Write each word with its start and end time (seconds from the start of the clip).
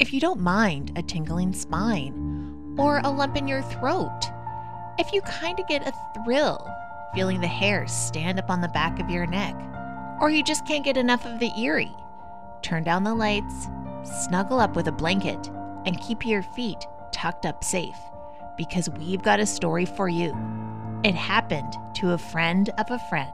if 0.00 0.12
you 0.12 0.20
don't 0.20 0.40
mind 0.40 0.92
a 0.96 1.02
tingling 1.02 1.52
spine 1.52 2.76
or 2.78 3.00
a 3.02 3.10
lump 3.10 3.36
in 3.36 3.48
your 3.48 3.62
throat, 3.62 4.20
if 4.98 5.12
you 5.12 5.20
kind 5.22 5.58
of 5.58 5.66
get 5.66 5.86
a 5.86 5.92
thrill 6.24 6.70
feeling 7.14 7.40
the 7.40 7.48
hair 7.48 7.86
stand 7.88 8.38
up 8.38 8.50
on 8.50 8.60
the 8.60 8.68
back 8.68 9.00
of 9.00 9.10
your 9.10 9.26
neck, 9.26 9.56
or 10.20 10.30
you 10.30 10.42
just 10.44 10.66
can't 10.66 10.84
get 10.84 10.96
enough 10.96 11.24
of 11.26 11.40
the 11.40 11.50
eerie, 11.58 11.94
turn 12.62 12.84
down 12.84 13.02
the 13.02 13.14
lights, 13.14 13.66
snuggle 14.04 14.60
up 14.60 14.76
with 14.76 14.86
a 14.86 14.92
blanket, 14.92 15.48
and 15.84 16.00
keep 16.00 16.24
your 16.24 16.42
feet 16.42 16.78
tucked 17.12 17.46
up 17.46 17.64
safe 17.64 17.96
because 18.56 18.88
we've 18.90 19.22
got 19.22 19.40
a 19.40 19.46
story 19.46 19.86
for 19.86 20.08
you. 20.08 20.36
It 21.02 21.14
happened 21.14 21.72
to 21.96 22.12
a 22.12 22.18
friend 22.18 22.70
of 22.78 22.90
a 22.90 22.98
friend. 23.08 23.32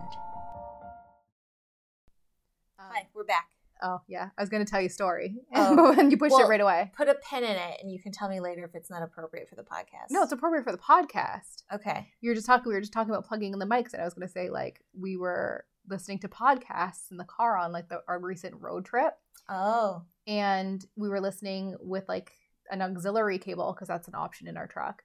Hi, 2.79 3.07
we're 3.15 3.25
back. 3.25 3.54
Oh 3.87 4.01
yeah, 4.09 4.31
I 4.39 4.43
was 4.43 4.49
going 4.49 4.65
to 4.65 4.71
tell 4.71 4.81
you 4.81 4.87
a 4.87 4.91
story, 4.91 5.37
Oh. 5.55 5.77
but 5.77 5.97
then 5.97 6.11
you 6.11 6.17
pushed 6.17 6.33
Well- 6.33 6.47
it 6.47 6.49
right 6.49 6.61
away. 6.61 6.91
Put 6.97 7.09
a 7.11 7.15
pin 7.15 7.45
in 7.45 7.51
it, 7.51 7.77
and 7.83 7.93
you 7.93 8.01
can 8.01 8.13
tell 8.13 8.29
me 8.31 8.41
later 8.41 8.65
if 8.65 8.75
it's 8.75 8.89
not 8.89 9.03
appropriate 9.03 9.49
for 9.49 9.57
the 9.57 9.63
podcast. 9.63 10.07
No, 10.11 10.23
it's 10.23 10.33
appropriate 10.33 10.65
for 10.65 10.73
the 10.73 10.79
podcast. 10.79 11.65
okay. 11.73 12.09
You 12.23 12.31
were 12.31 12.35
just 12.35 12.47
talking. 12.47 12.65
We 12.67 12.75
were 12.75 12.81
just 12.81 12.93
talking 12.95 13.11
about 13.13 13.27
plugging 13.27 13.53
in 13.53 13.59
the 13.59 13.67
mics, 13.67 13.93
and 13.93 14.01
I 14.01 14.05
was 14.07 14.15
going 14.15 14.27
to 14.27 14.33
say 14.33 14.49
like 14.51 14.81
we 14.99 15.17
were 15.19 15.65
listening 15.89 16.19
to 16.21 16.29
podcasts 16.29 17.11
in 17.11 17.19
the 17.19 17.25
car 17.25 17.59
on 17.59 17.71
like 17.71 17.91
the, 17.91 18.01
our 18.09 18.19
recent 18.19 18.55
road 18.59 18.87
trip, 18.87 19.13
Oh, 19.51 20.03
and 20.27 20.83
we 20.97 21.11
were 21.11 21.21
listening 21.21 21.77
with 21.81 22.09
like 22.09 22.33
an 22.71 22.81
auxiliary 22.81 23.37
cable 23.39 23.73
because 23.75 23.89
that's 23.89 24.09
an 24.09 24.15
option 24.15 24.49
in 24.49 24.57
our 24.57 24.67
truck, 24.67 25.03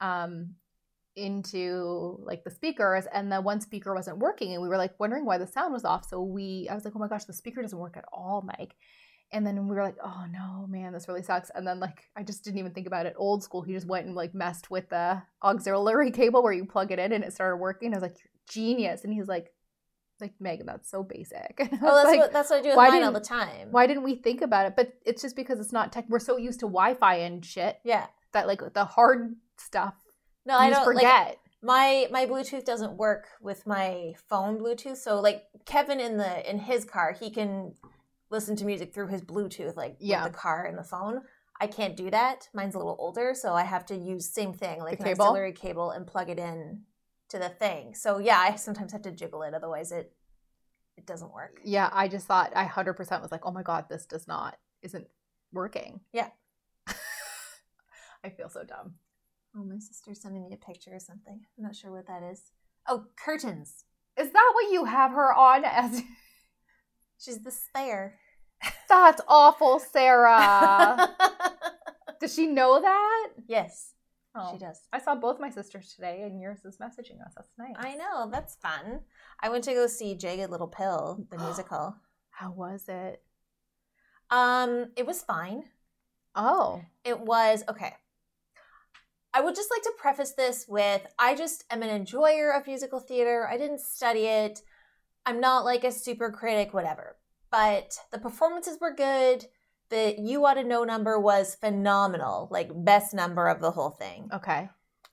um, 0.00 0.54
into 1.16 2.18
like 2.22 2.44
the 2.44 2.50
speakers, 2.50 3.06
and 3.12 3.30
the 3.32 3.40
one 3.40 3.60
speaker 3.60 3.94
wasn't 3.94 4.18
working, 4.18 4.52
and 4.52 4.62
we 4.62 4.68
were 4.68 4.76
like 4.76 4.98
wondering 5.00 5.24
why 5.24 5.38
the 5.38 5.46
sound 5.46 5.72
was 5.72 5.84
off. 5.84 6.06
So 6.08 6.22
we, 6.22 6.68
I 6.70 6.74
was 6.74 6.84
like, 6.84 6.94
oh 6.94 6.98
my 6.98 7.08
gosh, 7.08 7.24
the 7.24 7.32
speaker 7.32 7.62
doesn't 7.62 7.78
work 7.78 7.96
at 7.96 8.04
all, 8.12 8.42
Mike. 8.46 8.74
And 9.32 9.44
then 9.44 9.66
we 9.66 9.74
were 9.74 9.82
like, 9.82 9.96
oh 10.04 10.24
no, 10.30 10.66
man, 10.68 10.92
this 10.92 11.08
really 11.08 11.22
sucks. 11.22 11.50
And 11.54 11.66
then 11.66 11.80
like 11.80 12.04
I 12.16 12.22
just 12.22 12.44
didn't 12.44 12.58
even 12.58 12.72
think 12.72 12.86
about 12.86 13.06
it. 13.06 13.14
Old 13.16 13.42
school, 13.42 13.62
he 13.62 13.72
just 13.72 13.88
went 13.88 14.06
and 14.06 14.14
like 14.14 14.34
messed 14.34 14.70
with 14.70 14.88
the 14.90 15.20
auxiliary 15.42 16.10
cable 16.12 16.42
where 16.44 16.52
you 16.52 16.64
plug 16.64 16.92
it 16.92 17.00
in 17.00 17.12
and 17.12 17.24
it 17.24 17.32
started 17.32 17.56
working. 17.56 17.92
I 17.92 17.96
was 17.96 18.02
like, 18.02 18.16
genius. 18.48 19.02
And 19.02 19.12
he's 19.12 19.26
like, 19.26 19.52
like 20.20 20.32
Megan, 20.38 20.66
that's 20.66 20.88
so 20.90 21.02
basic. 21.02 21.56
And 21.58 21.70
oh, 21.72 21.78
well, 21.82 21.94
that's 21.96 22.06
like, 22.06 22.20
what 22.20 22.32
that's 22.32 22.50
what 22.50 22.60
I 22.60 22.62
do 22.62 22.68
with 22.68 22.76
mine 22.76 23.02
all 23.02 23.12
the 23.12 23.20
time. 23.20 23.68
why 23.72 23.88
didn't 23.88 24.04
we 24.04 24.14
think 24.14 24.42
about 24.42 24.66
it? 24.66 24.74
But 24.76 24.92
it's 25.04 25.22
just 25.22 25.34
because 25.34 25.58
it's 25.58 25.72
not 25.72 25.92
tech. 25.92 26.04
We're 26.08 26.20
so 26.20 26.36
used 26.36 26.60
to 26.60 26.66
Wi-Fi 26.66 27.16
and 27.16 27.44
shit 27.44 27.80
Yeah. 27.84 28.06
that 28.32 28.46
like 28.46 28.62
the 28.74 28.84
hard 28.84 29.34
stuff 29.58 29.94
No, 30.46 30.54
you 30.54 30.60
I 30.60 30.70
don't 30.70 30.86
like, 30.86 30.96
forget. 30.96 31.38
my 31.62 32.06
my 32.10 32.24
Bluetooth 32.26 32.64
doesn't 32.64 32.96
work 32.96 33.26
with 33.40 33.66
my 33.66 34.14
phone 34.28 34.58
Bluetooth. 34.58 34.96
So 34.96 35.20
like 35.20 35.44
Kevin 35.64 36.00
in 36.00 36.16
the 36.16 36.48
in 36.48 36.58
his 36.58 36.84
car, 36.84 37.12
he 37.12 37.30
can 37.30 37.74
listen 38.30 38.56
to 38.56 38.64
music 38.64 38.94
through 38.94 39.08
his 39.08 39.22
Bluetooth, 39.22 39.76
like 39.76 39.96
Yeah. 39.98 40.24
with 40.24 40.32
the 40.32 40.38
car 40.38 40.64
and 40.64 40.78
the 40.78 40.82
phone. 40.84 41.22
I 41.60 41.66
can't 41.66 41.96
do 41.96 42.10
that. 42.10 42.48
Mine's 42.54 42.74
a 42.74 42.78
little 42.78 42.96
older, 42.98 43.32
so 43.34 43.54
I 43.54 43.62
have 43.62 43.86
to 43.86 43.96
use 43.96 44.28
same 44.28 44.52
thing, 44.52 44.80
like 44.80 44.98
The 44.98 45.04
an 45.04 45.08
cable? 45.10 45.24
auxiliary 45.24 45.52
cable, 45.52 45.90
and 45.90 46.06
plug 46.06 46.28
it 46.28 46.38
in 46.38 46.82
to 47.30 47.38
the 47.38 47.48
thing. 47.48 47.94
So 47.94 48.18
yeah, 48.18 48.38
I 48.38 48.56
sometimes 48.56 48.92
have 48.92 49.02
to 49.02 49.10
jiggle 49.10 49.42
it, 49.42 49.54
otherwise 49.54 49.90
it 49.92 50.12
it 50.96 51.06
doesn't 51.06 51.32
work. 51.32 51.60
yeah, 51.64 51.90
I 51.92 52.08
just 52.08 52.26
thought 52.26 52.52
I 52.54 52.64
hundred 52.64 52.94
percent 52.94 53.20
was 53.22 53.30
like, 53.32 53.44
oh 53.44 53.50
my 53.52 53.62
god, 53.62 53.86
this 53.88 54.06
does 54.06 54.26
not 54.28 54.58
isn't 54.82 55.06
working. 55.52 56.00
Yeah. 56.12 56.28
I 58.24 58.30
feel 58.30 58.48
so 58.48 58.64
dumb. 58.64 58.94
Oh, 59.56 59.64
my 59.64 59.78
sister's 59.78 60.20
sending 60.20 60.42
me 60.48 60.52
a 60.54 60.56
picture 60.58 60.90
or 60.92 61.00
something. 61.00 61.40
I'm 61.56 61.64
not 61.64 61.74
sure 61.76 61.90
what 61.90 62.06
that 62.08 62.22
is. 62.22 62.50
Oh, 62.86 63.06
curtains. 63.16 63.84
Is 64.18 64.30
that 64.32 64.50
what 64.54 64.70
you 64.72 64.84
have 64.84 65.12
her 65.12 65.32
on 65.34 65.64
as? 65.64 66.02
She's 67.18 67.42
the 67.42 67.50
spare. 67.50 68.18
That's 68.88 69.20
awful, 69.28 69.78
Sarah. 69.78 71.14
Does 72.20 72.34
she 72.34 72.46
know 72.46 72.80
that? 72.80 73.28
yes, 73.46 73.92
Oh. 74.34 74.50
she 74.52 74.58
does. 74.58 74.80
I 74.92 74.98
saw 74.98 75.14
both 75.14 75.40
my 75.40 75.48
sisters 75.48 75.94
today, 75.94 76.22
and 76.22 76.38
yours 76.40 76.62
is 76.66 76.76
messaging 76.76 77.24
us. 77.24 77.32
That's 77.36 77.48
nice. 77.58 77.74
I 77.78 77.94
know 77.94 78.28
that's 78.30 78.56
fun. 78.56 79.00
I 79.40 79.48
went 79.48 79.64
to 79.64 79.72
go 79.72 79.86
see 79.86 80.14
Jagged 80.14 80.50
Little 80.50 80.68
Pill, 80.68 81.24
the 81.30 81.38
musical. 81.44 81.96
How 82.30 82.50
was 82.50 82.84
it? 82.88 83.22
Um, 84.30 84.86
it 84.96 85.06
was 85.06 85.22
fine. 85.22 85.64
Oh, 86.34 86.82
It 87.04 87.18
was 87.20 87.64
okay. 87.68 87.94
I 89.36 89.40
would 89.42 89.54
just 89.54 89.70
like 89.70 89.82
to 89.82 89.92
preface 89.98 90.32
this 90.32 90.64
with 90.66 91.06
I 91.18 91.34
just 91.34 91.64
am 91.70 91.82
an 91.82 91.90
enjoyer 91.90 92.52
of 92.54 92.66
musical 92.66 93.00
theater. 93.00 93.46
I 93.46 93.58
didn't 93.58 93.80
study 93.82 94.20
it. 94.24 94.62
I'm 95.26 95.40
not 95.40 95.66
like 95.66 95.84
a 95.84 95.92
super 95.92 96.30
critic, 96.30 96.72
whatever. 96.72 97.16
But 97.50 97.98
the 98.12 98.18
performances 98.18 98.78
were 98.80 98.94
good. 98.94 99.44
The 99.90 100.14
You 100.18 100.46
Oughta 100.46 100.64
Know 100.64 100.84
number 100.84 101.20
was 101.20 101.54
phenomenal, 101.54 102.48
like 102.50 102.70
best 102.72 103.12
number 103.12 103.46
of 103.48 103.60
the 103.60 103.72
whole 103.72 103.90
thing. 103.90 104.30
okay. 104.32 104.70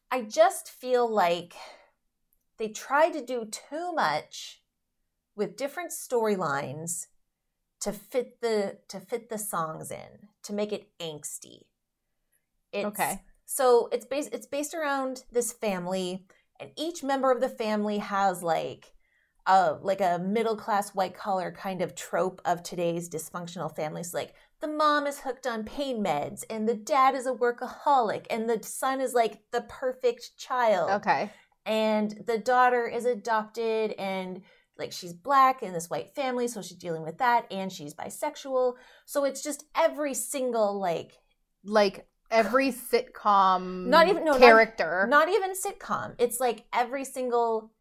I 0.10 0.22
just 0.22 0.70
feel 0.70 1.12
like 1.14 1.54
they 2.58 2.70
tried 2.70 3.12
to 3.14 3.26
do 3.26 3.44
too 3.46 3.92
much 3.92 4.62
with 5.36 5.58
different 5.58 5.92
storylines 5.92 7.08
to 7.82 7.92
fit 7.92 8.40
the 8.40 8.78
to 8.88 9.02
fit 9.02 9.30
the 9.30 9.38
songs 9.38 9.92
in 9.92 10.30
to 10.44 10.54
make 10.54 10.72
it 10.72 10.92
angsty. 11.00 11.64
It's, 12.72 12.86
Okay. 12.86 13.22
So 13.58 13.88
it's 13.92 14.06
based 14.06 14.34
it's 14.34 14.48
based 14.48 14.74
around 14.74 15.26
this 15.32 15.54
family, 15.54 16.26
and 16.60 16.72
each 16.76 17.04
member 17.04 17.32
of 17.32 17.40
the 17.40 17.50
family 17.50 18.00
has 18.00 18.42
like 18.42 18.94
a 19.46 19.78
like 19.80 20.02
a 20.02 20.18
middle 20.18 20.56
class 20.56 20.96
white 20.96 21.14
collar 21.14 21.52
kind 21.52 21.82
of 21.84 21.94
trope 21.94 22.42
of 22.46 22.64
today's 22.64 23.08
dysfunctional 23.10 23.76
families. 23.76 24.12
Like 24.12 24.34
the 24.60 24.68
mom 24.68 25.06
is 25.06 25.20
hooked 25.20 25.46
on 25.46 25.66
pain 25.66 26.04
meds, 26.04 26.44
and 26.50 26.68
the 26.68 26.74
dad 26.74 27.14
is 27.14 27.28
a 27.28 27.34
workaholic, 27.34 28.26
and 28.32 28.50
the 28.50 28.60
son 28.64 29.00
is 29.00 29.14
like 29.14 29.42
the 29.52 29.62
perfect 29.62 30.36
child 30.36 30.90
Okay. 30.90 31.30
and 31.64 32.24
the 32.26 32.40
daughter 32.40 32.88
is 32.88 33.06
adopted 33.06 33.92
and 34.00 34.42
like 34.80 34.92
she's 34.92 35.14
black 35.14 35.62
in 35.62 35.74
this 35.74 35.90
white 35.92 36.10
family 36.16 36.48
so 36.48 36.62
she's 36.62 36.78
dealing 36.78 37.04
with 37.04 37.20
that 37.20 37.46
and 37.52 37.72
she's 37.72 37.94
bisexual 37.94 38.74
so 39.06 39.24
it's 39.24 39.44
just 39.44 39.64
every 39.76 40.14
single 40.14 40.80
like 40.80 41.12
Like 41.64 42.08
every 42.34 42.72
sitcom, 42.72 43.86
Not 43.88 44.08
even- 44.08 44.26
no, 44.26 44.38
character. 44.38 45.06
not 45.10 45.30
even 45.30 45.52
sitcom. 45.54 46.16
It's 46.18 46.40
like 46.40 46.66
every 46.74 47.06
single 47.06 47.72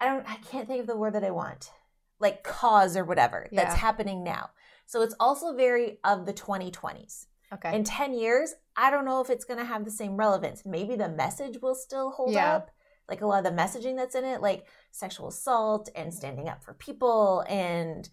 i 0.00 0.06
don't 0.06 0.28
i 0.28 0.34
can't 0.50 0.66
think 0.66 0.80
of 0.80 0.86
the 0.88 0.96
word 0.96 1.12
that 1.14 1.22
i 1.24 1.30
want. 1.30 1.70
Like 2.18 2.42
cause 2.42 2.96
or 2.96 3.04
whatever 3.04 3.48
that's 3.52 3.74
happening 3.74 4.24
now. 4.24 4.50
So 4.86 5.02
it's 5.02 5.14
also 5.20 5.54
very 5.54 5.98
of 6.04 6.26
the 6.26 6.32
2020s 6.32 7.26
okay. 7.52 7.74
in 7.76 7.84
10 7.84 8.14
years 8.14 8.54
i 8.76 8.90
don't 8.90 9.04
know 9.04 9.20
if 9.20 9.30
it's 9.30 9.44
going 9.44 9.58
to 9.58 9.64
have 9.64 9.84
the 9.84 9.90
same 9.90 10.16
relevance. 10.16 10.62
Maybe 10.64 10.96
the 10.96 11.08
message 11.08 11.58
will 11.62 11.74
still 11.74 12.10
hold 12.10 12.32
Yeah. 12.32 12.56
up. 12.56 12.70
Like 13.08 13.20
a 13.20 13.26
lot 13.26 13.44
of 13.44 13.44
the 13.44 13.62
messaging 13.62 13.96
that's 13.96 14.14
in 14.14 14.24
it 14.24 14.40
like 14.40 14.66
sexual 14.90 15.28
assault 15.28 15.88
and 15.94 16.12
standing 16.14 16.48
up 16.48 16.64
for 16.64 16.72
people 16.74 17.44
and 17.48 18.08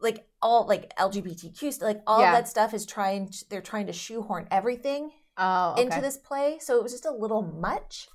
like 0.00 0.26
all 0.42 0.66
like 0.66 0.94
lgbtq 0.96 1.80
like 1.80 2.00
all 2.06 2.20
Yeah. 2.20 2.32
that 2.32 2.48
stuff 2.48 2.74
is 2.74 2.84
trying 2.84 3.28
to, 3.28 3.48
they're 3.48 3.60
trying 3.62 3.86
to 3.86 3.92
shoehorn 3.92 4.48
everything 4.50 5.10
oh, 5.38 5.72
okay. 5.72 5.82
into 5.82 6.00
this 6.00 6.16
play 6.16 6.58
so 6.60 6.76
it 6.76 6.82
was 6.82 6.92
just 6.92 7.06
a 7.06 7.10
little 7.12 7.42
much 7.42 8.08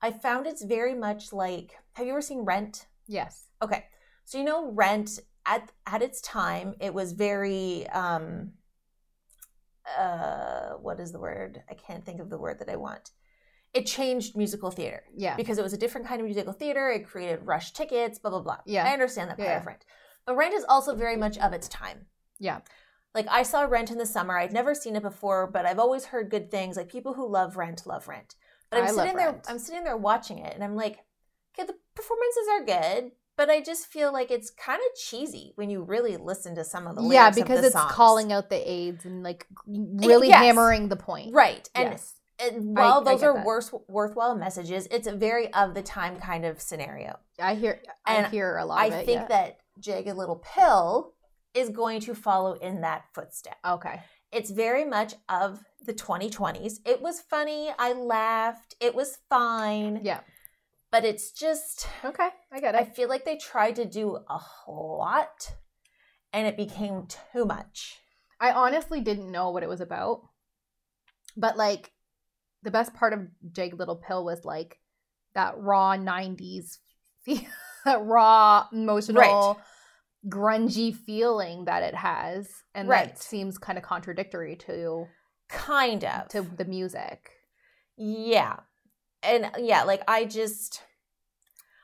i 0.00 0.10
found 0.10 0.46
it's 0.46 0.62
very 0.62 0.94
much 0.94 1.32
like 1.32 1.72
have 1.94 2.06
you 2.06 2.12
ever 2.12 2.20
seen 2.22 2.40
rent 2.40 2.86
Yes. 3.08 3.48
Okay. 3.60 3.84
So 4.24 4.38
you 4.38 4.44
know 4.44 4.70
Rent 4.70 5.18
at 5.44 5.70
at 5.86 6.02
its 6.02 6.20
time 6.20 6.74
it 6.80 6.94
was 6.94 7.12
very 7.12 7.86
um 7.88 8.52
uh 9.98 10.70
what 10.80 11.00
is 11.00 11.12
the 11.12 11.18
word? 11.18 11.62
I 11.68 11.74
can't 11.74 12.04
think 12.04 12.20
of 12.20 12.30
the 12.30 12.38
word 12.38 12.58
that 12.60 12.68
I 12.68 12.76
want. 12.76 13.10
It 13.74 13.86
changed 13.86 14.36
musical 14.36 14.70
theater 14.70 15.02
Yeah. 15.16 15.34
because 15.34 15.58
it 15.58 15.62
was 15.62 15.72
a 15.72 15.78
different 15.78 16.06
kind 16.06 16.20
of 16.20 16.26
musical 16.26 16.52
theater. 16.52 16.90
It 16.90 17.06
created 17.06 17.40
rush 17.46 17.72
tickets, 17.72 18.18
blah 18.18 18.30
blah 18.30 18.40
blah. 18.40 18.58
Yeah. 18.66 18.84
I 18.84 18.92
understand 18.92 19.30
that 19.30 19.38
part 19.38 19.48
Yeah, 19.48 19.58
of. 19.60 19.66
Rent. 19.66 19.84
But 20.26 20.36
Rent 20.36 20.54
is 20.54 20.64
also 20.68 20.94
very 20.94 21.16
much 21.16 21.38
of 21.38 21.52
its 21.52 21.68
time. 21.68 22.06
Yeah. 22.38 22.60
Like 23.14 23.26
I 23.30 23.42
saw 23.42 23.62
Rent 23.62 23.90
in 23.90 23.98
the 23.98 24.06
summer. 24.06 24.38
I'd 24.38 24.52
never 24.52 24.74
seen 24.74 24.96
it 24.96 25.02
before, 25.02 25.46
but 25.46 25.66
I've 25.66 25.78
always 25.78 26.06
heard 26.06 26.30
good 26.30 26.50
things. 26.50 26.76
Like 26.76 26.88
people 26.90 27.14
who 27.14 27.28
love 27.28 27.56
Rent 27.56 27.86
love 27.86 28.08
Rent. 28.08 28.34
But 28.70 28.78
I'm 28.78 28.84
I 28.84 28.86
love 28.86 28.96
sitting 28.96 29.16
there 29.16 29.30
Rent. 29.32 29.44
I'm 29.48 29.58
sitting 29.58 29.84
there 29.84 29.96
watching 29.96 30.38
it 30.38 30.54
and 30.54 30.64
I'm 30.64 30.76
like, 30.76 31.00
okay, 31.54 31.66
the 31.66 31.74
performances 31.94 32.48
are 32.50 32.64
good, 32.64 33.12
but 33.36 33.50
I 33.50 33.60
just 33.60 33.86
feel 33.86 34.12
like 34.12 34.30
it's 34.30 34.50
kind 34.50 34.80
of 34.80 34.98
cheesy 34.98 35.52
when 35.56 35.68
you 35.68 35.82
really 35.82 36.16
listen 36.16 36.54
to 36.54 36.64
some 36.64 36.86
of 36.86 36.94
the 36.96 37.02
lyrics 37.02 37.36
Yeah, 37.36 37.44
because 37.44 37.64
it's 37.64 37.74
songs. 37.74 37.92
calling 37.92 38.32
out 38.32 38.48
the 38.48 38.70
AIDS 38.70 39.04
and 39.04 39.22
like 39.22 39.46
really 39.66 40.28
yes. 40.28 40.42
hammering 40.42 40.88
the 40.88 40.96
point. 40.96 41.34
right. 41.34 41.68
And 41.74 41.90
yes. 41.90 42.14
and 42.42 42.74
while 42.76 43.00
I 43.00 43.04
those 43.12 43.20
get 43.20 43.26
are 43.28 43.44
worth, 43.44 43.74
worthwhile 43.88 44.36
messages, 44.36 44.88
it's 44.90 45.06
a 45.06 45.12
very 45.14 45.52
of 45.52 45.74
the 45.74 45.82
time 45.82 46.18
kind 46.18 46.46
of 46.46 46.60
scenario. 46.62 47.18
I 47.38 47.56
hear. 47.56 47.82
I 48.06 48.14
And 48.14 48.26
hear 48.32 48.56
a 48.56 48.64
lot. 48.64 48.78
I 48.78 48.86
of 48.86 48.92
it, 48.92 48.96
I 48.96 49.04
think 49.04 49.20
yeah. 49.20 49.28
that 49.28 49.58
Jagged 49.78 50.16
Little 50.16 50.42
Pill 50.54 51.14
is 51.54 51.68
going 51.68 52.00
to 52.00 52.14
follow 52.14 52.54
in 52.54 52.80
that 52.80 53.04
footstep. 53.14 53.56
Okay. 53.66 54.00
It's 54.30 54.50
very 54.50 54.84
much 54.84 55.14
of 55.28 55.60
the 55.84 55.92
2020s. 55.92 56.78
It 56.86 57.02
was 57.02 57.20
funny. 57.20 57.70
I 57.78 57.92
laughed. 57.92 58.74
It 58.80 58.94
was 58.94 59.18
fine. 59.28 60.00
Yeah. 60.02 60.20
But 60.90 61.04
it's 61.04 61.32
just, 61.32 61.86
Okay. 62.04 62.28
I 62.50 62.60
get 62.60 62.74
it. 62.74 62.80
I 62.80 62.84
feel 62.84 63.08
like 63.08 63.24
they 63.24 63.36
tried 63.36 63.76
to 63.76 63.84
do 63.84 64.18
a 64.28 64.40
lot 64.68 65.54
and 66.32 66.46
it 66.46 66.56
became 66.56 67.06
too 67.32 67.44
much. 67.44 67.98
I 68.40 68.52
honestly 68.52 69.00
didn't 69.00 69.30
know 69.30 69.50
what 69.50 69.62
it 69.62 69.68
was 69.68 69.80
about. 69.80 70.22
But 71.36 71.56
like 71.56 71.92
the 72.62 72.70
best 72.70 72.94
part 72.94 73.12
of 73.12 73.20
Jagged 73.52 73.78
Little 73.78 73.96
Pill 73.96 74.24
was 74.24 74.44
like 74.44 74.78
that 75.34 75.58
raw 75.58 75.96
90s 75.96 76.78
feel, 77.22 77.40
raw 78.00 78.66
emotional 78.72 79.60
grungy 80.28 80.94
feeling 80.94 81.64
that 81.64 81.82
it 81.82 81.94
has 81.94 82.48
and 82.74 82.88
Right. 82.88 83.08
that 83.08 83.18
seems 83.22 83.58
kind 83.58 83.76
of 83.78 83.84
contradictory 83.84 84.56
to 84.66 85.06
Kind 85.48 86.04
of. 86.04 86.28
to 86.28 86.42
the 86.42 86.64
music. 86.64 87.30
yeah. 87.96 88.60
And 89.24 89.50
yeah, 89.58 89.84
like 89.84 90.02
I 90.08 90.24
just 90.24 90.82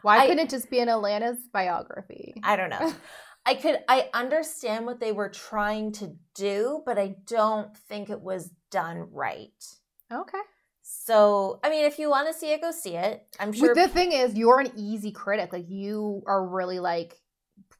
Why 0.02 0.18
I- 0.18 0.26
couldn't 0.26 0.44
it 0.46 0.50
just 0.50 0.70
be 0.70 0.78
in 0.80 0.88
Alanis' 0.88 1.38
biography? 1.52 2.40
I 2.42 2.56
don't 2.56 2.70
know. 2.70 2.92
I 3.46 3.54
could 3.54 3.78
I 3.88 4.10
understand 4.12 4.86
what 4.86 5.00
they 5.00 5.12
were 5.12 5.28
trying 5.28 5.92
to 5.92 6.14
do, 6.34 6.82
but 6.84 6.98
I 6.98 7.14
don't 7.26 7.74
think 7.76 8.10
it 8.10 8.20
was 8.20 8.50
done 8.70 9.08
right. 9.12 9.52
okay. 10.12 10.38
So, 10.90 11.60
I 11.62 11.68
mean, 11.70 11.84
if 11.84 11.98
you 11.98 12.08
want 12.08 12.28
to 12.28 12.34
see 12.38 12.50
it, 12.52 12.62
go 12.62 12.70
see 12.70 12.96
it. 12.96 13.22
I'm 13.38 13.52
sure 13.52 13.74
But 13.74 13.82
the 13.82 13.88
thing 13.88 14.12
is, 14.12 14.34
you're 14.34 14.60
an 14.60 14.72
easy 14.76 15.12
critic. 15.12 15.52
Like 15.52 15.68
you 15.68 16.22
are 16.26 16.46
really 16.48 16.78
like 16.78 17.14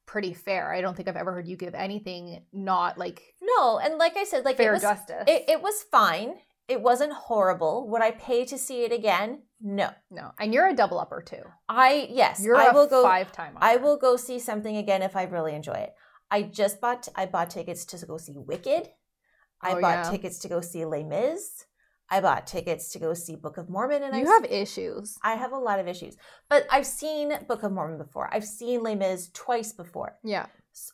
pretty 0.06 0.34
fair. 0.34 0.72
I 0.72 0.80
don't 0.82 0.94
think 0.96 1.08
I've 1.08 1.16
ever 1.16 1.32
heard 1.32 1.48
you 1.48 1.56
give 1.56 1.74
anything 1.74 2.42
not 2.52 2.98
like 2.98 3.22
No, 3.42 3.78
and 3.78 3.96
like 3.96 4.16
I 4.16 4.24
said, 4.24 4.44
like 4.44 4.56
fair 4.58 4.70
it 4.72 4.74
was 4.74 4.82
justice. 4.82 5.24
it, 5.26 5.44
it 5.48 5.62
was 5.62 5.82
fine. 5.90 6.34
It 6.68 6.82
wasn't 6.82 7.14
horrible. 7.14 7.88
Would 7.88 8.02
I 8.02 8.10
pay 8.10 8.44
to 8.44 8.58
see 8.58 8.84
it 8.84 8.92
again? 8.92 9.42
No. 9.60 9.88
no, 10.10 10.32
and 10.38 10.52
you're 10.52 10.68
a 10.68 10.74
double 10.76 10.98
upper 11.00 11.22
too. 11.22 11.42
I 11.68 12.08
yes, 12.10 12.42
You're 12.44 12.56
I 12.56 12.66
a 12.66 12.74
will 12.74 12.86
go 12.86 13.02
five 13.02 13.32
time. 13.32 13.54
I 13.56 13.76
will 13.76 13.96
go 13.96 14.16
see 14.16 14.38
something 14.38 14.76
again 14.76 15.00
if 15.02 15.16
I 15.16 15.24
really 15.24 15.54
enjoy 15.54 15.72
it. 15.72 15.94
I 16.30 16.42
just 16.42 16.78
bought 16.80 17.08
I 17.16 17.24
bought 17.26 17.48
tickets 17.50 17.86
to 17.86 18.06
go 18.06 18.18
see 18.18 18.34
Wicked. 18.36 18.88
I 19.62 19.72
Oh, 19.72 19.80
bought 19.80 20.04
yeah. 20.04 20.10
tickets 20.10 20.38
to 20.40 20.48
go 20.48 20.60
see 20.60 20.84
Les 20.84 21.02
Mis. 21.04 21.64
I 22.10 22.20
bought 22.20 22.46
tickets 22.46 22.90
to 22.92 22.98
go 22.98 23.12
see 23.14 23.36
Book 23.36 23.58
of 23.58 23.68
Mormon 23.68 24.02
and 24.02 24.14
You 24.16 24.22
I've 24.22 24.42
have 24.42 24.50
issues. 24.50 25.18
I 25.22 25.34
have 25.34 25.52
a 25.52 25.58
lot 25.58 25.78
of 25.78 25.86
issues. 25.86 26.16
But 26.48 26.66
I've 26.70 26.86
seen 26.86 27.32
Book 27.46 27.62
of 27.62 27.72
Mormon 27.72 27.98
before. 27.98 28.32
I've 28.32 28.44
seen 28.44 28.82
Les 28.82 28.94
Mis 28.94 29.30
twice 29.34 29.72
before. 29.72 30.16
Yeah. 30.24 30.46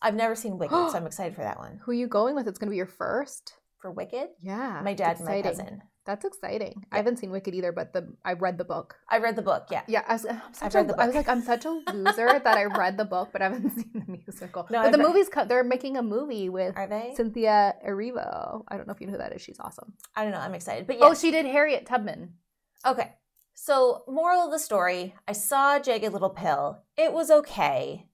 I've 0.02 0.14
never 0.14 0.34
seen 0.34 0.58
Wicked, 0.58 0.72
so 0.90 0.93
I'm 0.96 1.06
excited 1.06 1.34
for 1.34 1.43
that 1.43 1.58
one. 1.58 1.78
Who 1.84 1.90
are 1.93 1.94
you 1.94 2.08
going 2.08 2.34
with? 2.34 2.49
It's 2.49 2.58
going 2.58 2.69
to 2.69 2.72
be 2.72 2.76
your 2.78 2.87
first. 2.87 3.55
For 3.81 3.90
Wicked, 3.90 4.28
Yeah. 4.43 4.81
my 4.82 4.94
dad 4.94 5.19
and 5.19 5.26
my 5.26 5.43
cousin. 5.43 5.82
That's 6.06 6.24
exciting. 6.24 6.84
I 6.92 6.98
haven't 6.98 7.18
seen 7.18 7.30
Wicked 7.30 7.54
either, 7.54 7.72
but 7.72 7.94
the 7.94 8.12
I 8.24 8.34
read 8.34 8.58
the 8.58 8.64
book. 8.64 8.96
I 9.08 9.18
read 9.18 9.36
the 9.36 9.42
book, 9.42 9.68
yeah. 9.70 9.82
Yeah, 9.88 10.02
I 10.06 10.12
was, 10.12 10.26
I'm 10.26 10.40
such 10.52 10.74
read 10.74 10.84
a, 10.84 10.92
the 10.92 11.00
I 11.00 11.06
was 11.06 11.14
like, 11.14 11.28
I'm 11.28 11.40
such 11.40 11.64
a 11.64 11.70
loser 11.94 12.38
that 12.38 12.46
I 12.58 12.64
read 12.64 12.98
the 12.98 13.06
book, 13.06 13.30
but 13.32 13.40
I 13.40 13.44
haven't 13.44 13.70
seen 13.74 13.90
the 14.06 14.12
musical. 14.12 14.66
No, 14.70 14.80
but 14.80 14.86
I've 14.86 14.92
the 14.92 14.98
read- 14.98 15.06
movie's 15.08 15.28
cut. 15.30 15.48
They're 15.48 15.64
making 15.64 15.96
a 15.96 16.02
movie 16.02 16.50
with 16.50 16.76
Are 16.76 16.86
they? 16.86 17.14
Cynthia 17.16 17.74
Erivo. 17.86 18.64
I 18.68 18.76
don't 18.76 18.86
know 18.86 18.92
if 18.92 19.00
you 19.00 19.06
know 19.06 19.12
who 19.14 19.18
that 19.18 19.32
is. 19.34 19.40
She's 19.40 19.58
awesome. 19.60 19.94
I 20.14 20.24
don't 20.24 20.32
know. 20.32 20.40
I'm 20.40 20.54
excited. 20.54 20.86
But 20.86 20.98
yeah. 20.98 21.06
Oh, 21.06 21.14
she 21.14 21.30
did 21.30 21.46
Harriet 21.46 21.86
Tubman. 21.86 22.34
Okay. 22.86 23.12
So, 23.54 24.02
moral 24.08 24.40
of 24.44 24.50
the 24.50 24.58
story 24.58 25.14
I 25.28 25.32
saw 25.32 25.78
Jagged 25.78 26.12
Little 26.12 26.30
Pill. 26.30 26.82
It 26.96 27.12
was 27.12 27.30
okay. 27.30 28.08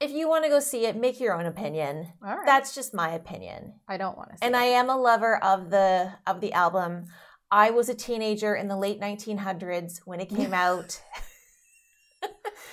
If 0.00 0.12
you 0.12 0.28
want 0.28 0.44
to 0.44 0.50
go 0.50 0.60
see 0.60 0.86
it, 0.86 0.96
make 0.96 1.20
your 1.20 1.38
own 1.38 1.44
opinion. 1.44 2.12
Right. 2.20 2.46
That's 2.46 2.74
just 2.74 2.94
my 2.94 3.10
opinion. 3.10 3.74
I 3.86 3.98
don't 3.98 4.16
want 4.16 4.30
to. 4.30 4.44
And 4.44 4.56
I 4.56 4.64
am 4.64 4.88
a 4.88 4.96
lover 4.96 5.36
of 5.36 5.70
the 5.70 6.14
of 6.26 6.40
the 6.40 6.54
album. 6.54 7.06
I 7.50 7.70
was 7.70 7.88
a 7.88 7.94
teenager 7.94 8.54
in 8.54 8.68
the 8.68 8.76
late 8.76 9.00
1900s 9.00 10.00
when 10.06 10.20
it 10.20 10.28
came 10.30 10.54
out. 10.66 11.00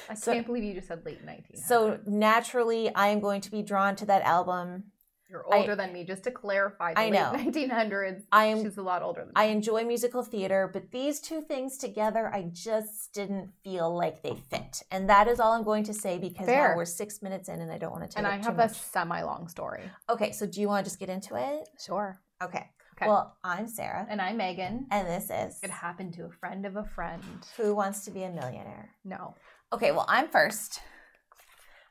I 0.09 0.13
so- 0.13 0.33
can't 0.33 0.45
believe 0.45 0.63
you 0.63 0.73
just 0.73 0.87
said 0.87 1.05
late 1.05 1.23
19. 1.23 1.57
So 1.57 1.99
naturally, 2.05 2.93
I 2.93 3.07
am 3.07 3.19
going 3.19 3.41
to 3.41 3.51
be 3.51 3.61
drawn 3.61 3.95
to 3.97 4.05
that 4.05 4.21
album. 4.21 4.85
You're 5.29 5.45
I- 5.51 5.57
older 5.57 5.75
than 5.75 5.93
me. 5.93 6.03
Just 6.03 6.23
to 6.23 6.31
clarify, 6.31 6.93
the 6.93 6.99
I 6.99 7.09
know. 7.09 7.31
late 7.33 7.53
1900s. 7.53 8.23
I 8.31 8.45
am 8.45 8.63
She's 8.63 8.77
a 8.77 8.81
lot 8.81 9.01
older 9.01 9.21
than 9.21 9.29
me. 9.29 9.33
I 9.35 9.45
enjoy 9.45 9.83
musical 9.83 10.23
theater, 10.23 10.69
but 10.71 10.91
these 10.91 11.19
two 11.19 11.41
things 11.41 11.77
together, 11.77 12.29
I 12.33 12.43
just 12.51 13.13
didn't 13.13 13.51
feel 13.63 13.93
like 13.95 14.23
they 14.23 14.35
fit. 14.49 14.83
And 14.91 15.09
that 15.09 15.27
is 15.27 15.39
all 15.39 15.53
I'm 15.53 15.63
going 15.63 15.83
to 15.85 15.93
say 15.93 16.17
because 16.17 16.45
Fair. 16.45 16.69
now 16.69 16.75
we're 16.77 16.85
six 16.85 17.21
minutes 17.21 17.49
in 17.49 17.61
and 17.61 17.71
I 17.71 17.77
don't 17.77 17.91
want 17.91 18.03
to 18.03 18.09
take 18.09 18.17
and 18.17 18.27
I 18.27 18.37
have 18.37 18.59
a 18.59 18.69
semi-long 18.69 19.47
story. 19.47 19.83
Okay, 20.09 20.31
so 20.31 20.45
do 20.45 20.61
you 20.61 20.67
want 20.67 20.85
to 20.85 20.89
just 20.89 20.99
get 20.99 21.09
into 21.09 21.35
it? 21.35 21.67
Sure. 21.83 22.19
Okay. 22.41 22.69
Okay. 22.99 23.07
Well, 23.07 23.37
I'm 23.43 23.67
Sarah, 23.67 24.07
and 24.09 24.19
I'm 24.19 24.37
Megan. 24.37 24.87
and 24.89 25.07
this 25.07 25.25
is 25.29 25.59
It 25.61 25.69
happened 25.69 26.15
to 26.15 26.25
a 26.25 26.31
friend 26.31 26.65
of 26.65 26.77
a 26.77 26.83
friend. 26.83 27.21
Who 27.57 27.75
Wants 27.75 28.03
to 28.05 28.11
Be 28.11 28.23
a 28.23 28.29
Millionaire? 28.31 28.89
No. 29.05 29.35
Okay, 29.71 29.91
well, 29.91 30.05
I'm 30.07 30.29
first. 30.29 30.79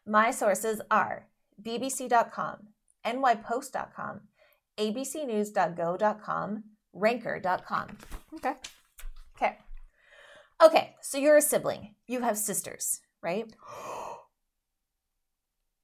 My 0.04 0.32
sources 0.32 0.80
are 0.90 1.28
bbc.com, 1.62 2.56
nypost.com, 3.06 4.20
abcnews.go.com, 4.78 6.64
ranker.com. 6.92 7.98
Okay. 8.34 8.54
Okay. 9.36 9.58
Okay, 10.62 10.94
so 11.02 11.18
you're 11.18 11.36
a 11.36 11.42
sibling. 11.42 11.94
You 12.06 12.20
have 12.20 12.36
sisters, 12.38 13.00
right? 13.22 13.46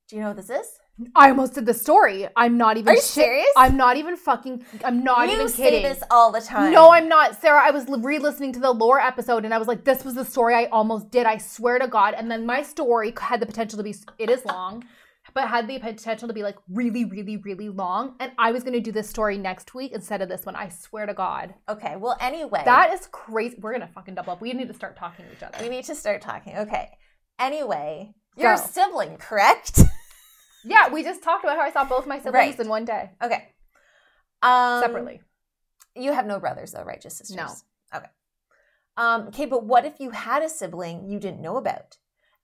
Do 0.08 0.16
you 0.16 0.22
know 0.22 0.28
what 0.28 0.36
this 0.36 0.50
is? 0.50 0.66
I 1.16 1.30
almost 1.30 1.54
did 1.54 1.64
the 1.64 1.72
story. 1.74 2.28
I'm 2.36 2.58
not 2.58 2.76
even. 2.76 2.88
Are 2.90 2.94
you 2.94 3.00
shit- 3.00 3.06
serious? 3.06 3.48
I'm 3.56 3.76
not 3.78 3.96
even 3.96 4.16
fucking. 4.16 4.64
I'm 4.84 5.02
not 5.02 5.28
you 5.28 5.34
even 5.34 5.48
say 5.48 5.70
kidding. 5.70 5.82
this 5.82 6.02
all 6.10 6.30
the 6.30 6.40
time. 6.40 6.70
No, 6.72 6.92
I'm 6.92 7.08
not, 7.08 7.40
Sarah. 7.40 7.62
I 7.66 7.70
was 7.70 7.86
re-listening 7.88 8.52
to 8.52 8.60
the 8.60 8.70
lore 8.72 9.00
episode, 9.00 9.46
and 9.46 9.54
I 9.54 9.58
was 9.58 9.68
like, 9.68 9.84
"This 9.84 10.04
was 10.04 10.14
the 10.14 10.24
story 10.24 10.54
I 10.54 10.66
almost 10.66 11.10
did." 11.10 11.24
I 11.24 11.38
swear 11.38 11.78
to 11.78 11.88
God. 11.88 12.12
And 12.14 12.30
then 12.30 12.44
my 12.44 12.62
story 12.62 13.14
had 13.18 13.40
the 13.40 13.46
potential 13.46 13.78
to 13.78 13.82
be. 13.82 13.94
It 14.18 14.28
is 14.28 14.44
long, 14.44 14.84
but 15.34 15.48
had 15.48 15.68
the 15.68 15.78
potential 15.78 16.28
to 16.28 16.34
be 16.34 16.42
like 16.42 16.56
really, 16.68 17.04
really, 17.04 17.36
really 17.38 17.68
long. 17.68 18.14
And 18.20 18.32
I 18.38 18.52
was 18.52 18.62
going 18.62 18.74
to 18.74 18.80
do 18.80 18.92
this 18.92 19.08
story 19.08 19.38
next 19.38 19.74
week 19.74 19.92
instead 19.92 20.20
of 20.22 20.28
this 20.28 20.44
one. 20.44 20.56
I 20.56 20.68
swear 20.68 21.06
to 21.06 21.14
God, 21.14 21.54
Okay, 21.68 21.96
well, 21.96 22.16
anyway. 22.20 22.62
that 22.64 22.92
is 22.92 23.06
crazy. 23.10 23.56
We're 23.60 23.72
gonna 23.72 23.90
fucking 23.94 24.14
double 24.14 24.32
up. 24.34 24.40
We 24.40 24.52
need 24.52 24.68
to 24.68 24.74
start 24.74 24.96
talking 24.96 25.24
to 25.26 25.32
each 25.32 25.42
other. 25.42 25.58
We 25.60 25.68
need 25.68 25.84
to 25.84 25.94
start 25.94 26.20
talking. 26.22 26.56
Okay. 26.56 26.90
Anyway, 27.38 28.14
you're 28.36 28.52
a 28.52 28.58
sibling, 28.58 29.16
correct? 29.16 29.80
yeah, 30.64 30.88
we 30.92 31.02
just 31.02 31.22
talked 31.22 31.44
about 31.44 31.56
how 31.56 31.62
I 31.62 31.70
saw 31.72 31.84
both 31.84 32.06
my 32.06 32.18
siblings 32.18 32.34
Right. 32.34 32.60
in 32.60 32.68
one 32.68 32.84
day 32.84 33.10
okay. 33.22 33.48
Um, 34.42 34.80
separately. 34.82 35.20
You 35.94 36.12
have 36.12 36.26
no 36.26 36.38
brothers, 36.40 36.72
though, 36.72 36.84
right? 36.84 37.00
Just 37.00 37.18
sisters. 37.18 37.36
No. 37.36 37.48
Okay. 37.94 38.06
Um, 38.96 39.28
okay, 39.28 39.46
but 39.46 39.64
what 39.64 39.84
if 39.84 40.00
you 40.00 40.10
had 40.10 40.42
a 40.42 40.48
sibling 40.48 41.08
you 41.08 41.18
didn't 41.18 41.40
know 41.40 41.56
about? 41.56 41.96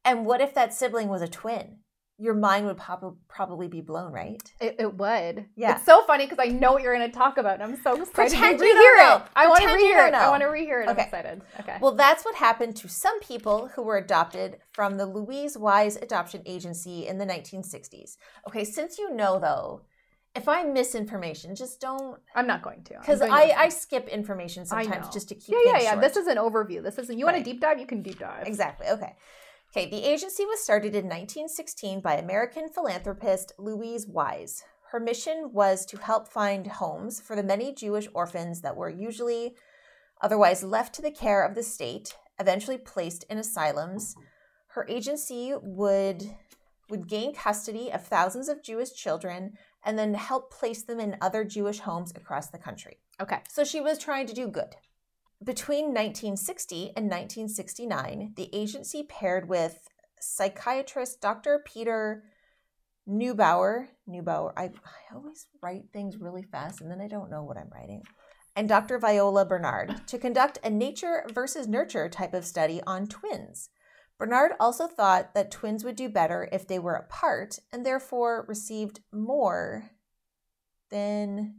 And 0.05 0.25
what 0.25 0.41
if 0.41 0.55
that 0.55 0.73
sibling 0.73 1.09
was 1.09 1.23
a 1.23 1.29
twin? 1.29 1.79
Your 2.21 2.35
mind 2.35 2.67
would 2.67 2.77
pop- 2.77 3.17
probably 3.29 3.69
be 3.69 3.81
blown, 3.81 4.13
right? 4.13 4.43
It, 4.61 4.77
it 4.81 4.95
would. 4.97 5.47
Yeah. 5.55 5.77
It's 5.77 5.87
so 5.87 6.03
funny 6.03 6.27
because 6.27 6.39
I 6.41 6.49
know 6.51 6.73
what 6.73 6.83
you're 6.83 6.93
going 6.97 7.09
to 7.09 7.17
talk 7.17 7.39
about, 7.39 7.55
and 7.55 7.63
I'm 7.63 7.81
so 7.81 7.93
excited 7.95 8.13
Pretend 8.13 8.59
to 8.59 8.65
you 8.65 8.75
rehear 8.75 9.17
it. 9.19 9.23
I 9.37 9.47
want 9.47 9.63
to 9.63 9.69
rehear 9.69 10.09
it. 10.09 10.15
I 10.15 10.29
want 10.29 10.43
to 10.43 10.49
rehear 10.49 10.83
it. 10.83 10.89
Okay. 10.89 11.01
I'm 11.03 11.07
excited. 11.07 11.43
Okay. 11.61 11.77
Well, 11.81 11.95
that's 11.95 12.25
what 12.25 12.35
happened 12.35 12.75
to 12.79 12.89
some 12.89 13.21
people 13.21 13.69
who 13.69 13.83
were 13.83 13.97
adopted 13.99 14.59
from 14.73 14.97
the 14.97 15.07
Louise 15.07 15.57
Wise 15.57 15.95
Adoption 15.97 16.43
Agency 16.45 17.07
in 17.07 17.19
the 17.19 17.25
1960s. 17.25 18.17
Okay, 18.49 18.65
since 18.65 18.99
you 18.99 19.15
know, 19.15 19.39
though, 19.39 19.83
if 20.35 20.49
I 20.49 20.65
miss 20.65 20.97
information, 20.97 21.55
just 21.55 21.81
don't. 21.81 22.19
I'm 22.35 22.47
not 22.49 22.63
going 22.63 22.83
to 22.85 22.95
Because 23.01 23.21
to 23.21 23.27
I. 23.27 23.55
I 23.57 23.69
skip 23.69 24.09
information 24.09 24.67
sometimes 24.67 25.09
just 25.09 25.29
to 25.29 25.35
keep 25.37 25.55
yeah, 25.55 25.73
yeah, 25.73 25.81
yeah. 25.83 25.91
short. 25.93 26.03
This 26.03 26.17
is 26.17 26.27
an 26.27 26.37
overview. 26.37 26.83
This 26.83 26.99
isn't. 26.99 27.17
You 27.17 27.25
want 27.27 27.37
Right. 27.37 27.45
to 27.45 27.51
deep 27.53 27.61
dive? 27.61 27.79
You 27.79 27.87
can 27.87 28.03
deep 28.03 28.19
dive. 28.19 28.47
Exactly. 28.47 28.89
Okay. 28.89 29.15
Okay. 29.71 29.91
The 29.91 30.05
agency 30.05 30.45
was 30.45 30.61
started 30.61 30.95
in 30.95 31.05
1916 31.05 32.01
by 32.01 32.15
American 32.15 32.69
philanthropist 32.69 33.53
Louise 33.59 34.07
Wise. 34.07 34.63
Her 34.91 34.99
mission 34.99 35.51
was 35.53 35.85
to 35.87 35.99
help 35.99 36.29
find 36.29 36.67
homes 36.67 37.21
for 37.21 37.37
the 37.37 37.43
many 37.43 37.75
Jewish 37.75 38.09
orphans 38.15 38.63
that 38.63 38.77
were 38.77 38.89
usually 38.89 39.55
otherwise 40.23 40.63
left 40.63 40.95
to 40.95 41.03
the 41.03 41.11
care 41.11 41.45
of 41.45 41.55
the 41.55 41.63
state, 41.63 42.17
eventually 42.41 42.79
placed 42.79 43.25
in 43.25 43.37
asylums. 43.37 44.17
Her 44.69 44.87
agency 44.89 45.55
would 45.61 46.25
would 46.89 47.07
gain 47.07 47.35
custody 47.35 47.93
of 47.93 48.07
thousands 48.07 48.49
of 48.49 48.63
Jewish 48.63 48.95
children 48.95 49.53
and 49.85 49.99
then 49.99 50.15
help 50.15 50.51
place 50.51 50.83
them 50.83 50.99
in 51.01 51.19
other 51.21 51.45
Jewish 51.45 51.81
homes 51.81 52.13
across 52.17 52.49
the 52.49 52.57
country. 52.57 52.97
Okay. 53.21 53.41
So 53.49 53.63
she 53.63 53.83
was 53.83 53.99
trying 53.99 54.27
to 54.27 54.35
do 54.35 54.49
good. 54.49 54.75
Between 55.43 55.87
1960 55.87 56.93
and 56.97 57.07
1969, 57.07 58.33
the 58.37 58.51
agency 58.53 59.05
paired 59.05 59.49
with 59.49 59.89
psychiatrist 60.21 61.21
Dr. 61.21 61.63
Peter 61.65 62.25
Neubauer. 63.09 63.87
Neubauer, 64.09 64.53
I, 64.57 64.65
I 64.65 65.15
always 65.15 65.47
write 65.63 65.85
things 65.93 66.17
really 66.17 66.43
fast 66.43 66.81
and 66.81 66.91
then 66.91 67.01
I 67.01 67.07
don't 67.07 67.31
know 67.31 67.45
what 67.45 67.57
I'm 67.57 67.71
writing. 67.73 68.03
And 68.57 68.69
Dr. 68.69 68.99
Viola 68.99 69.47
Bernard 69.47 70.09
to 70.09 70.19
conduct 70.19 70.59
a 70.65 70.71
nature 70.71 71.25
versus 71.33 71.69
nurture 71.69 72.09
type 72.09 72.35
of 72.35 72.45
study 72.45 72.81
on 72.85 73.07
twins. 73.07 73.71
Bernard 74.19 74.53
also 74.59 74.89
thought 74.89 75.35
that 75.35 75.53
twins 75.53 75.85
would 75.85 75.95
do 75.95 76.09
better 76.09 76.49
if 76.51 76.67
they 76.67 76.81
were 76.81 76.97
apart 76.97 77.61
and 77.73 77.87
therefore 77.87 78.45
received 78.49 79.01
more 79.13 79.91
than 80.91 81.55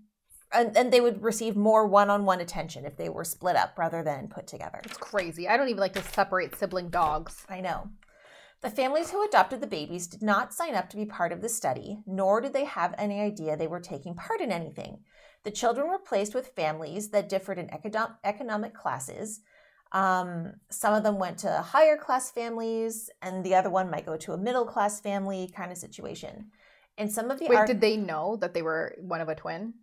and, 0.51 0.75
and 0.75 0.91
they 0.91 1.01
would 1.01 1.23
receive 1.23 1.55
more 1.55 1.87
one-on-one 1.87 2.41
attention 2.41 2.85
if 2.85 2.97
they 2.97 3.09
were 3.09 3.23
split 3.23 3.55
up 3.55 3.77
rather 3.77 4.03
than 4.03 4.27
put 4.27 4.47
together. 4.47 4.81
It's 4.83 4.97
crazy. 4.97 5.47
I 5.47 5.57
don't 5.57 5.69
even 5.69 5.79
like 5.79 5.93
to 5.93 6.03
separate 6.03 6.55
sibling 6.55 6.89
dogs. 6.89 7.45
I 7.49 7.61
know. 7.61 7.89
The 8.61 8.69
families 8.69 9.11
who 9.11 9.25
adopted 9.25 9.61
the 9.61 9.67
babies 9.67 10.07
did 10.07 10.21
not 10.21 10.53
sign 10.53 10.75
up 10.75 10.89
to 10.89 10.97
be 10.97 11.05
part 11.05 11.31
of 11.31 11.41
the 11.41 11.47
study, 11.47 11.99
nor 12.05 12.41
did 12.41 12.51
they 12.51 12.65
have 12.65 12.93
any 12.97 13.21
idea 13.21 13.55
they 13.55 13.67
were 13.67 13.79
taking 13.79 14.15
part 14.15 14.41
in 14.41 14.51
anything. 14.51 14.99
The 15.43 15.51
children 15.51 15.87
were 15.87 15.99
placed 15.99 16.35
with 16.35 16.55
families 16.55 17.09
that 17.11 17.29
differed 17.29 17.57
in 17.57 17.67
econo- 17.67 18.15
economic 18.25 18.73
classes. 18.73 19.39
Um, 19.93 20.53
some 20.69 20.93
of 20.93 21.03
them 21.03 21.17
went 21.17 21.37
to 21.39 21.61
higher 21.61 21.95
class 21.95 22.31
families, 22.31 23.09
and 23.21 23.45
the 23.45 23.55
other 23.55 23.69
one 23.69 23.89
might 23.89 24.05
go 24.05 24.17
to 24.17 24.33
a 24.33 24.37
middle 24.37 24.65
class 24.65 24.99
family 24.99 25.49
kind 25.55 25.71
of 25.71 25.77
situation. 25.77 26.51
And 26.97 27.09
some 27.09 27.31
of 27.31 27.39
the 27.39 27.47
Wait, 27.47 27.55
art- 27.55 27.67
did 27.67 27.79
they 27.79 27.95
know 27.95 28.35
that 28.41 28.53
they 28.53 28.61
were 28.61 28.97
one 28.99 29.21
of 29.21 29.29
a 29.29 29.35
twin? 29.35 29.73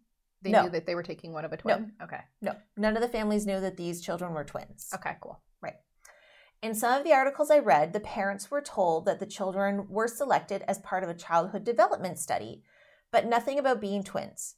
They 0.43 0.51
No. 0.51 0.65
knew 0.65 0.71
that 0.71 0.87
they 0.87 0.95
were 0.95 1.03
taking 1.03 1.33
one 1.33 1.45
of 1.45 1.53
a 1.53 1.57
twin? 1.57 1.95
No. 1.99 2.05
Okay. 2.05 2.21
no, 2.41 2.55
none 2.77 2.97
of 2.97 3.03
the 3.03 3.09
families 3.09 3.47
knew 3.47 3.61
that 3.61 3.77
these 3.77 4.01
children 4.01 4.33
were 4.35 4.45
twins. 4.45 4.91
Okay, 4.95 5.17
cool. 5.21 5.41
Right. 5.61 5.77
In 6.63 6.75
some 6.75 6.99
of 6.99 7.05
the 7.05 7.13
articles 7.13 7.51
I 7.51 7.59
read, 7.59 7.93
the 7.93 8.01
parents 8.01 8.51
were 8.51 8.61
told 8.63 9.05
that 9.07 9.19
the 9.21 9.27
children 9.27 9.89
were 9.89 10.09
selected 10.09 10.63
as 10.69 10.79
part 10.79 11.03
of 11.03 11.09
a 11.11 11.15
childhood 11.15 11.65
development 11.65 12.19
study, 12.19 12.63
but 13.11 13.27
nothing 13.27 13.59
about 13.59 13.81
being 13.81 14.03
twins. 14.05 14.57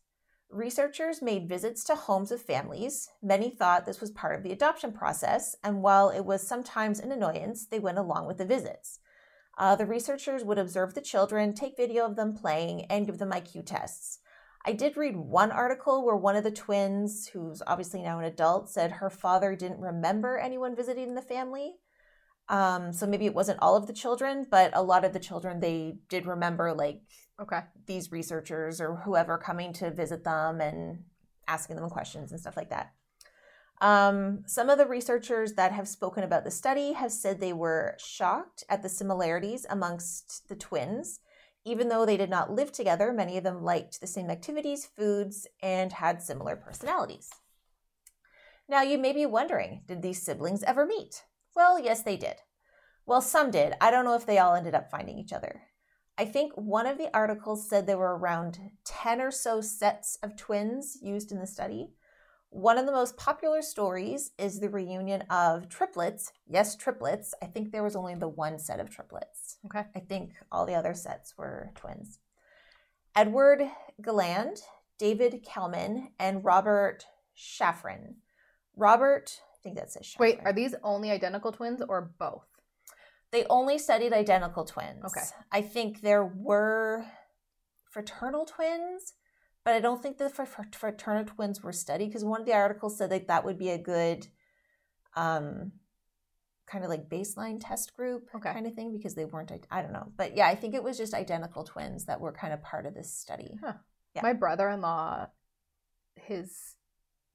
Researchers 0.50 1.20
made 1.20 1.48
visits 1.48 1.84
to 1.84 1.94
homes 1.94 2.32
of 2.32 2.40
families. 2.40 3.10
Many 3.22 3.50
thought 3.50 3.84
this 3.84 4.00
was 4.00 4.10
part 4.10 4.34
of 4.34 4.42
the 4.42 4.52
adoption 4.52 4.92
process, 4.92 5.54
and 5.62 5.82
while 5.82 6.08
it 6.08 6.24
was 6.24 6.46
sometimes 6.46 7.00
an 7.00 7.12
annoyance, 7.12 7.66
they 7.66 7.78
went 7.78 7.98
along 7.98 8.26
with 8.26 8.38
the 8.38 8.46
visits. 8.46 8.98
Uh, 9.58 9.76
the 9.76 9.84
researchers 9.84 10.44
would 10.44 10.56
observe 10.58 10.94
the 10.94 11.00
children, 11.02 11.52
take 11.52 11.76
video 11.76 12.06
of 12.06 12.16
them 12.16 12.32
playing, 12.34 12.86
and 12.86 13.04
give 13.06 13.18
them 13.18 13.30
IQ 13.32 13.66
tests. 13.66 14.20
I 14.64 14.72
did 14.72 14.96
read 14.96 15.16
one 15.16 15.50
article 15.50 16.04
where 16.04 16.16
one 16.16 16.36
of 16.36 16.44
the 16.44 16.50
twins, 16.50 17.28
who's 17.28 17.62
obviously 17.66 18.02
now 18.02 18.18
an 18.18 18.24
adult, 18.24 18.68
said 18.68 18.92
her 18.92 19.10
father 19.10 19.54
didn't 19.56 19.80
remember 19.80 20.36
anyone 20.38 20.76
visiting 20.76 21.14
the 21.14 21.22
family. 21.22 21.76
Um, 22.48 22.92
so 22.92 23.06
maybe 23.06 23.26
it 23.26 23.34
wasn't 23.34 23.60
all 23.60 23.76
of 23.76 23.86
the 23.86 23.92
children, 23.92 24.46
but 24.50 24.70
a 24.74 24.82
lot 24.82 25.04
of 25.04 25.12
the 25.12 25.18
children 25.18 25.60
they 25.60 25.98
did 26.08 26.26
remember 26.26 26.72
like 26.72 27.02
Okay. 27.40 27.60
these 27.86 28.10
researchers 28.10 28.80
or 28.80 28.96
whoever 28.96 29.38
coming 29.38 29.72
to 29.74 29.90
visit 29.90 30.24
them 30.24 30.60
and 30.60 31.04
asking 31.46 31.76
them 31.76 31.88
questions 31.88 32.32
and 32.32 32.40
stuff 32.40 32.56
like 32.56 32.70
that. 32.70 32.92
Um, 33.80 34.42
some 34.46 34.70
of 34.70 34.78
the 34.78 34.86
researchers 34.86 35.52
that 35.52 35.72
have 35.72 35.86
spoken 35.86 36.24
about 36.24 36.44
the 36.44 36.50
study 36.50 36.92
have 36.92 37.12
said 37.12 37.38
they 37.38 37.52
were 37.52 37.96
shocked 37.98 38.64
at 38.68 38.82
the 38.82 38.88
similarities 38.88 39.66
amongst 39.70 40.48
the 40.48 40.56
twins. 40.56 41.20
Even 41.68 41.90
though 41.90 42.06
they 42.06 42.16
did 42.16 42.30
not 42.30 42.50
live 42.50 42.72
together, 42.72 43.12
many 43.12 43.36
of 43.36 43.44
them 43.44 43.62
liked 43.62 44.00
the 44.00 44.06
same 44.06 44.30
activities, 44.30 44.86
foods, 44.86 45.46
and 45.62 45.92
had 45.92 46.22
similar 46.22 46.56
personalities. 46.56 47.28
Now, 48.66 48.80
you 48.80 48.96
may 48.96 49.12
be 49.12 49.26
wondering 49.26 49.82
did 49.86 50.00
these 50.00 50.22
siblings 50.22 50.62
ever 50.62 50.86
meet? 50.86 51.24
Well, 51.54 51.78
yes, 51.78 52.02
they 52.02 52.16
did. 52.16 52.36
Well, 53.04 53.20
some 53.20 53.50
did. 53.50 53.74
I 53.82 53.90
don't 53.90 54.06
know 54.06 54.14
if 54.14 54.24
they 54.24 54.38
all 54.38 54.54
ended 54.54 54.74
up 54.74 54.90
finding 54.90 55.18
each 55.18 55.34
other. 55.34 55.60
I 56.16 56.24
think 56.24 56.54
one 56.54 56.86
of 56.86 56.96
the 56.96 57.14
articles 57.14 57.68
said 57.68 57.86
there 57.86 57.98
were 57.98 58.16
around 58.16 58.58
10 58.86 59.20
or 59.20 59.30
so 59.30 59.60
sets 59.60 60.16
of 60.22 60.36
twins 60.36 60.96
used 61.02 61.32
in 61.32 61.38
the 61.38 61.46
study. 61.46 61.90
One 62.50 62.78
of 62.78 62.86
the 62.86 62.92
most 62.92 63.16
popular 63.16 63.60
stories 63.60 64.30
is 64.38 64.58
the 64.58 64.70
reunion 64.70 65.22
of 65.30 65.68
triplets. 65.68 66.32
Yes, 66.46 66.76
triplets. 66.76 67.34
I 67.42 67.46
think 67.46 67.70
there 67.70 67.82
was 67.84 67.94
only 67.94 68.14
the 68.14 68.28
one 68.28 68.58
set 68.58 68.80
of 68.80 68.90
triplets. 68.90 69.58
Okay. 69.66 69.84
I 69.94 70.00
think 70.00 70.32
all 70.50 70.64
the 70.64 70.74
other 70.74 70.94
sets 70.94 71.36
were 71.36 71.70
twins. 71.74 72.20
Edward 73.14 73.62
Galland, 74.02 74.62
David 74.98 75.44
Kellman, 75.44 76.08
and 76.18 76.44
Robert 76.44 77.04
Shafran. 77.36 78.14
Robert, 78.76 79.40
I 79.54 79.58
think 79.62 79.76
that 79.76 79.92
says 79.92 80.04
Shafran. 80.04 80.20
Wait, 80.20 80.40
are 80.44 80.52
these 80.52 80.74
only 80.82 81.10
identical 81.10 81.52
twins 81.52 81.82
or 81.86 82.12
both? 82.18 82.46
They 83.30 83.44
only 83.50 83.76
studied 83.78 84.14
identical 84.14 84.64
twins. 84.64 85.04
Okay. 85.04 85.26
I 85.52 85.60
think 85.60 86.00
there 86.00 86.24
were 86.24 87.04
fraternal 87.90 88.46
twins, 88.46 89.12
but 89.68 89.74
I 89.74 89.80
don't 89.80 90.02
think 90.02 90.16
the 90.16 90.30
fr- 90.30 90.44
fr- 90.46 90.62
fraternal 90.72 91.26
twins 91.26 91.62
were 91.62 91.72
studied 91.72 92.06
because 92.06 92.24
one 92.24 92.40
of 92.40 92.46
the 92.46 92.54
articles 92.54 92.96
said 92.96 93.10
that 93.10 93.28
that 93.28 93.44
would 93.44 93.58
be 93.58 93.68
a 93.68 93.76
good, 93.76 94.26
um, 95.14 95.72
kind 96.66 96.84
of 96.84 96.88
like 96.88 97.10
baseline 97.10 97.58
test 97.60 97.94
group 97.94 98.30
Okay. 98.34 98.50
kind 98.50 98.66
of 98.66 98.72
thing 98.72 98.92
because 98.96 99.14
they 99.14 99.26
weren't. 99.26 99.52
I 99.70 99.82
don't 99.82 99.92
know, 99.92 100.10
but 100.16 100.34
yeah, 100.38 100.46
I 100.48 100.54
think 100.54 100.74
it 100.74 100.82
was 100.82 100.96
just 100.96 101.12
identical 101.12 101.64
twins 101.64 102.06
that 102.06 102.18
were 102.18 102.32
kind 102.32 102.54
of 102.54 102.62
part 102.62 102.86
of 102.86 102.94
this 102.94 103.12
study. 103.12 103.58
Yeah. 104.14 104.22
My 104.22 104.32
brother 104.32 104.70
in 104.70 104.80
law, 104.80 105.26
his 106.16 106.76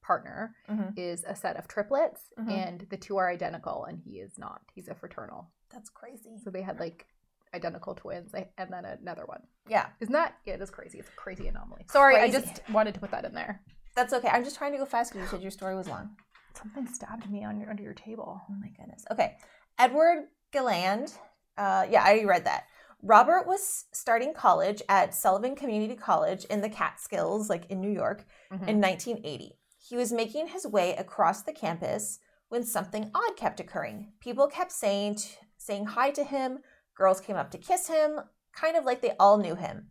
partner, 0.02 0.56
Mhm. 0.68 0.98
is 0.98 1.24
a 1.26 1.36
set 1.36 1.56
of 1.56 1.68
triplets, 1.68 2.34
Mhm. 2.40 2.50
and 2.52 2.82
the 2.90 2.98
two 2.98 3.18
are 3.18 3.30
identical, 3.30 3.86
and 3.86 4.00
he 4.00 4.20
is 4.20 4.40
not. 4.40 4.64
He's 4.74 4.88
a 4.88 4.96
fraternal. 4.96 5.52
That's 5.70 5.92
crazy. 5.92 6.40
So 6.40 6.50
they 6.50 6.64
had 6.64 6.80
like 6.80 7.06
identical 7.54 7.94
twins 7.96 8.34
and 8.34 8.70
then 8.72 8.86
another 8.86 9.24
one. 9.26 9.42
Yeah, 9.68 9.88
Isn't 10.00 10.14
that? 10.14 10.36
Yeah, 10.46 10.56
it 10.56 10.62
is 10.62 10.70
crazy. 10.70 11.00
It's 11.00 11.10
a 11.10 11.14
crazy 11.14 11.48
anomaly. 11.48 11.86
Sorry, 11.90 12.18
I 12.18 12.30
just 12.30 12.62
wanted 12.72 12.94
to 12.96 13.00
put 13.00 13.12
that 13.12 13.26
in 13.26 13.34
there. 13.34 13.62
that's 13.96 14.14
okay. 14.14 14.28
I'm 14.30 14.44
just 14.44 14.58
trying 14.58 14.72
to 14.74 14.78
go 14.78 14.86
fast 14.86 15.12
because 15.14 15.26
you 15.26 15.30
said 15.38 15.42
your 15.42 15.52
story 15.52 15.76
was 15.76 15.88
long. 15.88 16.10
Something 16.56 16.88
stabbed 16.88 17.30
me 17.32 17.44
on 17.44 17.60
your, 17.60 17.70
under 17.70 17.84
your 17.84 17.94
table. 17.94 18.42
Oh 18.50 18.54
my 18.60 18.70
goodness. 18.78 19.06
Okay. 19.12 19.38
Edward 19.80 20.26
Galland. 20.52 21.14
Uh, 21.58 21.86
yeah, 21.90 22.02
I 22.04 22.10
already 22.10 22.26
read 22.26 22.46
that. 22.46 22.66
Robert 23.02 23.46
was 23.48 23.86
starting 23.92 24.34
college 24.34 24.82
at 24.88 25.14
Sullivan 25.14 25.56
Community 25.56 25.96
College 25.96 26.46
in 26.46 26.62
the 26.62 26.70
Catskills, 26.70 27.50
like 27.50 27.66
in 27.70 27.82
New 27.82 27.92
York, 27.92 28.26
Mhm. 28.52 28.68
in 28.68 28.80
1980. 28.80 29.60
He 29.78 29.96
was 29.98 30.14
making 30.14 30.48
his 30.48 30.66
way 30.66 30.96
across 30.96 31.42
the 31.44 31.52
campus 31.52 32.20
when 32.48 32.64
something 32.64 33.12
odd 33.14 33.36
kept 33.36 33.60
occurring. 33.60 34.14
People 34.20 34.48
kept 34.48 34.72
saying 34.72 35.18
saying 35.58 35.86
hi 35.86 36.12
to 36.12 36.24
him. 36.24 36.60
Girls 36.96 37.20
came 37.20 37.36
up 37.36 37.52
to 37.52 37.58
kiss 37.58 37.88
him, 37.88 38.20
kind 38.54 38.78
of 38.78 38.86
like 38.86 39.02
they 39.02 39.14
all 39.20 39.38
knew 39.38 39.56
him. 39.56 39.88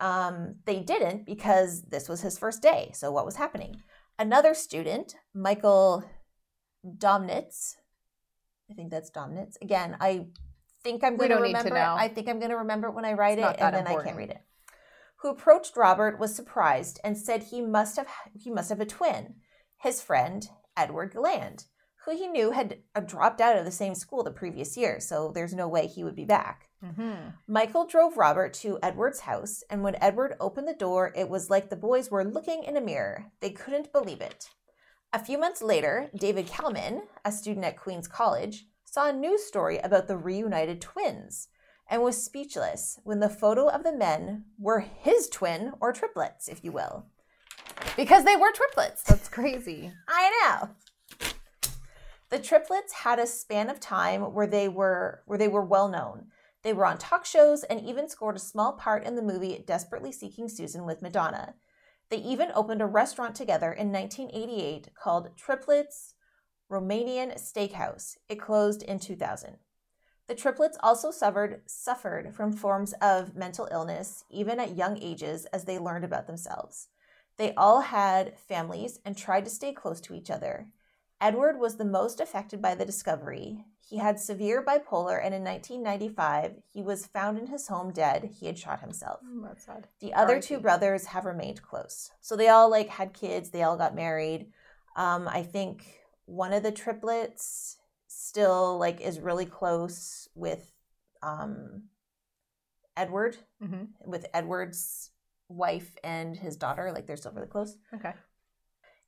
Um, 0.00 0.56
they 0.64 0.80
didn't 0.80 1.26
because 1.26 1.82
this 1.82 2.08
was 2.08 2.20
his 2.20 2.38
first 2.38 2.62
day. 2.62 2.92
So 2.94 3.10
what 3.10 3.24
was 3.24 3.36
happening? 3.36 3.76
Another 4.18 4.54
student, 4.54 5.14
Michael 5.34 6.04
Domnitz, 6.86 7.74
I 8.70 8.74
think 8.74 8.90
that's 8.90 9.10
Domnitz. 9.10 9.56
Again, 9.62 9.96
I 10.00 10.26
think 10.84 11.02
I'm 11.02 11.16
going 11.16 11.30
to 11.30 11.36
remember. 11.36 11.76
it. 11.76 11.80
I 11.80 12.08
think 12.08 12.28
I'm 12.28 12.38
going 12.38 12.50
to 12.50 12.58
remember 12.58 12.88
it 12.88 12.94
when 12.94 13.04
I 13.04 13.14
write 13.14 13.38
It's 13.38 13.48
it, 13.52 13.60
and 13.60 13.74
then 13.74 13.86
I 13.86 14.02
can't 14.02 14.16
read 14.16 14.30
it. 14.30 14.42
Who 15.22 15.30
approached 15.30 15.76
Robert 15.76 16.20
was 16.20 16.34
surprised 16.34 17.00
and 17.02 17.16
said 17.16 17.44
he 17.44 17.60
must 17.60 17.96
have 17.96 18.06
he 18.34 18.50
must 18.50 18.68
have 18.68 18.80
a 18.80 18.86
twin, 18.86 19.34
his 19.78 20.00
friend 20.00 20.46
Edward 20.76 21.12
Galland, 21.12 21.64
who 22.08 22.16
he 22.16 22.26
knew 22.26 22.52
had 22.52 22.78
uh, 22.94 23.00
dropped 23.00 23.40
out 23.40 23.56
of 23.56 23.64
the 23.64 23.70
same 23.70 23.94
school 23.94 24.22
the 24.22 24.30
previous 24.30 24.76
year, 24.76 25.00
so 25.00 25.30
there's 25.34 25.54
no 25.54 25.68
way 25.68 25.86
he 25.86 26.04
would 26.04 26.16
be 26.16 26.24
back. 26.24 26.68
Mm-hmm. 26.84 27.30
Michael 27.46 27.86
drove 27.86 28.16
Robert 28.16 28.54
to 28.54 28.78
Edward's 28.82 29.20
house, 29.20 29.62
and 29.68 29.82
when 29.82 29.96
Edward 30.00 30.34
opened 30.40 30.68
the 30.68 30.74
door, 30.74 31.12
it 31.14 31.28
was 31.28 31.50
like 31.50 31.68
the 31.68 31.76
boys 31.76 32.10
were 32.10 32.24
looking 32.24 32.64
in 32.64 32.76
a 32.76 32.80
mirror. 32.80 33.26
They 33.40 33.50
couldn't 33.50 33.92
believe 33.92 34.20
it. 34.20 34.48
A 35.12 35.18
few 35.18 35.38
months 35.38 35.62
later, 35.62 36.10
David 36.16 36.46
Kellman, 36.46 37.02
a 37.24 37.32
student 37.32 37.66
at 37.66 37.78
Queen's 37.78 38.08
College, 38.08 38.66
saw 38.84 39.08
a 39.08 39.12
news 39.12 39.44
story 39.44 39.78
about 39.78 40.06
the 40.06 40.16
reunited 40.16 40.80
twins 40.80 41.48
and 41.90 42.02
was 42.02 42.22
speechless 42.22 42.98
when 43.04 43.20
the 43.20 43.28
photo 43.28 43.68
of 43.68 43.82
the 43.82 43.96
men 43.96 44.44
were 44.58 44.80
his 44.80 45.28
twin 45.28 45.72
or 45.80 45.92
triplets, 45.92 46.48
if 46.48 46.62
you 46.62 46.72
will. 46.72 47.06
Because 47.96 48.24
they 48.24 48.36
were 48.36 48.52
triplets. 48.52 49.02
That's 49.02 49.28
crazy. 49.28 49.92
I 50.08 50.30
know. 50.60 50.70
The 52.30 52.38
triplets 52.38 52.92
had 52.92 53.18
a 53.18 53.26
span 53.26 53.70
of 53.70 53.80
time 53.80 54.34
where 54.34 54.46
they 54.46 54.68
were 54.68 55.22
where 55.26 55.38
they 55.38 55.48
were 55.48 55.64
well 55.64 55.88
known. 55.88 56.26
They 56.62 56.72
were 56.72 56.84
on 56.84 56.98
talk 56.98 57.24
shows 57.24 57.64
and 57.64 57.80
even 57.80 58.08
scored 58.08 58.36
a 58.36 58.40
small 58.40 58.72
part 58.72 59.04
in 59.04 59.16
the 59.16 59.22
movie 59.22 59.64
Desperately 59.66 60.12
Seeking 60.12 60.48
Susan 60.48 60.84
with 60.84 61.00
Madonna. 61.00 61.54
They 62.10 62.18
even 62.18 62.50
opened 62.54 62.82
a 62.82 62.86
restaurant 62.86 63.34
together 63.34 63.72
in 63.72 63.92
1988 63.92 64.88
called 64.94 65.36
Triplets 65.36 66.14
Romanian 66.70 67.38
Steakhouse. 67.38 68.16
It 68.28 68.40
closed 68.40 68.82
in 68.82 68.98
2000. 68.98 69.56
The 70.26 70.34
triplets 70.34 70.76
also 70.82 71.10
suffered 71.10 71.62
suffered 71.66 72.34
from 72.34 72.52
forms 72.52 72.92
of 73.00 73.34
mental 73.34 73.68
illness 73.70 74.24
even 74.28 74.60
at 74.60 74.76
young 74.76 75.00
ages 75.00 75.46
as 75.46 75.64
they 75.64 75.78
learned 75.78 76.04
about 76.04 76.26
themselves. 76.26 76.88
They 77.38 77.54
all 77.54 77.80
had 77.80 78.38
families 78.38 78.98
and 79.04 79.16
tried 79.16 79.44
to 79.44 79.50
stay 79.50 79.72
close 79.72 80.00
to 80.02 80.14
each 80.14 80.30
other. 80.30 80.68
Edward 81.20 81.58
was 81.58 81.76
the 81.76 81.84
most 81.84 82.20
affected 82.20 82.62
by 82.62 82.74
the 82.74 82.84
discovery. 82.84 83.64
He 83.80 83.96
had 83.98 84.20
severe 84.20 84.62
bipolar, 84.62 85.18
and 85.24 85.34
in 85.34 85.42
1995, 85.42 86.56
he 86.72 86.82
was 86.82 87.06
found 87.06 87.38
in 87.38 87.46
his 87.46 87.68
home 87.68 87.92
dead. 87.92 88.30
He 88.38 88.46
had 88.46 88.58
shot 88.58 88.80
himself. 88.80 89.20
Mm, 89.24 89.42
that's 89.46 89.64
sad. 89.64 89.88
The 90.00 90.12
other 90.14 90.34
R.I.P.. 90.34 90.46
two 90.46 90.60
brothers 90.60 91.06
have 91.06 91.24
remained 91.24 91.62
close. 91.62 92.10
So 92.20 92.36
they 92.36 92.48
all 92.48 92.70
like 92.70 92.88
had 92.88 93.14
kids, 93.14 93.50
they 93.50 93.62
all 93.62 93.76
got 93.76 93.94
married. 93.94 94.46
Um, 94.94 95.26
I 95.26 95.42
think 95.42 95.86
one 96.26 96.52
of 96.52 96.62
the 96.62 96.70
triplets 96.72 97.78
still 98.06 98.78
like 98.78 99.00
is 99.00 99.20
really 99.20 99.46
close 99.46 100.28
with 100.34 100.72
um 101.22 101.84
Edward, 102.96 103.36
Mm-hmm. 103.62 103.84
with 104.10 104.26
Edward's 104.34 105.10
wife 105.48 105.96
and 106.04 106.36
his 106.36 106.56
daughter, 106.56 106.92
like 106.92 107.06
they're 107.06 107.16
still 107.16 107.32
really 107.32 107.48
close. 107.48 107.76
Okay. 107.94 108.12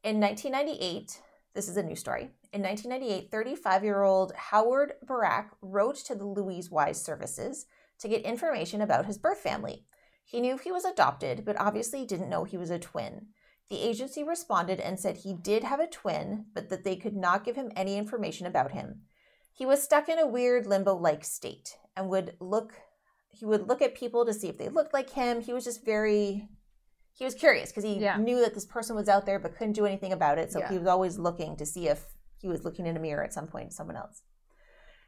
In 0.02 0.20
1998, 0.20 1.20
This 1.54 1.68
is 1.68 1.76
a 1.76 1.82
new 1.82 1.96
story. 1.96 2.30
In 2.52 2.62
1998, 2.62 3.30
35 3.30 3.84
year 3.84 4.02
old 4.02 4.32
Howard 4.34 4.92
Burack 5.04 5.46
wrote 5.60 5.96
to 5.96 6.14
the 6.14 6.26
Louise 6.26 6.70
Wise 6.70 7.02
Services 7.02 7.66
to 7.98 8.08
get 8.08 8.22
information 8.22 8.80
about 8.80 9.06
his 9.06 9.18
birth 9.18 9.38
family. 9.38 9.84
He 10.24 10.40
knew 10.40 10.56
he 10.56 10.70
was 10.70 10.84
adopted, 10.84 11.44
but 11.44 11.60
obviously 11.60 12.04
didn't 12.04 12.28
know 12.30 12.44
he 12.44 12.56
was 12.56 12.70
a 12.70 12.78
twin. 12.78 13.26
The 13.68 13.82
agency 13.82 14.22
responded 14.22 14.80
and 14.80 14.98
said 14.98 15.18
he 15.18 15.34
did 15.34 15.64
have 15.64 15.80
a 15.80 15.88
twin, 15.88 16.46
but 16.54 16.68
that 16.68 16.84
they 16.84 16.96
could 16.96 17.16
not 17.16 17.44
give 17.44 17.56
him 17.56 17.72
any 17.74 17.96
information 17.96 18.46
about 18.46 18.72
him. 18.72 19.02
He 19.52 19.66
was 19.66 19.82
stuck 19.82 20.08
in 20.08 20.18
a 20.18 20.26
weird 20.26 20.66
limbo-like 20.66 21.24
state 21.24 21.76
and 21.96 22.08
would 22.08 22.36
look 22.40 22.74
he 23.32 23.46
would 23.46 23.68
look 23.68 23.80
at 23.80 23.94
people 23.94 24.26
to 24.26 24.34
see 24.34 24.48
if 24.48 24.58
they 24.58 24.68
looked 24.68 24.92
like 24.92 25.10
him. 25.10 25.40
He 25.40 25.52
was 25.52 25.64
just 25.64 25.84
very 25.84 26.48
he 27.14 27.24
was 27.24 27.34
curious 27.34 27.70
because 27.70 27.84
he 27.84 27.98
Yeah. 27.98 28.16
knew 28.16 28.40
that 28.40 28.54
this 28.54 28.64
person 28.66 28.96
was 28.96 29.08
out 29.08 29.26
there 29.26 29.38
but 29.38 29.56
couldn't 29.56 29.74
do 29.74 29.86
anything 29.86 30.12
about 30.12 30.38
it. 30.38 30.52
So 30.52 30.60
Yeah. 30.60 30.68
he 30.68 30.78
was 30.78 30.86
always 30.86 31.18
looking 31.18 31.56
to 31.56 31.66
see 31.66 31.88
if 31.88 32.14
he 32.38 32.48
was 32.48 32.64
looking 32.64 32.86
in 32.86 32.96
a 32.96 33.00
mirror 33.00 33.22
at 33.22 33.34
some 33.34 33.46
point 33.46 33.72
someone 33.72 33.96
else. 33.96 34.22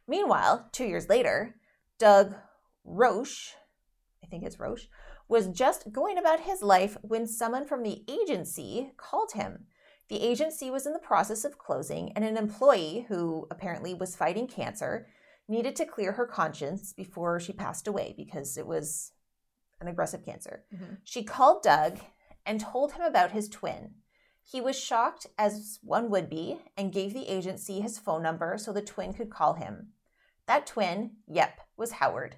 Meanwhile, 0.06 0.68
two 0.72 0.84
years 0.84 1.08
later, 1.08 1.54
Doug 1.98 2.34
Roche, 2.84 3.54
I 4.22 4.26
think 4.26 4.44
it's 4.44 4.58
Roche, 4.58 4.88
was 5.28 5.48
just 5.48 5.92
going 5.92 6.18
about 6.18 6.40
his 6.40 6.62
life 6.62 6.96
when 7.02 7.26
someone 7.26 7.66
from 7.66 7.82
the 7.82 8.04
agency 8.08 8.92
called 8.96 9.32
him. 9.32 9.66
The 10.08 10.22
agency 10.22 10.70
was 10.70 10.86
in 10.86 10.92
the 10.92 10.98
process 10.98 11.44
of 11.44 11.56
closing, 11.56 12.12
and 12.12 12.24
an 12.24 12.36
employee 12.36 13.06
who 13.08 13.46
apparently 13.50 13.94
was 13.94 14.16
fighting 14.16 14.46
cancer 14.46 15.06
needed 15.48 15.74
to 15.76 15.86
clear 15.86 16.12
her 16.12 16.26
conscience 16.26 16.92
before 16.92 17.40
she 17.40 17.52
passed 17.52 17.86
away 17.86 18.12
because 18.16 18.58
it 18.58 18.66
was 18.66 19.12
an 19.82 19.88
aggressive 19.88 20.24
cancer. 20.24 20.64
Mhm. 20.72 20.98
She 21.04 21.22
called 21.22 21.62
Doug 21.62 22.00
and 22.46 22.60
told 22.60 22.92
him 22.92 23.02
about 23.02 23.32
his 23.32 23.48
twin. 23.48 23.96
He 24.42 24.60
was 24.60 24.78
shocked, 24.78 25.26
as 25.38 25.78
one 25.82 26.10
would 26.10 26.28
be, 26.28 26.62
and 26.76 26.92
gave 26.92 27.12
the 27.12 27.28
agency 27.28 27.80
his 27.80 27.98
phone 27.98 28.22
number 28.22 28.56
so 28.58 28.72
the 28.72 28.82
twin 28.82 29.12
could 29.12 29.30
call 29.30 29.54
him. 29.54 29.92
That 30.46 30.66
twin, 30.66 31.18
yep, 31.26 31.60
was 31.76 31.92
Howard. 31.92 32.36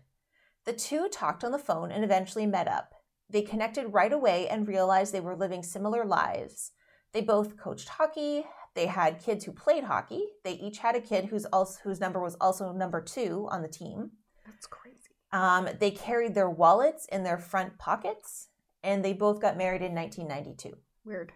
The 0.64 0.72
two 0.72 1.08
talked 1.08 1.44
on 1.44 1.52
the 1.52 1.58
phone 1.58 1.90
and 1.90 2.04
eventually 2.04 2.46
met 2.46 2.68
up. 2.68 2.94
They 3.30 3.42
connected 3.42 3.88
right 3.94 4.12
away 4.12 4.48
and 4.48 4.68
realized 4.68 5.12
they 5.12 5.20
were 5.20 5.36
living 5.36 5.62
similar 5.62 6.04
lives. 6.04 6.72
They 7.12 7.22
both 7.22 7.56
coached 7.56 7.88
hockey. 7.88 8.46
They 8.74 8.86
had 8.86 9.22
kids 9.22 9.44
who 9.44 9.52
played 9.52 9.84
hockey. 9.84 10.26
They 10.42 10.52
each 10.54 10.78
had 10.78 10.96
a 10.96 11.00
kid 11.00 11.26
whose 11.26 11.46
also 11.46 11.80
whose 11.84 12.00
number 12.00 12.20
was 12.20 12.34
also 12.40 12.72
number 12.72 13.00
two 13.00 13.48
on 13.50 13.62
the 13.62 13.68
team. 13.68 14.12
That's 14.44 14.66
crazy. 14.66 15.03
Um, 15.34 15.68
they 15.80 15.90
carried 15.90 16.34
their 16.36 16.48
wallets 16.48 17.06
in 17.06 17.24
their 17.24 17.38
front 17.38 17.76
pockets, 17.76 18.48
and 18.84 19.04
they 19.04 19.12
both 19.12 19.40
got 19.40 19.56
married 19.56 19.82
in 19.82 19.92
1992. 19.92 20.76
Weird. 21.04 21.32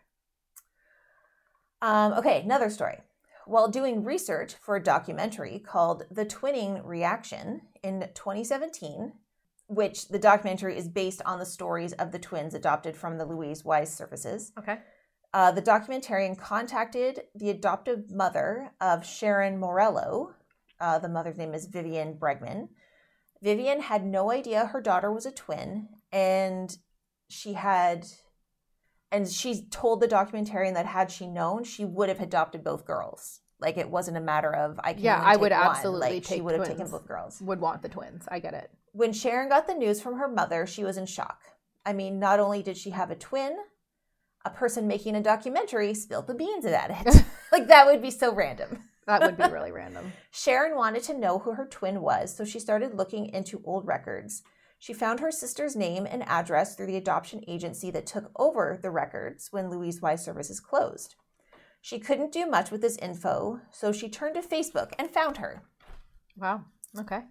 Um, 1.83 2.13
okay, 2.13 2.41
another 2.43 2.71
story. 2.71 2.99
While 3.47 3.69
doing 3.69 4.05
research 4.05 4.55
for 4.55 4.77
a 4.77 4.83
documentary 4.83 5.59
called 5.59 6.05
The 6.13 6.25
Twinning 6.25 6.81
Reaction 6.85 7.63
in 7.83 8.09
2017, 8.15 9.15
which 9.67 10.09
the 10.09 10.19
documentary 10.19 10.79
is 10.79 10.87
based 10.89 11.21
on 11.27 11.41
the 11.41 11.47
stories 11.47 11.93
of 11.95 12.13
the 12.13 12.21
twins 12.21 12.55
adopted 12.55 12.97
from 12.97 13.19
the 13.19 13.25
Louise 13.27 13.65
Wise 13.65 13.93
services, 13.93 14.53
Okay. 14.59 14.79
uh, 15.35 15.51
the 15.51 15.63
documentarian 15.63 16.39
contacted 16.39 17.23
the 17.35 17.51
adoptive 17.51 18.13
mother 18.13 18.71
of 18.81 19.05
Sharon 19.05 19.59
Morello. 19.59 20.35
Uh, 20.81 21.01
the 21.01 21.09
mother's 21.09 21.37
name 21.37 21.53
is 21.53 21.67
Vivian 21.67 22.15
Bregman. 22.15 22.69
Vivian 23.43 23.81
had 23.81 24.05
no 24.05 24.31
idea 24.31 24.67
her 24.67 24.81
daughter 24.81 25.13
was 25.13 25.27
a 25.27 25.33
twin, 25.33 25.89
and 26.11 26.77
she 27.29 27.53
had, 27.53 28.07
and 29.13 29.29
she 29.29 29.67
told 29.71 30.01
the 30.01 30.09
documentarian 30.09 30.75
that 30.75 30.87
had 30.87 31.11
she 31.11 31.27
known, 31.27 31.65
she 31.65 31.85
would 31.85 32.09
have 32.09 32.21
adopted 32.21 32.65
both 32.65 32.87
girls. 32.87 33.41
Like 33.61 33.77
it 33.77 33.91
wasn't 33.91 34.17
a 34.17 34.21
matter 34.21 34.55
of 34.55 34.79
I 34.83 34.93
can 34.95 35.03
Yeah, 35.03 35.21
I 35.23 35.37
would 35.37 35.53
one. 35.53 35.61
absolutely 35.61 36.01
Like, 36.01 36.25
she 36.25 36.35
take 36.35 36.43
would 36.45 36.55
have 36.55 36.67
taken 36.67 36.89
both 36.89 37.07
girls. 37.07 37.41
Would 37.41 37.61
want 37.61 37.83
the 37.83 37.89
twins. 37.89 38.25
I 38.29 38.39
get 38.39 38.55
it. 38.55 38.71
When 38.93 39.13
Sharon 39.13 39.49
got 39.49 39.67
the 39.67 39.75
news 39.75 40.01
from 40.01 40.19
her 40.19 40.29
mother, 40.29 40.67
she 40.67 40.85
was 40.85 40.97
in 40.97 41.07
shock. 41.07 41.41
I 41.85 41.93
mean, 41.93 42.19
not 42.19 42.41
only 42.41 42.63
did 42.63 42.77
she 42.77 42.91
have 42.91 43.11
a 43.11 43.17
twin, 43.17 43.57
a 44.45 44.51
person 44.51 44.87
making 44.87 45.17
a 45.17 45.23
documentary 45.23 45.93
spilled 45.95 46.27
the 46.27 46.35
beans 46.35 46.65
about 46.65 46.91
it. 46.91 47.25
like 47.53 47.67
that 47.69 47.87
would 47.87 48.01
be 48.01 48.11
so 48.11 48.33
random. 48.33 48.88
That 49.09 49.23
would 49.23 49.37
be 49.37 49.43
really 49.53 49.73
random. 49.73 50.13
Sharon 50.31 50.77
wanted 50.77 51.03
to 51.05 51.15
know 51.19 51.41
who 51.41 51.55
her 51.55 51.67
twin 51.67 52.01
was, 52.03 52.37
so 52.37 52.45
she 52.45 52.61
started 52.61 52.95
looking 52.95 53.27
into 53.31 53.63
old 53.65 53.87
records. 53.87 54.43
She 54.79 54.93
found 54.93 55.19
her 55.19 55.33
sister's 55.33 55.75
name 55.75 56.07
and 56.09 56.23
address 56.29 56.77
through 56.77 56.87
the 56.87 56.97
adoption 56.99 57.43
agency 57.49 57.91
that 57.91 58.07
took 58.07 58.31
over 58.37 58.79
the 58.81 58.91
records 58.93 59.49
when 59.51 59.71
Louise 59.71 60.01
Wise 60.01 60.25
Services 60.25 60.61
closed. 60.61 61.17
She 61.81 61.99
couldn't 61.99 62.33
do 62.33 62.47
much 62.47 62.71
with 62.71 62.81
this 62.83 62.97
info, 62.99 63.61
so 63.73 63.91
she 63.93 64.09
turned 64.09 64.35
to 64.35 64.43
Facebook 64.43 64.93
and 64.99 65.11
found 65.11 65.39
her. 65.39 65.63
Wow. 66.37 66.65
Okay. 66.97 67.23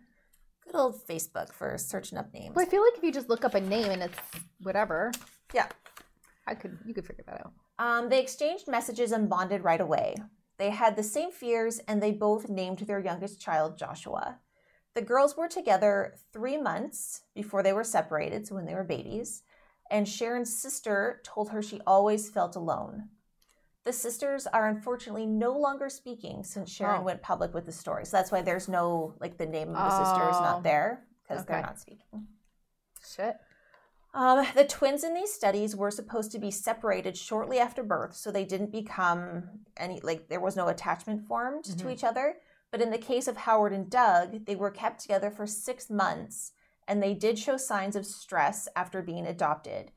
Good 0.65 0.75
old 0.75 1.07
Facebook 1.07 1.53
for 1.53 1.77
searching 1.77 2.17
up 2.17 2.33
names. 2.33 2.55
Well, 2.55 2.65
I 2.65 2.69
feel 2.69 2.81
like 2.83 2.97
if 2.97 3.03
you 3.03 3.11
just 3.13 3.29
look 3.29 3.45
up 3.45 3.53
a 3.53 3.61
name 3.61 3.89
and 3.91 4.01
it's 4.03 4.17
whatever, 4.63 5.11
Yeah. 5.53 5.67
I 6.47 6.55
could 6.55 6.77
you 6.85 6.93
could 6.93 7.05
figure 7.05 7.23
that 7.27 7.41
out. 7.45 7.53
Um, 7.77 8.09
they 8.09 8.19
exchanged 8.21 8.67
messages 8.67 9.11
and 9.11 9.29
bonded 9.29 9.63
right 9.63 9.79
away. 9.81 10.15
They 10.58 10.72
had 10.72 10.96
the 10.96 11.04
same 11.04 11.32
fears 11.32 11.80
and 11.88 12.02
they 12.02 12.12
both 12.12 12.50
named 12.50 12.80
their 12.80 13.00
youngest 13.00 13.39
child 13.39 13.78
Joshua. 13.78 14.39
The 14.96 15.02
girls 15.04 15.38
were 15.38 15.48
together 15.48 16.15
three 16.34 16.58
months 16.58 17.22
before 17.36 17.62
they 17.62 17.74
were 17.74 17.84
separated, 17.84 18.48
so 18.48 18.56
when 18.56 18.65
they 18.65 18.74
were 18.74 18.84
babies, 18.84 19.43
and 19.91 20.08
Sharon's 20.08 20.58
sister 20.60 21.22
told 21.24 21.50
her 21.52 21.62
she 21.62 21.80
always 21.86 22.30
felt 22.30 22.56
alone. 22.56 23.10
The 23.84 23.93
sisters 23.93 24.48
are 24.48 24.67
unfortunately 24.67 25.28
no 25.28 25.58
longer 25.58 25.88
speaking 25.88 26.43
since 26.43 26.70
Sharon 26.72 27.02
Oh. 27.02 27.06
went 27.06 27.22
public 27.22 27.54
with 27.54 27.65
the 27.65 27.72
story. 27.72 28.06
So 28.06 28.17
that's 28.17 28.32
why 28.32 28.41
there's 28.41 28.67
no, 28.67 29.13
like, 29.22 29.38
the 29.38 29.46
name 29.46 29.70
of 29.70 29.76
the 29.76 29.89
sister 30.06 30.30
is 30.30 30.36
Oh. 30.38 30.41
not 30.41 30.63
there 30.63 31.06
because 31.24 31.46
they're 31.46 31.62
not 31.62 31.80
speaking. 31.80 32.28
Shit. 33.08 33.38
Um, 34.17 34.45
the 34.56 34.65
twins 34.65 35.03
in 35.03 35.13
these 35.13 35.32
studies 35.32 35.75
were 35.75 35.91
supposed 35.91 36.32
to 36.32 36.39
be 36.39 36.49
separated 36.49 37.15
shortly 37.15 37.60
after 37.60 37.84
birth, 37.84 38.15
so 38.15 38.32
they 38.32 38.45
didn't 38.45 38.71
become 38.71 39.43
any 39.77 39.99
like 40.01 40.27
there 40.27 40.39
was 40.39 40.56
no 40.56 40.67
attachment 40.69 41.27
formed 41.27 41.63
to 41.65 41.86
Mhm. 41.86 41.91
each 41.93 42.03
other. 42.03 42.39
But 42.71 42.82
in 42.82 42.89
the 42.89 42.97
case 42.97 43.27
of 43.27 43.38
Howard 43.38 43.73
and 43.73 43.89
Doug, 43.89 44.45
they 44.45 44.56
were 44.56 44.71
kept 44.71 45.01
together 45.01 45.30
for 45.30 45.45
six 45.45 45.89
months, 45.89 46.51
and 46.88 47.01
they 47.01 47.13
did 47.13 47.38
show 47.38 47.58
signs 47.58 47.95
of 47.95 48.06
stress 48.08 48.67
after 48.75 49.03
being 49.03 49.27
adopted. 49.27 49.91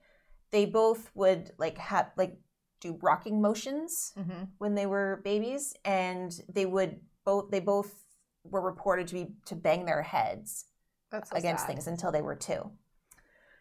They 0.50 0.66
both 0.66 1.11
would 1.16 1.52
like 1.56 1.78
have 1.78 2.12
like 2.16 2.38
do 2.80 2.98
rocking 3.00 3.40
motions 3.40 4.12
Mm-hmm. 4.18 4.44
when 4.59 4.74
they 4.74 4.87
were 4.87 5.22
babies, 5.24 5.74
and 5.85 6.30
they 6.46 6.66
would 6.66 7.00
both 7.24 7.50
they 7.50 7.61
both 7.61 8.04
were 8.44 8.61
reported 8.61 9.09
to 9.09 9.14
be 9.14 9.35
to 9.46 9.54
bang 9.56 9.87
their 9.87 10.02
heads 10.02 10.66
so 11.11 11.20
against 11.33 11.62
sad. 11.64 11.68
things 11.72 11.87
until 11.87 12.12
they 12.12 12.22
were 12.22 12.37
two. 12.37 12.70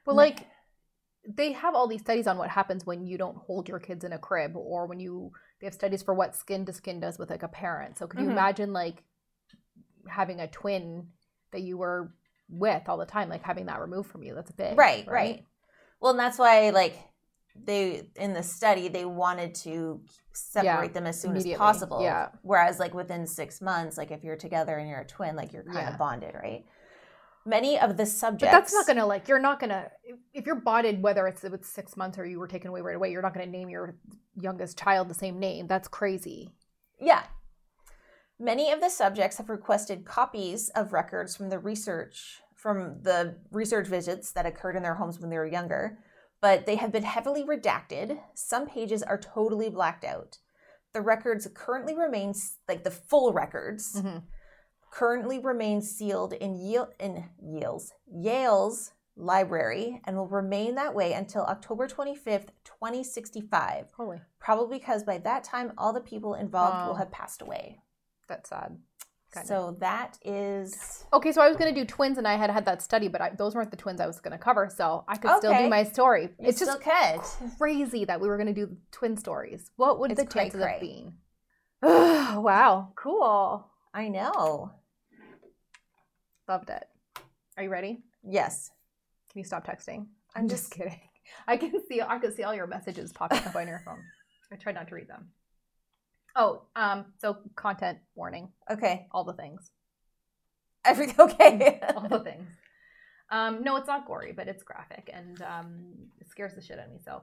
But 0.09 0.15
like 0.17 0.47
they 1.37 1.51
have 1.51 1.75
all 1.75 1.87
these 1.87 2.01
studies 2.01 2.27
on 2.27 2.37
what 2.37 2.49
happens 2.49 2.85
when 2.85 3.05
you 3.05 3.17
don't 3.17 3.37
hold 3.37 3.67
your 3.69 3.79
kids 3.79 4.03
in 4.03 4.13
a 4.13 4.17
crib 4.17 4.55
or 4.55 4.85
when 4.87 4.99
you 4.99 5.31
they 5.59 5.67
have 5.67 5.73
studies 5.73 6.01
for 6.01 6.13
what 6.13 6.35
skin 6.35 6.65
to 6.65 6.73
skin 6.73 6.99
does 6.99 7.19
with 7.19 7.29
like 7.29 7.43
a 7.43 7.47
parent. 7.47 7.97
So 7.97 8.07
could 8.07 8.19
you 8.19 8.27
Mhm. 8.27 8.31
imagine 8.31 8.73
like 8.73 9.03
having 10.07 10.39
a 10.39 10.47
twin 10.47 11.09
that 11.51 11.61
you 11.61 11.77
were 11.77 12.13
with 12.49 12.83
all 12.87 12.97
the 12.97 13.05
time, 13.05 13.29
like 13.29 13.43
having 13.43 13.65
that 13.67 13.79
removed 13.81 14.09
from 14.09 14.23
you? 14.23 14.33
That's 14.35 14.49
a 14.49 14.53
big. 14.53 14.77
right, 14.77 15.05
right 15.07 15.45
well 15.99 16.11
and 16.11 16.19
that's 16.19 16.39
why 16.39 16.69
like 16.69 16.95
they 17.65 18.03
in 18.15 18.33
the 18.33 18.41
study 18.43 18.87
they 18.87 19.03
wanted 19.05 19.53
to 19.53 20.01
separate 20.31 20.89
Yeah, 20.89 20.93
them 20.93 21.05
as 21.07 21.19
soon 21.19 21.35
as 21.35 21.45
possible 21.57 22.01
yeah. 22.01 22.29
whereas 22.41 22.79
like 22.79 22.93
within 22.93 23.27
six 23.27 23.59
months 23.61 23.97
like 23.97 24.11
if 24.11 24.23
you're 24.23 24.37
together 24.37 24.77
and 24.77 24.87
you're 24.89 25.01
a 25.01 25.05
twin 25.05 25.35
like 25.35 25.51
you're 25.51 25.63
kind 25.63 25.87
Yeah. 25.87 25.91
of 25.93 25.97
bonded 25.99 26.35
right 26.35 26.63
many 27.45 27.79
of 27.79 27.97
the 27.97 28.05
subjects 28.05 28.51
But 28.53 28.59
that's 28.59 28.73
not 28.73 28.87
gonna 28.87 29.05
like 29.05 29.27
you're 29.27 29.39
not 29.39 29.59
gonna 29.59 29.89
if- 30.03 30.19
if 30.33 30.45
you're 30.45 30.55
bonded 30.61 31.01
whether 31.01 31.27
it's 31.27 31.43
with 31.43 31.65
six 31.65 31.95
months 31.97 32.17
or 32.17 32.25
you 32.25 32.39
were 32.39 32.47
taken 32.47 32.69
away 32.69 32.81
right 32.81 32.95
away, 32.95 33.11
you're 33.11 33.21
not 33.21 33.33
gonna 33.33 33.45
name 33.45 33.69
your 33.69 33.95
youngest 34.35 34.77
child 34.77 35.09
the 35.09 35.13
same 35.13 35.39
name. 35.39 35.67
That's 35.67 35.87
crazy. 35.87 36.53
yeah 36.99 37.23
many 38.39 38.71
of 38.71 38.79
the 38.81 38.89
subjects 38.89 39.37
have 39.37 39.49
requested 39.49 40.05
copies 40.05 40.69
of 40.69 40.93
records 40.93 41.35
from 41.35 41.49
the 41.49 41.59
research 41.59 42.41
from 42.55 43.01
the 43.03 43.37
research 43.51 43.87
visits 43.87 44.31
that 44.33 44.45
occurred 44.45 44.75
in 44.75 44.83
their 44.83 44.95
homes 44.95 45.19
when 45.19 45.29
they 45.29 45.37
were 45.37 45.45
younger 45.45 45.99
but 46.41 46.65
they 46.65 46.75
have 46.75 46.91
been 46.91 47.03
heavily 47.03 47.43
redacted 47.43 48.19
some 48.33 48.65
pages 48.67 49.01
are 49.03 49.17
totally 49.17 49.69
blacked 49.69 50.03
out 50.05 50.37
the 50.93 51.01
records 51.01 51.47
currently 51.53 51.95
remain 51.95 52.33
like 52.67 52.83
the 52.83 52.91
full 52.91 53.31
records 53.33 54.01
Mhm. 54.01 54.23
Currently 54.91 55.39
remains 55.39 55.89
sealed 55.89 56.33
in 56.33 56.55
Yale 56.55 56.89
in 56.99 57.25
Yale's 57.41 57.93
Yale's 58.11 58.91
library 59.15 60.01
and 60.05 60.15
will 60.15 60.27
remain 60.27 60.75
that 60.75 60.95
way 60.95 61.11
until 61.13 61.43
October 61.43 61.87
25th, 61.87 62.47
2065. 62.63 63.87
Holy, 63.97 64.21
Probably 64.39 64.79
because 64.79 65.03
by 65.03 65.17
that 65.19 65.43
time 65.43 65.73
all 65.77 65.91
the 65.93 65.99
people 66.01 66.35
involved 66.35 66.85
will 66.87 66.93
Oh. 66.93 66.97
have 66.97 67.11
passed 67.11 67.41
away. 67.41 67.81
that's 68.27 68.49
sad. 68.49 68.79
Kinda. 69.33 69.47
So 69.47 69.75
that 69.79 70.17
is 70.23 71.05
Okay, 71.13 71.31
so 71.31 71.41
I 71.41 71.47
was 71.49 71.57
gonna 71.57 71.71
do 71.73 71.85
twins, 71.85 72.17
and 72.17 72.27
I 72.27 72.35
had 72.35 72.49
had 72.49 72.65
that 72.65 72.81
study, 72.81 73.07
but 73.07 73.21
I, 73.21 73.29
those 73.31 73.53
weren't 73.55 73.69
the 73.71 73.77
twins 73.77 73.99
I 74.01 74.07
was 74.07 74.19
gonna 74.19 74.37
cover, 74.39 74.69
so 74.75 75.03
I 75.07 75.17
could 75.17 75.31
still 75.37 75.53
do 75.55 75.67
my 75.69 75.83
story. 75.83 76.29
you 76.39 76.47
it's 76.47 76.59
just 76.59 76.81
could. 76.81 77.21
crazy 77.57 78.05
that 78.05 78.19
we 78.21 78.27
were 78.27 78.37
gonna 78.37 78.53
do 78.53 78.75
twin 78.91 79.17
stories. 79.17 79.69
What 79.75 79.99
would 79.99 80.11
It's 80.11 80.21
the 80.21 80.27
cray 80.27 80.43
chances 80.45 80.61
cray. 80.61 80.75
of 80.75 80.81
being? 80.81 81.13
wow, 81.83 82.91
cool. 82.95 83.65
I 83.93 84.07
know. 84.09 84.71
Loved 86.49 86.71
it. 86.71 86.83
Are 87.57 87.63
you 87.63 87.69
ready? 87.69 87.99
Yes. 88.27 88.71
Can 89.31 89.37
you 89.37 89.45
stop 89.45 89.65
texting? 89.65 90.07
I'm 90.35 90.49
just 90.49 90.71
kidding. 90.75 90.99
I 91.47 91.57
can 91.57 91.71
see 91.87 92.01
I 92.01 92.17
can 92.17 92.35
see 92.35 92.41
all 92.41 92.55
your 92.55 92.65
messages 92.65 93.13
popping 93.13 93.37
up 93.45 93.55
on 93.55 93.67
your 93.67 93.83
phone. 93.85 94.01
I 94.51 94.55
tried 94.55 94.73
not 94.73 94.87
to 94.87 94.95
read 94.95 95.07
them. 95.07 95.29
Oh, 96.35 96.63
um, 96.75 97.05
so 97.19 97.37
content 97.55 97.99
warning, 98.15 98.49
Okay. 98.69 99.05
all 99.11 99.23
the 99.23 99.33
things. 99.33 99.69
Every 100.83 101.13
okay. 101.19 101.79
all 101.95 102.09
the 102.09 102.21
things. 102.21 102.47
Um, 103.29 103.61
no, 103.63 103.75
it's 103.75 103.85
not 103.87 104.07
gory, 104.07 104.31
but 104.31 104.47
it's 104.47 104.63
graphic 104.63 105.11
and 105.13 105.39
um, 105.43 105.93
it 106.19 106.31
scares 106.31 106.55
the 106.55 106.61
shit 106.63 106.79
out 106.79 106.85
of 106.87 106.91
me. 106.91 106.99
So, 107.05 107.21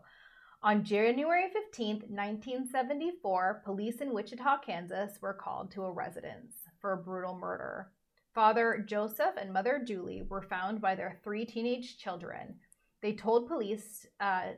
on 0.63 0.85
January 0.85 1.47
15th, 1.47 2.09
1974, 2.09 3.63
police 3.65 4.01
in 4.01 4.13
Wichita, 4.13 4.59
Kansas 4.65 5.19
were 5.21 5.35
called 5.35 5.73
to 5.73 5.83
a 5.83 5.91
residence 5.91 6.55
for 6.81 6.93
a 6.93 6.97
brutal 6.97 7.37
murder. 7.37 7.91
Father 8.37 8.85
Joseph 8.87 9.35
and 9.41 9.53
Mother 9.53 9.83
Julie 9.85 10.23
were 10.29 10.43
found 10.43 10.81
by 10.81 10.95
their 10.95 11.19
three 11.25 11.47
teenage 11.47 11.97
children. 11.97 12.55
They 13.03 13.15
told 13.15 13.49
police 13.49 14.07
uh, 14.21 14.53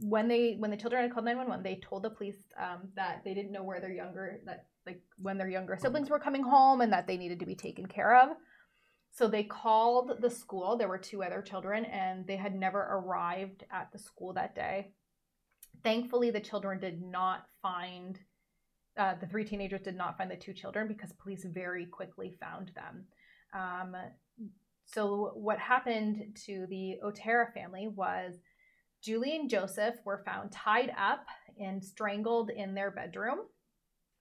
when 0.00 0.28
they 0.28 0.56
when 0.58 0.70
the 0.70 0.76
children 0.76 1.02
had 1.02 1.12
called 1.12 1.26
911, 1.26 1.62
they 1.62 1.80
told 1.80 2.02
the 2.02 2.10
police 2.10 2.42
um, 2.58 2.88
that 2.96 3.20
they 3.24 3.34
didn't 3.34 3.52
know 3.52 3.62
where 3.62 3.80
their 3.80 3.92
younger 3.92 4.40
that 4.46 4.66
like 4.86 5.02
when 5.18 5.38
their 5.38 5.50
younger 5.50 5.76
siblings 5.80 6.10
were 6.10 6.18
coming 6.18 6.42
home 6.42 6.80
and 6.80 6.92
that 6.92 7.06
they 7.06 7.16
needed 7.16 7.38
to 7.38 7.46
be 7.46 7.54
taken 7.54 7.86
care 7.86 8.16
of. 8.16 8.30
So 9.12 9.28
they 9.28 9.44
called 9.44 10.22
the 10.22 10.30
school. 10.30 10.78
There 10.78 10.88
were 10.88 10.96
two 10.98 11.22
other 11.22 11.42
children, 11.42 11.84
and 11.84 12.26
they 12.26 12.36
had 12.36 12.54
never 12.54 12.80
arrived 12.80 13.64
at 13.70 13.92
the 13.92 13.98
school 13.98 14.32
that 14.32 14.54
day. 14.54 14.92
Thankfully, 15.84 16.30
the 16.30 16.40
children 16.40 16.80
did 16.80 17.02
not 17.02 17.44
find, 17.60 18.18
uh, 18.98 19.14
the 19.20 19.26
three 19.26 19.44
teenagers 19.44 19.80
did 19.82 19.96
not 19.96 20.18
find 20.18 20.30
the 20.30 20.36
two 20.36 20.52
children 20.52 20.88
because 20.88 21.12
police 21.12 21.44
very 21.44 21.86
quickly 21.86 22.34
found 22.40 22.70
them. 22.74 23.04
Um, 23.54 23.96
so, 24.84 25.32
what 25.34 25.58
happened 25.58 26.36
to 26.46 26.66
the 26.68 26.96
Otera 27.04 27.52
family 27.54 27.88
was 27.88 28.34
Julie 29.02 29.36
and 29.36 29.48
Joseph 29.48 29.94
were 30.04 30.22
found 30.24 30.52
tied 30.52 30.92
up 30.98 31.24
and 31.58 31.82
strangled 31.82 32.50
in 32.50 32.74
their 32.74 32.90
bedroom. 32.90 33.40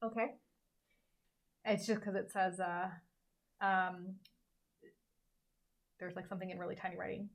Okay. 0.04 0.36
It's 1.66 1.86
just 1.86 2.00
because 2.00 2.16
it 2.16 2.32
says, 2.32 2.60
uh, 2.60 2.90
um, 3.64 4.16
there's 6.00 6.16
like 6.16 6.28
something 6.28 6.50
in 6.50 6.58
really 6.58 6.76
tiny 6.76 6.98
writing 6.98 7.30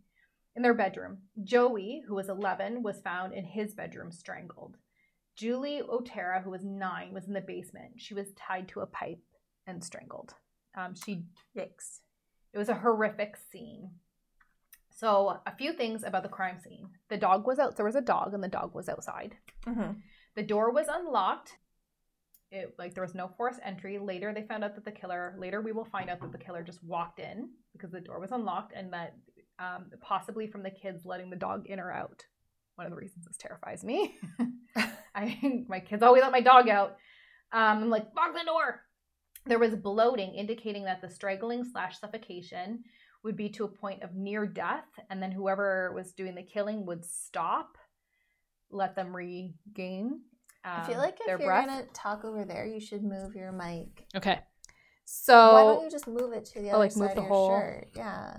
in 0.56 0.62
their 0.62 0.74
bedroom. 0.74 1.18
Joey, 1.44 2.02
who 2.08 2.14
was 2.14 2.28
11, 2.28 2.82
was 2.82 3.00
found 3.02 3.32
in 3.32 3.44
his 3.44 3.74
bedroom 3.74 4.10
strangled. 4.10 4.76
Julie 5.36 5.82
Otera, 5.86 6.42
who 6.42 6.50
was 6.50 6.64
nine, 6.64 7.12
was 7.12 7.26
in 7.26 7.34
the 7.34 7.40
basement. 7.40 7.92
She 7.96 8.14
was 8.14 8.32
tied 8.32 8.68
to 8.68 8.80
a 8.80 8.86
pipe 8.86 9.20
and 9.66 9.84
strangled. 9.84 10.34
Um, 10.76 10.94
she 10.94 11.24
Yikes. 11.56 12.00
it 12.52 12.58
was 12.58 12.68
a 12.68 12.74
horrific 12.74 13.36
scene. 13.52 13.90
So, 14.90 15.40
a 15.46 15.54
few 15.54 15.74
things 15.74 16.04
about 16.04 16.22
the 16.22 16.30
crime 16.30 16.58
scene. 16.58 16.88
The 17.10 17.18
dog 17.18 17.46
was 17.46 17.58
out. 17.58 17.76
There 17.76 17.84
was 17.84 17.96
a 17.96 18.00
dog, 18.00 18.32
and 18.32 18.42
the 18.42 18.48
dog 18.48 18.74
was 18.74 18.88
outside. 18.88 19.36
Mm-hmm. 19.66 19.92
The 20.36 20.42
door 20.42 20.70
was 20.72 20.86
unlocked. 20.90 21.52
It 22.50 22.74
like 22.78 22.94
there 22.94 23.02
was 23.02 23.14
no 23.14 23.30
forced 23.36 23.60
entry. 23.62 23.98
Later, 23.98 24.32
they 24.32 24.42
found 24.42 24.64
out 24.64 24.74
that 24.74 24.86
the 24.86 24.92
killer. 24.92 25.34
Later, 25.38 25.60
we 25.60 25.72
will 25.72 25.84
find 25.84 26.08
out 26.08 26.20
that 26.22 26.32
the 26.32 26.38
killer 26.38 26.62
just 26.62 26.82
walked 26.82 27.18
in 27.18 27.50
because 27.74 27.90
the 27.90 28.00
door 28.00 28.20
was 28.20 28.32
unlocked, 28.32 28.72
and 28.74 28.90
that 28.94 29.16
um, 29.58 29.90
possibly 30.00 30.46
from 30.46 30.62
the 30.62 30.70
kids 30.70 31.04
letting 31.04 31.28
the 31.28 31.36
dog 31.36 31.66
in 31.66 31.78
or 31.78 31.92
out. 31.92 32.24
One 32.76 32.86
of 32.86 32.90
the 32.90 32.96
reasons 32.96 33.26
this 33.26 33.36
terrifies 33.36 33.84
me. 33.84 34.14
I 35.20 35.64
my 35.68 35.80
kids 35.80 36.02
always 36.02 36.22
let 36.22 36.32
my 36.32 36.40
dog 36.42 36.68
out. 36.68 36.96
Um, 37.52 37.84
I'm 37.84 37.90
like 37.90 38.06
lock 38.16 38.34
the 38.34 38.44
door. 38.44 38.82
There 39.46 39.58
was 39.58 39.74
bloating, 39.74 40.34
indicating 40.34 40.84
that 40.84 41.00
the 41.00 41.08
strangling 41.08 41.64
slash 41.64 41.98
suffocation 42.00 42.82
would 43.22 43.36
be 43.36 43.48
to 43.50 43.64
a 43.64 43.68
point 43.68 44.02
of 44.02 44.14
near 44.14 44.46
death, 44.46 44.84
and 45.08 45.22
then 45.22 45.30
whoever 45.32 45.92
was 45.94 46.12
doing 46.12 46.34
the 46.34 46.42
killing 46.42 46.84
would 46.86 47.04
stop, 47.04 47.78
let 48.70 48.94
them 48.96 49.14
regain. 49.16 50.20
I 50.64 50.84
feel 50.84 50.96
um, 50.96 51.00
like 51.02 51.16
if 51.20 51.26
you're 51.28 51.38
breath. 51.38 51.66
gonna 51.66 51.84
talk 51.94 52.24
over 52.24 52.44
there, 52.44 52.66
you 52.66 52.80
should 52.80 53.04
move 53.04 53.34
your 53.36 53.52
mic. 53.52 54.04
Okay. 54.16 54.40
So 55.04 55.52
why 55.52 55.62
don't 55.62 55.84
you 55.84 55.90
just 55.90 56.08
move 56.08 56.32
it 56.32 56.44
to 56.46 56.60
the 56.60 56.70
Oh, 56.70 56.74
other 56.74 56.78
like, 56.80 56.92
side 56.92 57.00
move 57.00 57.08
of 57.10 57.14
the 57.14 57.20
your 57.22 57.28
whole- 57.28 57.60
shirt? 57.60 57.88
Yeah. 57.94 58.36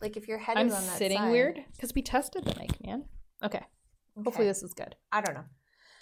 Like 0.00 0.16
if 0.16 0.26
your 0.26 0.38
head 0.38 0.56
I'm 0.56 0.66
is 0.66 0.74
on 0.74 0.84
that 0.84 0.98
sitting 0.98 1.18
side. 1.18 1.30
weird 1.30 1.64
because 1.76 1.94
we 1.94 2.02
tested 2.02 2.44
the 2.44 2.58
mic, 2.58 2.84
man. 2.84 3.04
Okay. 3.44 3.62
Hopefully 4.24 4.48
this 4.48 4.64
is 4.64 4.74
good. 4.74 4.96
I 5.12 5.20
don't 5.20 5.34
know. 5.34 5.44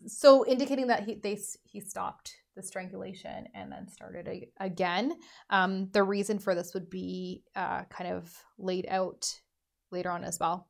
So 0.07 0.47
indicating 0.47 0.87
that 0.89 1.05
he 1.05 1.15
they 1.17 1.39
he 1.65 1.81
stopped 1.81 2.35
the 2.57 2.63
strangulation 2.63 3.47
and 3.55 3.71
then 3.71 3.89
started 3.89 4.29
a, 4.29 4.49
again. 4.59 5.15
Um, 5.51 5.89
the 5.93 6.03
reason 6.03 6.39
for 6.39 6.55
this 6.55 6.75
would 6.75 6.91
be 6.91 7.45
uh, 7.55 7.85
kind 7.85 8.13
of 8.13 8.35
laid 8.59 8.87
out 8.89 9.29
later 9.91 10.11
on 10.11 10.25
as 10.25 10.39
well. 10.39 10.69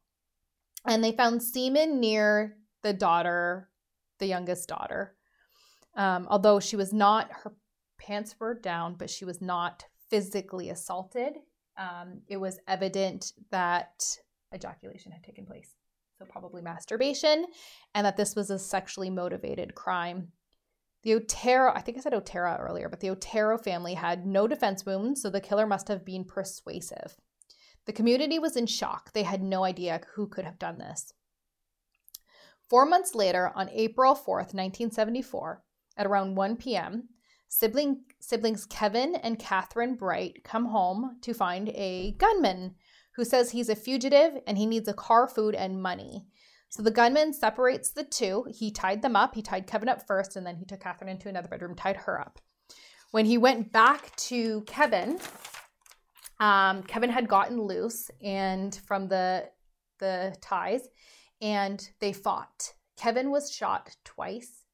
And 0.86 1.02
they 1.02 1.12
found 1.12 1.42
semen 1.42 2.00
near 2.00 2.56
the 2.82 2.92
daughter, 2.92 3.68
the 4.18 4.26
youngest 4.26 4.68
daughter. 4.68 5.16
Um, 5.96 6.26
although 6.30 6.60
she 6.60 6.76
was 6.76 6.92
not, 6.92 7.30
her 7.30 7.54
pants 7.98 8.34
were 8.38 8.54
down, 8.54 8.94
but 8.94 9.10
she 9.10 9.24
was 9.24 9.40
not 9.40 9.84
physically 10.08 10.70
assaulted. 10.70 11.34
Um, 11.76 12.22
it 12.28 12.36
was 12.36 12.58
evident 12.66 13.32
that 13.50 14.16
ejaculation 14.54 15.12
had 15.12 15.22
taken 15.22 15.46
place. 15.46 15.74
So, 16.20 16.26
probably 16.26 16.60
masturbation, 16.60 17.46
and 17.94 18.04
that 18.04 18.18
this 18.18 18.36
was 18.36 18.50
a 18.50 18.58
sexually 18.58 19.08
motivated 19.08 19.74
crime. 19.74 20.32
The 21.02 21.14
Otero, 21.14 21.72
I 21.74 21.80
think 21.80 21.96
I 21.96 22.02
said 22.02 22.12
Otero 22.12 22.58
earlier, 22.60 22.90
but 22.90 23.00
the 23.00 23.08
Otero 23.08 23.56
family 23.56 23.94
had 23.94 24.26
no 24.26 24.46
defense 24.46 24.84
wounds, 24.84 25.22
so 25.22 25.30
the 25.30 25.40
killer 25.40 25.66
must 25.66 25.88
have 25.88 26.04
been 26.04 26.26
persuasive. 26.26 27.16
The 27.86 27.94
community 27.94 28.38
was 28.38 28.54
in 28.54 28.66
shock. 28.66 29.14
They 29.14 29.22
had 29.22 29.42
no 29.42 29.64
idea 29.64 30.02
who 30.14 30.26
could 30.28 30.44
have 30.44 30.58
done 30.58 30.76
this. 30.76 31.14
Four 32.68 32.84
months 32.84 33.14
later, 33.14 33.50
on 33.54 33.70
April 33.70 34.14
4th, 34.14 34.52
1974, 34.52 35.62
at 35.96 36.06
around 36.06 36.34
1 36.34 36.56
p.m., 36.56 37.08
sibling, 37.48 38.02
siblings 38.20 38.66
Kevin 38.66 39.14
and 39.14 39.38
Catherine 39.38 39.94
Bright 39.94 40.44
come 40.44 40.66
home 40.66 41.16
to 41.22 41.32
find 41.32 41.70
a 41.70 42.12
gunman 42.18 42.74
who 43.16 43.24
says 43.24 43.50
he's 43.50 43.68
a 43.68 43.76
fugitive 43.76 44.38
and 44.46 44.56
he 44.56 44.66
needs 44.66 44.88
a 44.88 44.94
car, 44.94 45.28
food, 45.28 45.54
and 45.54 45.82
money. 45.82 46.26
So 46.70 46.82
the 46.82 46.90
gunman 46.92 47.32
separates 47.32 47.90
the 47.90 48.04
two. 48.04 48.46
He 48.48 48.70
tied 48.70 49.02
them 49.02 49.16
up. 49.16 49.34
He 49.34 49.42
tied 49.42 49.66
Kevin 49.66 49.88
up 49.88 50.06
first, 50.06 50.36
and 50.36 50.46
then 50.46 50.56
he 50.56 50.64
took 50.64 50.80
Catherine 50.80 51.10
into 51.10 51.28
another 51.28 51.48
bedroom, 51.48 51.74
tied 51.74 51.96
her 51.96 52.20
up. 52.20 52.38
When 53.10 53.26
he 53.26 53.38
went 53.38 53.72
back 53.72 54.14
to 54.16 54.62
Kevin, 54.62 55.18
um, 56.38 56.84
Kevin 56.84 57.10
had 57.10 57.28
gotten 57.28 57.60
loose 57.60 58.10
and 58.22 58.74
from 58.86 59.08
the 59.08 59.50
the 59.98 60.34
ties, 60.40 60.88
and 61.42 61.86
they 62.00 62.12
fought. 62.12 62.72
Kevin 62.96 63.30
was 63.30 63.52
shot 63.52 63.96
twice, 64.04 64.64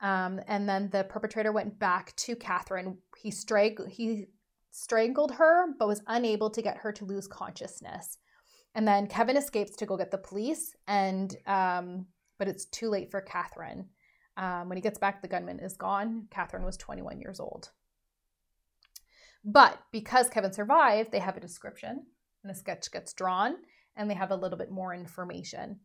um, 0.00 0.40
and 0.48 0.68
then 0.68 0.88
the 0.90 1.04
perpetrator 1.04 1.52
went 1.52 1.78
back 1.78 2.16
to 2.16 2.34
Catherine. 2.36 2.98
He 3.16 3.30
strang- 3.30 3.86
he 3.88 4.28
strangled 4.74 5.30
her, 5.32 5.66
but 5.78 5.86
was 5.86 6.02
unable 6.08 6.50
to 6.50 6.60
get 6.60 6.78
her 6.78 6.92
to 6.92 7.04
lose 7.04 7.28
consciousness. 7.28 8.18
And 8.74 8.88
then 8.88 9.06
Kevin 9.06 9.36
escapes 9.36 9.76
to 9.76 9.86
go 9.86 9.96
get 9.96 10.10
the 10.10 10.18
police, 10.18 10.74
and 10.88 11.34
um, 11.46 12.06
but 12.38 12.48
it's 12.48 12.64
too 12.66 12.90
late 12.90 13.10
for 13.10 13.20
Catherine. 13.20 13.86
Um, 14.36 14.68
when 14.68 14.76
he 14.76 14.82
gets 14.82 14.98
back, 14.98 15.22
the 15.22 15.28
gunman 15.28 15.60
is 15.60 15.76
gone. 15.76 16.26
Catherine 16.30 16.64
was 16.64 16.76
21 16.76 17.20
years 17.20 17.38
old. 17.38 17.70
But 19.44 19.78
because 19.92 20.28
Kevin 20.28 20.52
survived, 20.52 21.12
they 21.12 21.20
have 21.20 21.36
a 21.36 21.40
description, 21.40 22.06
and 22.42 22.50
a 22.50 22.54
sketch 22.54 22.90
gets 22.90 23.12
drawn, 23.12 23.54
and 23.94 24.10
they 24.10 24.14
have 24.14 24.32
a 24.32 24.36
little 24.36 24.58
bit 24.58 24.72
more 24.72 24.92
information. 24.92 25.78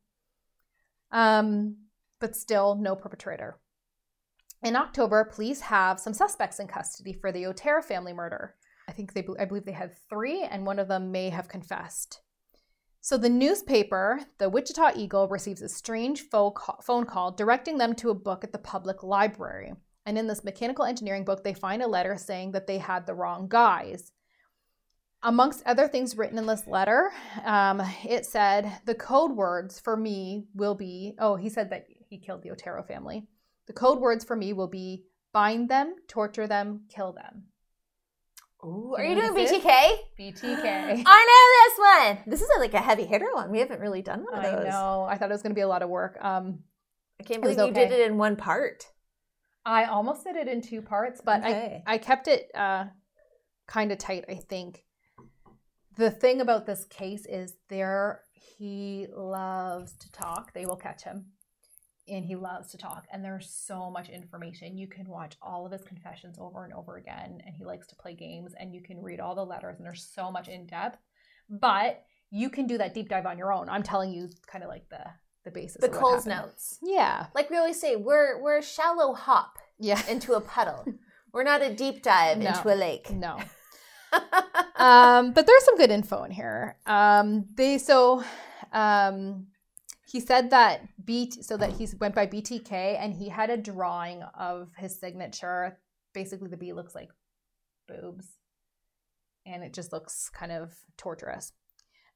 Um, 1.12 1.78
but 2.20 2.36
still, 2.36 2.74
no 2.76 2.96
perpetrator. 2.96 3.60
In 4.64 4.76
October, 4.76 5.24
police 5.26 5.62
have 5.62 6.00
some 6.00 6.14
suspects 6.14 6.60
in 6.60 6.68
custody 6.68 7.14
for 7.14 7.32
the 7.32 7.46
Otero 7.46 7.84
family 7.84 8.14
murder. 8.14 8.56
I 8.90 8.92
think 8.92 9.14
they, 9.14 9.24
I 9.40 9.46
believe 9.46 9.66
they 9.66 9.72
had 9.72 9.96
three, 10.10 10.42
and 10.42 10.66
one 10.66 10.80
of 10.80 10.88
them 10.88 11.12
may 11.12 11.30
have 11.30 11.48
confessed. 11.48 12.22
So 13.02 13.18
the 13.18 13.30
newspaper, 13.30 14.20
the 14.40 14.50
Wichita 14.50 14.94
Eagle, 14.96 15.28
receives 15.28 15.62
a 15.62 15.70
strange 15.70 16.24
phone 16.24 17.06
call 17.06 17.32
directing 17.32 17.78
them 17.78 17.94
to 17.96 18.10
a 18.10 18.16
book 18.16 18.44
at 18.44 18.52
the 18.52 18.58
public 18.58 19.04
library. 19.04 19.74
And 20.08 20.18
in 20.18 20.26
this 20.26 20.44
mechanical 20.44 20.86
engineering 20.86 21.24
book, 21.24 21.44
they 21.44 21.54
find 21.54 21.84
a 21.84 21.88
letter 21.88 22.18
saying 22.18 22.54
that 22.54 22.66
they 22.66 22.80
had 22.80 23.06
the 23.06 23.14
wrong 23.14 23.48
guys. 23.48 24.12
Amongst 25.22 25.62
other 25.68 25.88
things 25.88 26.18
written 26.18 26.40
in 26.40 26.48
this 26.48 26.66
letter, 26.66 27.12
um, 27.46 27.84
it 28.04 28.26
said 28.26 28.80
the 28.86 28.96
code 28.96 29.34
words 29.34 29.80
for 29.80 29.96
me 29.96 30.46
will 30.56 30.76
be 30.76 31.14
oh, 31.20 31.36
he 31.36 31.50
said 31.50 31.70
that 31.70 31.86
he 32.10 32.18
killed 32.18 32.42
the 32.42 32.52
Otero 32.52 32.82
family. 32.82 33.28
The 33.68 33.74
code 33.74 34.00
words 34.00 34.26
for 34.26 34.36
me 34.36 34.52
will 34.52 34.68
be 34.68 35.06
bind 35.32 35.70
them, 35.70 35.94
torture 36.08 36.48
them, 36.48 36.86
kill 36.90 37.14
them. 37.14 37.44
Ooh, 38.64 38.94
are 38.98 39.04
You 39.04 39.16
you 39.16 39.22
doing 39.22 39.34
BTK? 39.48 39.98
BTK. 40.20 41.04
I 41.06 41.26
know 41.30 42.16
this 42.16 42.18
one. 42.18 42.32
This 42.32 42.42
is 42.42 42.50
a, 42.58 42.60
like 42.60 42.74
a 42.74 42.82
heavy 42.82 43.06
hitter 43.06 43.30
one. 43.34 43.52
We 43.52 43.60
haven't 43.60 43.80
really 43.80 44.02
done 44.02 44.24
one 44.26 44.34
of 44.38 44.44
I 44.44 44.52
those. 44.52 44.68
know. 44.68 45.08
I 45.10 45.18
thought 45.18 45.30
it 45.30 45.34
was 45.34 45.42
going 45.42 45.52
to 45.52 45.56
be 45.56 45.62
a 45.62 45.68
lot 45.68 45.82
of 45.82 45.90
work. 45.90 46.18
Um, 46.22 46.60
I 47.20 47.24
can't 47.24 47.42
believe 47.42 47.58
you 47.58 47.72
did 47.74 47.92
it 47.92 48.02
in 48.10 48.18
one 48.18 48.36
part. 48.36 48.86
I 49.66 49.86
almost 49.86 50.24
did 50.24 50.36
it 50.36 50.48
in 50.48 50.62
two 50.62 50.82
parts, 50.82 51.22
but 51.24 51.42
Okay. 51.42 51.84
I, 51.86 51.96
I 51.96 51.98
kept 52.00 52.28
it 52.28 52.50
uh, 52.56 52.86
kind 53.68 53.92
of 53.92 53.98
tight, 53.98 54.26
I 54.28 54.36
think. 54.36 54.84
The 55.96 56.12
thing 56.12 56.42
about 56.42 56.66
this 56.66 56.86
case 56.86 57.26
is 57.26 57.56
there 57.70 58.22
he 58.34 59.08
loves 59.14 59.94
to 59.98 60.12
talk. 60.12 60.54
They 60.54 60.66
will 60.66 60.78
catch 60.78 61.04
him. 61.04 61.26
And 62.10 62.26
he 62.26 62.36
loves 62.36 62.72
to 62.72 62.78
talk. 62.78 63.06
And 63.12 63.24
there's 63.24 63.50
so 63.50 63.90
much 63.90 64.10
information. 64.10 64.78
You 64.78 64.88
can 64.88 65.08
watch 65.08 65.36
all 65.42 65.66
of 65.66 65.72
his 65.72 65.84
confessions 65.84 66.38
over 66.40 66.64
and 66.66 66.74
over 66.74 66.98
again. 66.98 67.42
And 67.46 67.56
he 67.56 67.64
likes 67.66 67.88
to 67.88 67.96
play 67.96 68.16
games 68.16 68.54
and 68.60 68.74
you 68.74 68.82
can 68.82 69.02
read 69.02 69.20
all 69.20 69.36
the 69.36 69.46
letters 69.46 69.76
and 69.78 69.86
there's 69.86 70.08
so 70.14 70.32
much 70.32 70.48
in 70.48 70.66
depth. 70.66 70.98
But 71.50 72.04
you 72.32 72.50
can 72.50 72.68
do 72.68 72.78
that 72.78 72.94
deep 72.94 73.10
dive 73.10 73.26
on 73.26 73.38
your 73.38 73.52
own. 73.54 73.70
I'm 73.70 73.84
telling 73.84 74.12
you 74.12 74.30
kind 74.48 74.64
of 74.64 74.70
like 74.70 74.88
the 74.90 75.06
the 75.46 75.52
basis. 75.52 75.82
The 75.82 75.90
Coles 75.90 76.26
notes. 76.26 76.78
Yeah. 76.84 77.28
Like 77.34 77.50
we 77.50 77.58
always 77.58 77.80
say, 77.80 77.96
we're 77.96 78.42
we're 78.42 78.58
a 78.58 78.64
shallow 78.64 79.14
hop 79.14 79.58
Yeah. 79.80 80.02
into 80.10 80.34
a 80.34 80.42
puddle. 80.42 80.86
we're 81.34 81.44
not 81.44 81.62
a 81.62 81.74
deep 81.74 82.04
dive 82.04 82.38
No. 82.40 82.50
into 82.50 82.74
a 82.74 82.76
lake. 82.76 83.10
No. 83.12 83.38
um, 84.76 85.34
but 85.34 85.46
there's 85.46 85.64
some 85.66 85.78
good 85.78 85.92
info 85.92 86.24
in 86.24 86.32
here. 86.32 86.78
Um, 86.86 87.46
they 87.56 87.78
so 87.78 88.24
um, 88.74 89.48
he 90.10 90.20
said 90.20 90.50
that 90.50 90.82
beat 91.06 91.46
so 91.46 91.56
that 91.58 91.74
he 91.74 91.88
went 92.00 92.16
by 92.16 92.26
BTK 92.26 92.72
and 92.72 93.14
he 93.14 93.30
had 93.30 93.52
a 93.52 93.58
drawing 93.58 94.24
of 94.24 94.72
his 94.76 95.00
signature. 95.00 95.78
Basically, 96.14 96.50
the 96.50 96.58
B 96.58 96.74
looks 96.74 96.96
like 96.96 97.10
boobs, 97.88 98.26
and 99.46 99.64
it 99.64 99.72
just 99.72 99.94
looks 99.94 100.28
kind 100.30 100.52
of 100.52 100.74
torturous. 100.98 101.54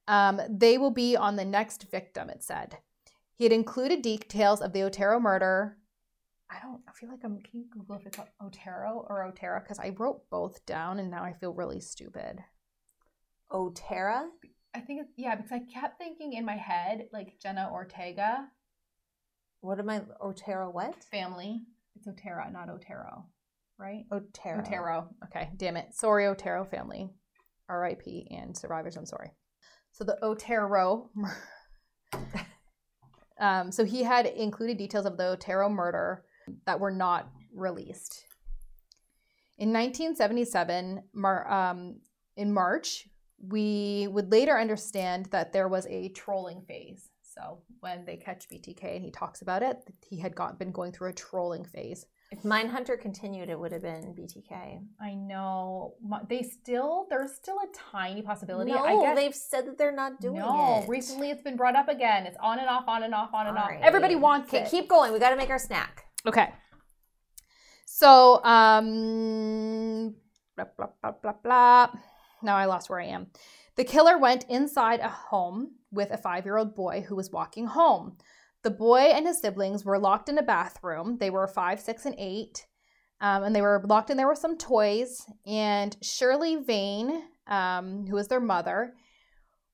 Um, 0.07 0.41
they 0.49 0.79
will 0.79 0.91
be 0.91 1.15
on 1.15 1.35
the 1.35 1.45
next 1.45 1.85
victim. 1.91 2.31
It 2.31 2.41
said 2.41 2.77
he 3.35 3.43
had 3.43 3.53
included 3.53 4.01
details 4.01 4.59
of 4.59 4.73
the 4.73 4.81
Otero 4.81 5.19
murder. 5.19 5.77
I 6.49 6.57
don't. 6.63 6.81
I 6.87 6.93
feel 6.93 7.09
like 7.09 7.23
I'm. 7.23 7.41
Can 7.41 7.59
you 7.59 7.65
Google 7.71 7.97
if 7.97 8.07
it's 8.07 8.17
Otero 8.43 9.05
or 9.07 9.31
Otera? 9.31 9.61
Because 9.61 9.77
I 9.77 9.89
wrote 9.89 10.27
both 10.31 10.65
down, 10.65 10.97
and 10.97 11.11
now 11.11 11.23
I 11.23 11.33
feel 11.33 11.53
really 11.53 11.79
stupid. 11.79 12.39
Otera? 13.51 14.29
I 14.75 14.79
think 14.79 15.01
it's 15.01 15.13
yeah, 15.17 15.35
because 15.35 15.51
I 15.51 15.59
kept 15.59 15.97
thinking 15.97 16.33
in 16.33 16.45
my 16.45 16.55
head 16.57 17.07
like 17.13 17.39
Jenna 17.39 17.69
Ortega 17.71 18.47
What 19.61 19.79
am 19.79 19.89
I? 19.89 20.01
Otero 20.21 20.69
what? 20.71 21.03
family. 21.03 21.61
It's 21.95 22.07
Otera, 22.07 22.51
not 22.51 22.69
Otero, 22.69 23.25
right? 23.77 24.05
Otero. 24.11 24.59
Otero. 24.59 25.07
Okay, 25.25 25.49
damn 25.57 25.77
it. 25.77 25.93
Sorry, 25.93 26.25
Otero 26.25 26.65
family. 26.65 27.09
R.I.P. 27.69 28.27
and 28.31 28.57
survivors. 28.57 28.97
I'm 28.97 29.05
sorry. 29.05 29.31
So 29.91 30.03
the 30.03 30.17
Otero. 30.23 31.09
um, 33.39 33.71
so 33.71 33.85
he 33.85 34.03
had 34.03 34.25
included 34.25 34.77
details 34.77 35.05
of 35.05 35.17
the 35.17 35.27
Otero 35.27 35.69
murder 35.69 36.25
that 36.65 36.79
were 36.79 36.91
not 36.91 37.29
released. 37.53 38.25
In 39.59 39.71
1977, 39.71 41.03
Mar- 41.13 41.51
um, 41.51 41.99
in 42.35 42.51
March, 42.53 43.07
we 43.47 44.07
would 44.11 44.31
later 44.31 44.57
understand 44.57 45.27
that 45.27 45.51
there 45.51 45.67
was 45.67 45.85
a 45.87 46.09
trolling 46.09 46.61
phase. 46.61 47.09
So 47.21 47.59
when 47.79 48.05
they 48.05 48.15
catch 48.17 48.47
BTK 48.47 48.95
and 48.95 49.03
he 49.03 49.11
talks 49.11 49.41
about 49.41 49.63
it, 49.63 49.77
he 50.07 50.19
had 50.19 50.35
got, 50.35 50.59
been 50.59 50.71
going 50.71 50.91
through 50.91 51.09
a 51.09 51.13
trolling 51.13 51.65
phase. 51.65 52.05
If 52.31 52.43
Mindhunter 52.43 52.99
continued, 52.99 53.49
it 53.49 53.59
would 53.59 53.71
have 53.71 53.81
been 53.81 54.15
BTK. 54.15 54.81
I 54.99 55.13
know 55.13 55.95
they 56.27 56.41
still 56.41 57.05
there's 57.09 57.33
still 57.35 57.57
a 57.57 57.67
tiny 57.91 58.23
possibility. 58.23 58.71
No, 58.71 58.79
I 58.83 58.99
guess 59.01 59.15
they've 59.15 59.35
said 59.35 59.67
that 59.67 59.77
they're 59.77 59.95
not 59.95 60.19
doing 60.19 60.39
no. 60.39 60.79
it. 60.79 60.81
No, 60.81 60.85
recently, 60.87 61.29
it's 61.29 61.43
been 61.43 61.55
brought 61.55 61.75
up 61.75 61.89
again. 61.89 62.25
It's 62.25 62.37
on 62.41 62.57
and 62.57 62.67
off, 62.67 62.85
on 62.87 63.03
and 63.03 63.13
off, 63.13 63.33
on 63.33 63.45
and 63.45 63.55
All 63.57 63.63
off. 63.63 63.69
right. 63.69 63.81
Everybody 63.83 64.15
wants 64.15 64.49
Okay, 64.49 64.63
it. 64.63 64.71
keep 64.71 64.89
going. 64.89 65.13
We 65.13 65.19
got 65.19 65.29
to 65.29 65.35
make 65.35 65.51
our 65.51 65.59
snack. 65.59 66.05
Okay. 66.25 66.49
So, 67.85 68.43
um, 68.43 70.15
blah, 70.55 70.65
blah, 70.75 70.87
blah, 71.01 71.11
blah, 71.21 71.33
blah. 71.43 71.89
Now 72.43 72.57
I 72.57 72.65
lost 72.65 72.89
where 72.89 72.99
I 72.99 73.05
am. 73.05 73.27
The 73.75 73.83
killer 73.83 74.17
went 74.17 74.45
inside 74.49 74.99
a 74.99 75.09
home 75.09 75.75
with 75.91 76.11
a 76.11 76.17
five 76.17 76.45
year 76.45 76.57
old 76.57 76.75
boy 76.75 77.05
who 77.07 77.15
was 77.15 77.31
walking 77.31 77.67
home. 77.67 78.17
The 78.63 78.71
boy 78.71 78.99
and 78.99 79.27
his 79.27 79.41
siblings 79.41 79.83
were 79.83 79.99
locked 79.99 80.29
in 80.29 80.37
a 80.37 80.43
bathroom. 80.43 81.17
They 81.19 81.29
were 81.29 81.47
five, 81.47 81.79
six, 81.79 82.05
and 82.05 82.15
eight. 82.17 82.65
Um, 83.19 83.43
and 83.43 83.55
they 83.55 83.61
were 83.61 83.81
locked 83.85 84.09
in 84.09 84.17
there 84.17 84.27
with 84.27 84.37
some 84.37 84.57
toys. 84.57 85.25
And 85.45 85.95
Shirley 86.01 86.57
Vane, 86.57 87.23
um, 87.47 88.05
who 88.07 88.15
was 88.15 88.27
their 88.27 88.39
mother, 88.39 88.93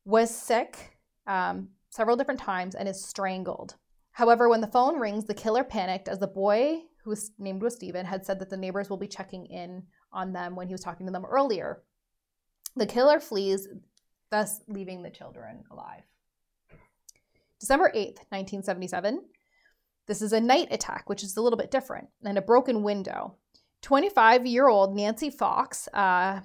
was 0.05 0.33
sick 0.33 0.97
um, 1.27 1.69
several 1.89 2.15
different 2.15 2.39
times 2.39 2.75
and 2.75 2.87
is 2.87 3.05
strangled. 3.05 3.75
However, 4.11 4.49
when 4.49 4.61
the 4.61 4.67
phone 4.67 4.99
rings, 4.99 5.25
the 5.25 5.33
killer 5.33 5.63
panicked 5.63 6.07
as 6.07 6.19
the 6.19 6.27
boy, 6.27 6.81
who 7.03 7.11
was 7.11 7.31
named 7.37 7.61
was 7.61 7.75
Stephen, 7.75 8.05
had 8.05 8.25
said 8.25 8.39
that 8.39 8.49
the 8.49 8.57
neighbors 8.57 8.89
will 8.89 8.97
be 8.97 9.07
checking 9.07 9.45
in 9.45 9.83
on 10.11 10.33
them 10.33 10.55
when 10.55 10.67
he 10.67 10.73
was 10.73 10.81
talking 10.81 11.05
to 11.05 11.11
them 11.11 11.25
earlier. 11.25 11.83
The 12.79 12.85
killer 12.85 13.19
flees, 13.19 13.67
thus 14.31 14.61
leaving 14.69 15.01
the 15.01 15.09
children 15.09 15.65
alive. 15.69 16.03
December 17.59 17.91
8th, 17.93 18.23
1977. 18.29 19.21
This 20.07 20.21
is 20.21 20.31
a 20.31 20.39
night 20.39 20.69
attack, 20.71 21.09
which 21.09 21.21
is 21.21 21.35
a 21.35 21.41
little 21.41 21.57
bit 21.57 21.71
different, 21.71 22.07
and 22.23 22.37
a 22.37 22.41
broken 22.41 22.81
window. 22.81 23.35
25 23.81 24.45
year 24.45 24.69
old 24.69 24.95
Nancy 24.95 25.29
Fox 25.29 25.89
uh, 25.93 26.39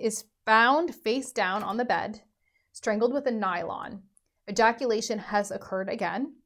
is 0.00 0.26
found 0.46 0.94
face 0.94 1.32
down 1.32 1.64
on 1.64 1.78
the 1.78 1.84
bed, 1.84 2.22
strangled 2.70 3.12
with 3.12 3.26
a 3.26 3.32
nylon. 3.32 4.04
Ejaculation 4.48 5.18
has 5.18 5.50
occurred 5.50 5.88
again. 5.88 6.36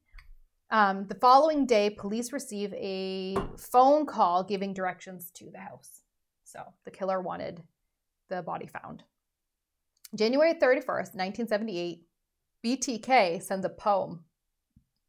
Um, 0.70 1.08
the 1.08 1.14
following 1.14 1.66
day, 1.66 1.90
police 1.90 2.32
receive 2.32 2.72
a 2.72 3.36
phone 3.58 4.06
call 4.06 4.44
giving 4.44 4.72
directions 4.72 5.30
to 5.32 5.50
the 5.50 5.58
house. 5.58 6.00
So 6.44 6.62
the 6.86 6.90
killer 6.90 7.20
wanted 7.20 7.62
the 8.30 8.40
body 8.40 8.66
found. 8.66 9.02
January 10.14 10.54
31st, 10.54 11.14
1978, 11.14 12.02
BTK 12.64 13.42
sends 13.42 13.64
a 13.64 13.70
poem. 13.70 14.24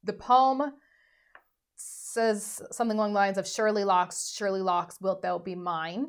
The 0.04 0.14
poem 0.14 0.74
says 1.76 2.62
something 2.72 2.98
along 2.98 3.14
the 3.14 3.20
lines 3.20 3.38
of 3.38 3.48
Shirley 3.48 3.84
Locks, 3.84 4.32
Shirley 4.36 4.62
Locks, 4.62 5.00
wilt 5.02 5.22
thou 5.22 5.38
be 5.38 5.56
mine? 5.56 6.08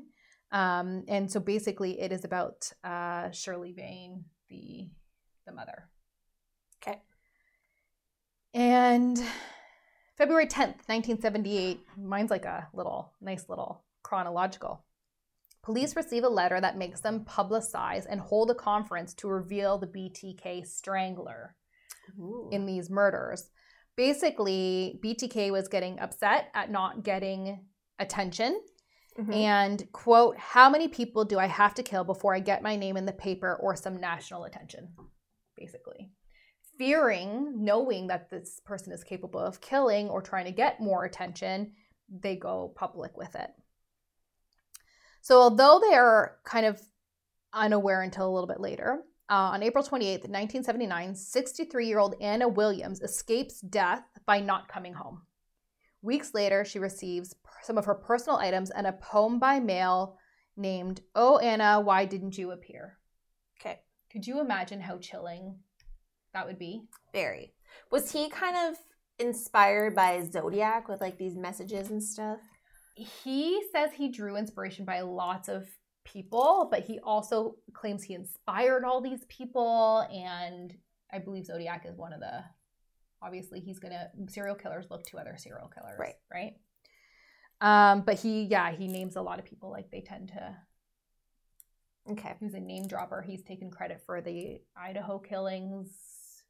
Um, 0.50 1.04
and 1.08 1.30
so 1.30 1.40
basically, 1.40 2.00
it 2.00 2.12
is 2.12 2.24
about 2.24 2.70
uh, 2.82 3.30
Shirley 3.30 3.72
Vane, 3.72 4.24
the 4.48 4.88
the 5.46 5.52
mother. 5.52 5.88
Okay. 6.82 7.00
And 8.54 9.22
February 10.16 10.46
10th, 10.46 10.88
1978, 10.88 11.80
mine's 11.96 12.30
like 12.30 12.44
a 12.44 12.68
little, 12.72 13.12
nice 13.20 13.48
little 13.48 13.84
chronological. 14.02 14.84
Police 15.68 15.96
receive 15.96 16.24
a 16.24 16.30
letter 16.30 16.62
that 16.62 16.78
makes 16.78 17.02
them 17.02 17.26
publicize 17.26 18.06
and 18.08 18.22
hold 18.22 18.50
a 18.50 18.54
conference 18.54 19.12
to 19.12 19.28
reveal 19.28 19.76
the 19.76 19.86
BTK 19.86 20.66
strangler 20.66 21.56
in 22.50 22.64
these 22.64 22.88
murders. 22.88 23.50
Basically, 23.94 24.98
BTK 25.04 25.50
was 25.50 25.68
getting 25.68 26.00
upset 26.00 26.46
at 26.54 26.70
not 26.70 27.02
getting 27.02 27.66
attention 27.98 28.58
Mhm. 29.18 29.34
and, 29.34 29.92
quote, 29.92 30.38
how 30.38 30.70
many 30.70 30.88
people 30.88 31.26
do 31.26 31.38
I 31.38 31.48
have 31.48 31.74
to 31.74 31.82
kill 31.82 32.02
before 32.02 32.34
I 32.34 32.40
get 32.40 32.62
my 32.62 32.74
name 32.74 32.96
in 32.96 33.04
the 33.04 33.12
paper 33.12 33.54
or 33.56 33.76
some 33.76 34.00
national 34.00 34.44
attention? 34.44 34.96
Basically. 35.54 36.10
Fearing, 36.78 37.62
knowing 37.62 38.06
that 38.06 38.30
this 38.30 38.58
person 38.60 38.90
is 38.90 39.04
capable 39.04 39.40
of 39.40 39.60
killing 39.60 40.08
or 40.08 40.22
trying 40.22 40.46
to 40.46 40.52
get 40.52 40.80
more 40.80 41.04
attention, 41.04 41.74
they 42.08 42.36
go 42.36 42.72
public 42.74 43.18
with 43.18 43.34
it. 43.34 43.50
So, 45.28 45.42
although 45.42 45.78
they 45.78 45.94
are 45.94 46.38
kind 46.44 46.64
of 46.64 46.80
unaware 47.52 48.00
until 48.00 48.26
a 48.26 48.32
little 48.32 48.46
bit 48.46 48.60
later, 48.60 49.00
uh, 49.28 49.52
on 49.52 49.62
April 49.62 49.84
28th, 49.84 50.24
1979, 50.26 51.14
63 51.14 51.86
year 51.86 51.98
old 51.98 52.14
Anna 52.22 52.48
Williams 52.48 53.02
escapes 53.02 53.60
death 53.60 54.04
by 54.24 54.40
not 54.40 54.68
coming 54.68 54.94
home. 54.94 55.20
Weeks 56.00 56.32
later, 56.32 56.64
she 56.64 56.78
receives 56.78 57.34
some 57.62 57.76
of 57.76 57.84
her 57.84 57.94
personal 57.94 58.38
items 58.38 58.70
and 58.70 58.86
a 58.86 58.92
poem 58.92 59.38
by 59.38 59.60
mail 59.60 60.16
named, 60.56 61.02
Oh, 61.14 61.36
Anna, 61.36 61.78
Why 61.78 62.06
Didn't 62.06 62.38
You 62.38 62.52
Appear? 62.52 62.96
Okay. 63.60 63.80
Could 64.10 64.26
you 64.26 64.40
imagine 64.40 64.80
how 64.80 64.96
chilling 64.96 65.58
that 66.32 66.46
would 66.46 66.58
be? 66.58 66.84
Very. 67.12 67.52
Was 67.90 68.12
he 68.12 68.30
kind 68.30 68.56
of 68.56 68.78
inspired 69.18 69.94
by 69.94 70.24
Zodiac 70.24 70.88
with 70.88 71.02
like 71.02 71.18
these 71.18 71.36
messages 71.36 71.90
and 71.90 72.02
stuff? 72.02 72.38
He 72.98 73.62
says 73.72 73.90
he 73.92 74.08
drew 74.08 74.36
inspiration 74.36 74.84
by 74.84 75.00
lots 75.00 75.48
of 75.48 75.68
people, 76.04 76.68
but 76.70 76.80
he 76.80 76.98
also 77.00 77.56
claims 77.72 78.02
he 78.02 78.14
inspired 78.14 78.84
all 78.84 79.00
these 79.00 79.24
people. 79.28 80.06
And 80.12 80.74
I 81.12 81.18
believe 81.18 81.46
Zodiac 81.46 81.86
is 81.86 81.96
one 81.96 82.12
of 82.12 82.20
the, 82.20 82.44
obviously, 83.22 83.60
he's 83.60 83.78
going 83.78 83.92
to, 83.92 84.08
serial 84.28 84.54
killers 84.54 84.86
look 84.90 85.04
to 85.06 85.18
other 85.18 85.36
serial 85.36 85.70
killers. 85.74 85.98
Right. 85.98 86.14
Right. 86.32 86.54
Um, 87.60 88.02
but 88.02 88.18
he, 88.18 88.44
yeah, 88.44 88.70
he 88.72 88.88
names 88.88 89.16
a 89.16 89.22
lot 89.22 89.38
of 89.38 89.44
people 89.44 89.70
like 89.70 89.90
they 89.90 90.00
tend 90.00 90.28
to 90.28 90.56
Okay. 92.10 92.34
He's 92.40 92.54
a 92.54 92.60
name 92.60 92.86
dropper. 92.86 93.22
He's 93.22 93.42
taken 93.42 93.70
credit 93.70 94.02
for 94.06 94.20
the 94.20 94.60
Idaho 94.76 95.18
killings, 95.18 95.90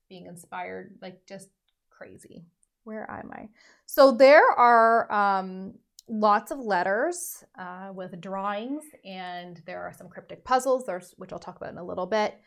being 0.09 0.27
inspired, 0.27 0.97
like 1.03 1.27
just 1.27 1.49
crazy. 1.91 2.45
Where 2.85 3.11
am 3.11 3.31
I? 3.33 3.49
So 3.87 4.13
there 4.13 4.47
are 4.47 5.11
um, 5.13 5.75
lots 6.09 6.51
of 6.51 6.59
letters 6.59 7.45
uh, 7.59 7.91
with 7.95 8.21
drawings, 8.21 8.85
and 9.05 9.63
there 9.67 9.83
are 9.83 9.93
some 9.93 10.09
cryptic 10.09 10.45
puzzles, 10.45 10.85
which 11.17 11.33
I'll 11.33 11.39
talk 11.39 11.57
about 11.57 11.73
in 11.73 11.79
a 11.79 11.85
little 11.85 12.07
bit. 12.07 12.41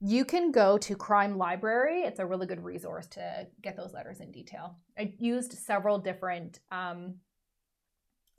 You 0.00 0.24
can 0.24 0.50
go 0.50 0.78
to 0.78 0.96
Crime 0.96 1.36
Library. 1.36 2.02
It's 2.02 2.20
a 2.20 2.26
really 2.26 2.46
good 2.46 2.64
resource 2.64 3.06
to 3.08 3.46
get 3.62 3.76
those 3.76 3.92
letters 3.92 4.20
in 4.20 4.32
detail. 4.32 4.76
I 4.98 5.12
used 5.18 5.52
several 5.52 5.98
different 5.98 6.60
um, 6.70 7.16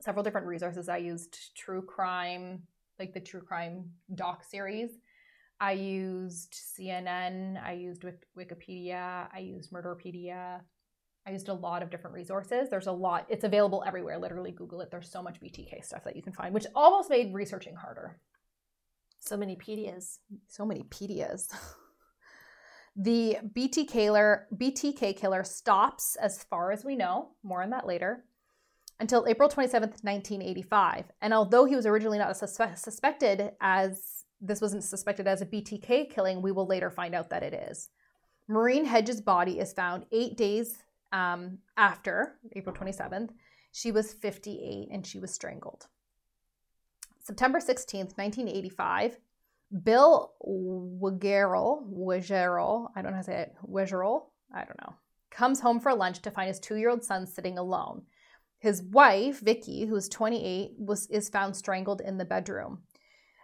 several 0.02 0.24
different 0.24 0.48
resources. 0.48 0.90
I 0.90 0.98
used 0.98 1.56
True 1.56 1.84
Crime, 1.84 2.64
like 3.00 3.14
the 3.14 3.20
True 3.20 3.42
Crime 3.42 3.92
doc 4.16 4.44
series. 4.44 4.90
I 5.60 5.74
used 5.74 6.54
CNN. 6.54 7.64
I 7.64 7.74
used 7.74 8.04
Wikipedia. 8.36 9.28
I 9.32 9.40
used 9.40 9.72
Murderpedia. 9.72 10.62
I 11.26 11.32
used 11.32 11.50
a 11.50 11.54
lot 11.54 11.84
of 11.84 11.92
different 11.92 12.16
resources. 12.16 12.70
There's 12.70 12.88
a 12.88 12.92
lot. 12.92 13.28
It's 13.30 13.44
available 13.44 13.84
everywhere. 13.86 14.18
Literally 14.18 14.52
Google 14.52 14.82
it. 14.82 14.90
There's 14.90 15.12
so 15.12 15.22
much 15.22 15.40
BTK 15.40 15.84
stuff 15.86 16.04
that 16.04 16.16
you 16.16 16.24
can 16.24 16.34
find, 16.34 16.54
which 16.54 16.66
almost 16.76 17.10
made 17.10 17.34
researching 17.34 17.76
harder. 17.76 18.18
So 19.20 19.38
many 19.38 19.56
pedias. 19.56 20.18
So 20.48 20.66
many 20.66 20.84
pedias. 20.84 21.48
the 22.96 23.38
BTK 23.56 23.88
killer, 23.88 24.48
BTK 24.56 25.16
killer 25.16 25.44
stops 25.44 26.16
as 26.16 26.44
far 26.44 26.72
as 26.72 26.84
we 26.84 26.96
know. 26.96 27.30
More 27.44 27.62
on 27.62 27.70
that 27.70 27.86
later. 27.86 28.26
Until 29.00 29.28
April 29.28 29.48
27th, 29.48 30.04
1985. 30.04 31.06
And 31.22 31.34
although 31.34 31.66
he 31.66 31.76
was 31.76 31.86
originally 31.86 32.18
not 32.18 32.32
suspe- 32.32 32.78
suspected 32.78 33.52
as 33.62 34.26
this 34.42 34.60
wasn't 34.60 34.84
suspected 34.84 35.28
as 35.28 35.42
a 35.42 35.46
BTK 35.46 36.10
killing, 36.10 36.42
we 36.42 36.52
will 36.52 36.66
later 36.66 36.90
find 36.90 37.14
out 37.14 37.30
that 37.30 37.44
it 37.44 37.54
is. 37.54 37.90
Marine 38.48 38.86
Hedges' 38.86 39.22
body 39.22 39.60
is 39.60 39.72
found 39.72 40.06
eight 40.12 40.36
days 40.36 40.80
um, 41.12 41.60
after 41.78 42.36
April 42.56 42.76
27th. 42.76 43.30
She 43.72 43.92
was 43.92 44.14
58 44.14 44.90
and 44.92 45.06
she 45.06 45.20
was 45.20 45.32
strangled. 45.32 45.88
September 47.24 47.60
16th, 47.60 48.18
1985, 48.18 49.18
Bill 49.84 50.34
Wegerle, 50.46 51.88
Wegerle, 51.88 52.88
I 52.96 53.02
don't 53.02 53.12
know 53.12 53.18
how 53.18 53.22
to 53.22 53.26
say 53.26 53.42
it, 53.42 53.56
Wegerle, 53.66 54.24
I 54.54 54.66
don't 54.66 54.82
know, 54.82 54.96
comes 55.30 55.62
home 55.62 55.80
for 55.80 55.94
lunch 55.94 56.22
to 56.24 56.32
find 56.32 56.48
his 56.48 56.60
two-year-old 56.60 57.04
son 57.04 57.26
sitting 57.28 57.58
alone. 57.58 58.04
His 58.58 58.84
wife, 58.84 59.40
Vicky, 59.40 59.86
who 59.86 59.96
is 59.96 60.10
28, 60.10 60.74
was 60.78 61.08
is 61.08 61.30
found 61.30 61.56
strangled 61.56 62.02
in 62.02 62.18
the 62.18 62.26
bedroom. 62.26 62.84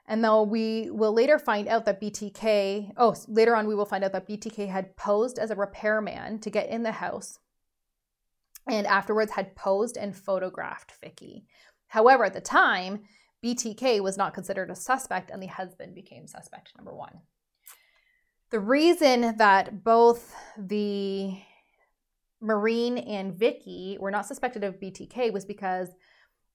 And 0.07 0.23
though 0.23 0.43
we 0.43 0.89
will 0.91 1.13
later 1.13 1.39
find 1.39 1.67
out 1.67 1.85
that 1.85 2.01
BTK, 2.01 2.93
oh, 2.97 3.15
later 3.27 3.55
on 3.55 3.67
we 3.67 3.75
will 3.75 3.85
find 3.85 4.03
out 4.03 4.13
that 4.13 4.27
BTK 4.27 4.69
had 4.69 4.95
posed 4.95 5.37
as 5.37 5.51
a 5.51 5.55
repairman 5.55 6.39
to 6.39 6.49
get 6.49 6.69
in 6.69 6.83
the 6.83 6.93
house 6.93 7.39
and 8.69 8.87
afterwards 8.87 9.31
had 9.31 9.55
posed 9.55 9.97
and 9.97 10.15
photographed 10.15 10.93
Vicky. 11.01 11.45
However, 11.87 12.25
at 12.25 12.33
the 12.33 12.41
time, 12.41 13.01
BTK 13.43 14.01
was 14.01 14.17
not 14.17 14.33
considered 14.33 14.69
a 14.69 14.75
suspect 14.75 15.31
and 15.31 15.41
the 15.41 15.47
husband 15.47 15.95
became 15.95 16.27
suspect 16.27 16.73
number 16.77 16.93
one. 16.93 17.21
The 18.49 18.59
reason 18.59 19.35
that 19.37 19.83
both 19.83 20.33
the 20.57 21.37
Marine 22.39 22.97
and 22.97 23.33
Vicky 23.33 23.97
were 23.99 24.11
not 24.11 24.25
suspected 24.25 24.63
of 24.63 24.79
BTK 24.79 25.33
was 25.33 25.45
because 25.45 25.89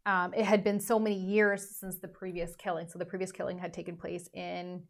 um, 0.06 0.32
it 0.34 0.44
had 0.44 0.64
been 0.64 0.80
so 0.80 0.98
many 0.98 1.16
years 1.16 1.76
since 1.78 1.98
the 1.98 2.08
previous 2.08 2.56
killing. 2.56 2.88
So 2.88 2.98
the 2.98 3.04
previous 3.04 3.30
killing 3.30 3.58
had 3.58 3.72
taken 3.72 3.96
place 3.96 4.28
in 4.32 4.82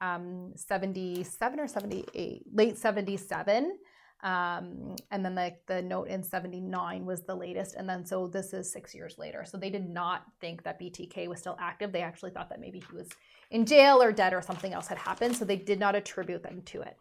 um, 0.00 0.52
77 0.56 1.60
or 1.60 1.66
78, 1.66 2.42
late 2.52 2.76
77. 2.76 3.78
Um, 4.22 4.96
and 5.12 5.24
then 5.24 5.34
like 5.36 5.64
the, 5.66 5.74
the 5.74 5.82
note 5.82 6.08
in 6.08 6.22
79 6.22 7.04
was 7.04 7.22
the 7.22 7.34
latest. 7.34 7.76
And 7.76 7.88
then 7.88 8.04
so 8.04 8.26
this 8.26 8.52
is 8.52 8.72
six 8.72 8.94
years 8.94 9.16
later. 9.18 9.44
So 9.44 9.56
they 9.56 9.70
did 9.70 9.88
not 9.88 10.24
think 10.40 10.64
that 10.64 10.80
BTK 10.80 11.28
was 11.28 11.38
still 11.38 11.56
active. 11.60 11.92
They 11.92 12.02
actually 12.02 12.32
thought 12.32 12.48
that 12.48 12.60
maybe 12.60 12.80
he 12.80 12.96
was 12.96 13.08
in 13.50 13.64
jail 13.64 14.02
or 14.02 14.12
dead 14.12 14.34
or 14.34 14.42
something 14.42 14.72
else 14.72 14.88
had 14.88 14.98
happened. 14.98 15.36
So 15.36 15.44
they 15.44 15.56
did 15.56 15.78
not 15.78 15.94
attribute 15.94 16.42
them 16.42 16.62
to 16.66 16.82
it. 16.82 16.96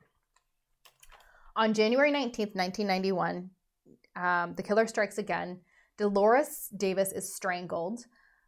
On 1.56 1.73
January 1.73 2.12
19th, 2.12 2.56
1991, 2.56 3.49
um, 4.15 4.53
the 4.56 4.63
killer 4.63 4.86
strikes 4.86 5.17
again. 5.17 5.60
Dolores 5.97 6.69
Davis 6.77 7.12
is 7.12 7.34
strangled. 7.34 8.06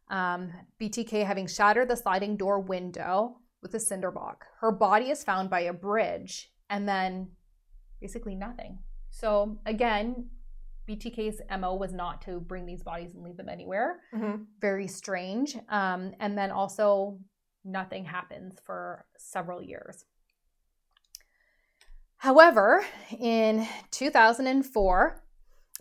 Um, 0.08 0.52
BTK 0.80 1.26
having 1.26 1.48
shattered 1.48 1.88
the 1.88 1.96
sliding 1.96 2.36
door 2.36 2.60
window 2.60 3.38
with 3.62 3.74
a 3.74 3.80
cinder 3.80 4.12
block. 4.12 4.44
Her 4.60 4.70
body 4.70 5.10
is 5.10 5.24
found 5.24 5.50
by 5.50 5.60
a 5.60 5.72
bridge 5.72 6.50
and 6.68 6.88
then 6.88 7.32
basically 8.00 8.34
nothing. 8.34 8.78
So 9.10 9.58
again, 9.66 10.30
BTK's 10.88 11.40
MO 11.58 11.74
was 11.74 11.92
not 11.92 12.22
to 12.22 12.40
bring 12.40 12.66
these 12.66 12.82
bodies 12.82 13.14
and 13.14 13.22
leave 13.22 13.36
them 13.36 13.48
anywhere. 13.48 14.00
Mm-hmm. 14.14 14.42
Very 14.60 14.88
strange. 14.88 15.56
Um, 15.68 16.12
and 16.18 16.36
then 16.36 16.50
also, 16.50 17.18
nothing 17.64 18.04
happens 18.04 18.56
for 18.64 19.04
several 19.18 19.62
years. 19.62 20.04
However, 22.16 22.84
in 23.18 23.66
2004, 23.92 25.22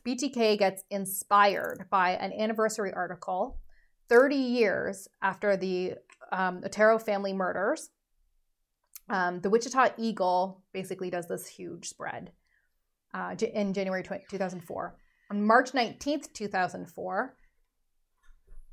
BTK 0.05 0.57
gets 0.57 0.83
inspired 0.89 1.85
by 1.89 2.11
an 2.11 2.31
anniversary 2.33 2.93
article 2.93 3.59
30 4.07 4.35
years 4.35 5.07
after 5.21 5.57
the 5.57 5.95
um, 6.31 6.61
Otero 6.63 6.97
family 6.97 7.33
murders 7.33 7.89
um, 9.09 9.41
the 9.41 9.49
Wichita 9.49 9.89
Eagle 9.97 10.63
basically 10.73 11.09
does 11.09 11.27
this 11.27 11.47
huge 11.47 11.89
spread 11.89 12.31
uh, 13.13 13.35
in 13.53 13.73
January 13.73 14.03
20, 14.03 14.25
2004. 14.29 14.95
On 15.31 15.45
March 15.45 15.71
19th, 15.71 16.33
2004, 16.33 17.35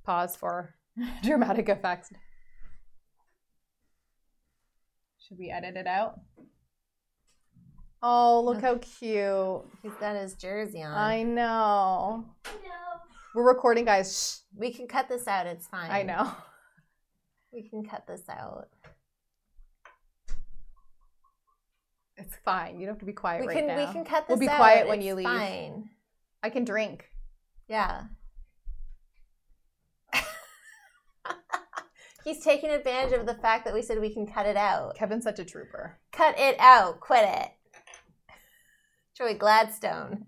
pause 0.05 0.37
for 0.37 0.75
dramatic 1.23 1.69
effects. 1.69 2.11
Should 5.19 5.39
we 5.39 5.51
edit 5.51 5.77
it 5.77 5.87
out? 5.87 6.21
Oh, 8.03 8.43
look 8.45 8.61
how 8.61 8.77
cute. 8.77 9.65
He's 9.83 9.95
got 9.99 10.17
his 10.17 10.35
jersey 10.35 10.83
on. 10.83 10.93
I 10.93 11.23
know. 11.23 12.25
I 12.45 12.51
know. 12.51 13.01
We're 13.35 13.49
recording, 13.49 13.85
guys. 13.85 14.17
Shh. 14.17 14.45
We 14.57 14.73
can 14.73 14.87
cut 14.87 15.09
this 15.09 15.27
out. 15.27 15.47
It's 15.47 15.67
fine. 15.67 15.91
I 15.91 16.03
know. 16.03 16.31
We 17.53 17.69
can 17.69 17.85
cut 17.85 18.07
this 18.07 18.23
out. 18.29 18.69
It's 22.17 22.35
fine. 22.45 22.79
You 22.79 22.87
don't 22.87 22.95
have 22.95 23.01
to 23.01 23.07
be 23.07 23.13
quiet 23.13 23.43
we 23.43 23.49
right 23.49 23.57
can, 23.57 23.67
now. 23.67 23.87
We 23.87 23.93
can 23.93 24.05
cut 24.05 24.27
this 24.27 24.39
We'll 24.39 24.39
be 24.39 24.49
out. 24.49 24.57
quiet 24.57 24.89
when 24.89 24.99
it's 24.99 25.07
you 25.07 25.15
leave. 25.15 25.27
Fine. 25.27 25.91
I 26.43 26.51
can 26.51 26.65
drink. 26.65 27.11
Yeah. 27.69 28.05
He's 32.25 32.43
taking 32.43 32.71
advantage 32.71 33.19
of 33.19 33.27
the 33.27 33.35
fact 33.35 33.65
that 33.65 33.75
we 33.75 33.83
said 33.83 34.01
we 34.01 34.13
can 34.13 34.27
cut 34.27 34.47
it 34.47 34.57
out. 34.57 34.97
Kevin's 34.97 35.25
such 35.25 35.39
a 35.39 35.45
trooper. 35.45 35.99
Cut 36.13 36.39
it 36.39 36.57
out. 36.59 37.01
Quit 37.01 37.29
it. 37.29 37.51
Joey 39.17 39.35
Gladstone. 39.35 40.27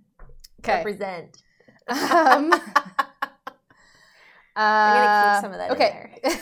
Okay. 0.61 0.79
Represent. 0.79 1.43
Um, 1.89 1.99
I'm 4.57 4.95
gonna 4.95 5.35
keep 5.35 5.43
some 5.43 5.53
of 5.53 5.59
that 5.59 5.71
okay. 5.71 6.21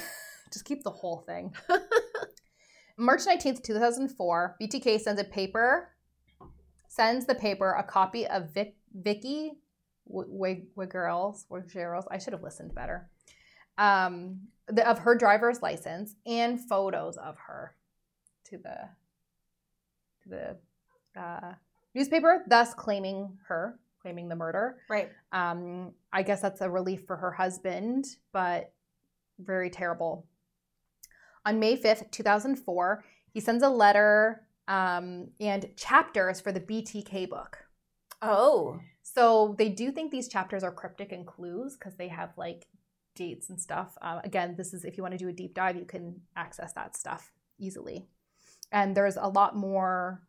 Just 0.52 0.64
keep 0.64 0.82
the 0.82 0.90
whole 0.90 1.18
thing. 1.18 1.52
March 2.98 3.26
19th, 3.26 3.62
2004, 3.62 4.56
BTK 4.60 5.00
sends 5.00 5.20
a 5.20 5.24
paper, 5.24 5.90
sends 6.88 7.26
the 7.26 7.34
paper 7.34 7.72
a 7.72 7.82
copy 7.82 8.26
of 8.26 8.52
Vic, 8.54 8.74
Vicky 8.94 9.52
Wigerls, 10.10 11.44
Wigerls, 11.50 12.04
I 12.10 12.18
should 12.18 12.32
have 12.32 12.42
listened 12.42 12.74
better, 12.74 13.10
um, 13.76 14.40
the, 14.68 14.88
of 14.88 15.00
her 15.00 15.14
driver's 15.14 15.60
license 15.60 16.14
and 16.24 16.58
photos 16.58 17.16
of 17.18 17.36
her 17.46 17.74
to 18.44 18.58
the 18.58 18.88
to 20.22 20.28
the 20.28 21.20
uh, 21.20 21.52
newspaper, 21.94 22.44
thus 22.48 22.72
claiming 22.72 23.36
her, 23.46 23.78
claiming 24.00 24.28
the 24.28 24.36
murder. 24.36 24.78
Right. 24.88 25.10
Um, 25.32 25.92
I 26.12 26.22
guess 26.22 26.40
that's 26.40 26.60
a 26.62 26.70
relief 26.70 27.02
for 27.06 27.16
her 27.16 27.30
husband, 27.30 28.06
but 28.32 28.72
very 29.38 29.68
terrible 29.68 30.26
on 31.46 31.60
May 31.60 31.76
5th, 31.76 32.10
2004, 32.10 33.04
he 33.32 33.40
sends 33.40 33.62
a 33.62 33.68
letter 33.68 34.42
um, 34.68 35.28
and 35.40 35.70
chapters 35.76 36.40
for 36.40 36.52
the 36.52 36.60
BTK 36.60 37.28
book. 37.30 37.58
Oh. 38.20 38.80
So 39.02 39.54
they 39.56 39.68
do 39.68 39.92
think 39.92 40.10
these 40.10 40.28
chapters 40.28 40.64
are 40.64 40.72
cryptic 40.72 41.12
and 41.12 41.26
clues 41.26 41.76
because 41.76 41.96
they 41.96 42.08
have 42.08 42.30
like 42.36 42.66
dates 43.14 43.48
and 43.48 43.60
stuff. 43.60 43.96
Uh, 44.02 44.20
again, 44.24 44.56
this 44.56 44.74
is 44.74 44.84
if 44.84 44.96
you 44.96 45.02
want 45.02 45.12
to 45.12 45.18
do 45.18 45.28
a 45.28 45.32
deep 45.32 45.54
dive, 45.54 45.76
you 45.76 45.84
can 45.84 46.20
access 46.34 46.72
that 46.72 46.96
stuff 46.96 47.30
easily. 47.58 48.08
And 48.72 48.96
there's 48.96 49.16
a 49.16 49.28
lot 49.28 49.56
more, 49.56 50.22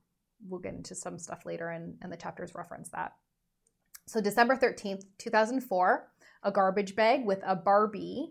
we'll 0.48 0.60
get 0.60 0.76
into 0.76 0.94
some 0.94 1.18
stuff 1.18 1.46
later, 1.46 1.70
and, 1.70 1.96
and 2.04 2.12
the 2.12 2.18
chapters 2.18 2.54
reference 2.54 2.90
that. 2.90 3.14
So 4.06 4.22
December 4.22 4.56
13th, 4.56 5.04
2004, 5.18 6.08
a 6.44 6.52
garbage 6.52 6.96
bag 6.96 7.26
with 7.26 7.42
a 7.46 7.56
Barbie 7.56 8.30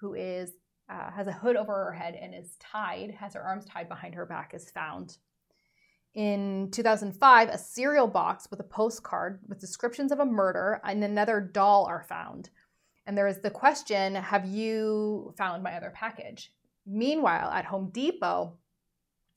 who 0.00 0.14
is 0.14 0.52
uh, 0.90 1.10
has 1.10 1.26
a 1.26 1.32
hood 1.32 1.56
over 1.56 1.72
her 1.72 1.92
head 1.92 2.14
and 2.20 2.34
is 2.34 2.56
tied, 2.58 3.10
has 3.18 3.34
her 3.34 3.42
arms 3.42 3.64
tied 3.64 3.88
behind 3.88 4.14
her 4.14 4.26
back, 4.26 4.54
is 4.54 4.70
found. 4.70 5.18
In 6.14 6.70
2005, 6.72 7.48
a 7.48 7.58
cereal 7.58 8.08
box 8.08 8.48
with 8.50 8.60
a 8.60 8.64
postcard 8.64 9.40
with 9.46 9.60
descriptions 9.60 10.10
of 10.10 10.20
a 10.20 10.24
murder 10.24 10.80
and 10.84 11.04
another 11.04 11.40
doll 11.40 11.84
are 11.86 12.02
found. 12.02 12.50
And 13.06 13.16
there 13.16 13.28
is 13.28 13.38
the 13.38 13.50
question 13.50 14.14
Have 14.14 14.46
you 14.46 15.34
found 15.36 15.62
my 15.62 15.74
other 15.74 15.92
package? 15.94 16.52
Meanwhile, 16.86 17.50
at 17.50 17.66
Home 17.66 17.90
Depot, 17.92 18.56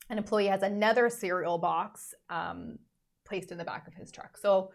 an 0.08 0.18
employee 0.18 0.46
has 0.46 0.62
another 0.62 1.10
cereal 1.10 1.58
box 1.58 2.14
um, 2.30 2.78
placed 3.24 3.52
in 3.52 3.58
the 3.58 3.64
back 3.64 3.86
of 3.86 3.94
his 3.94 4.10
truck. 4.10 4.36
So, 4.36 4.72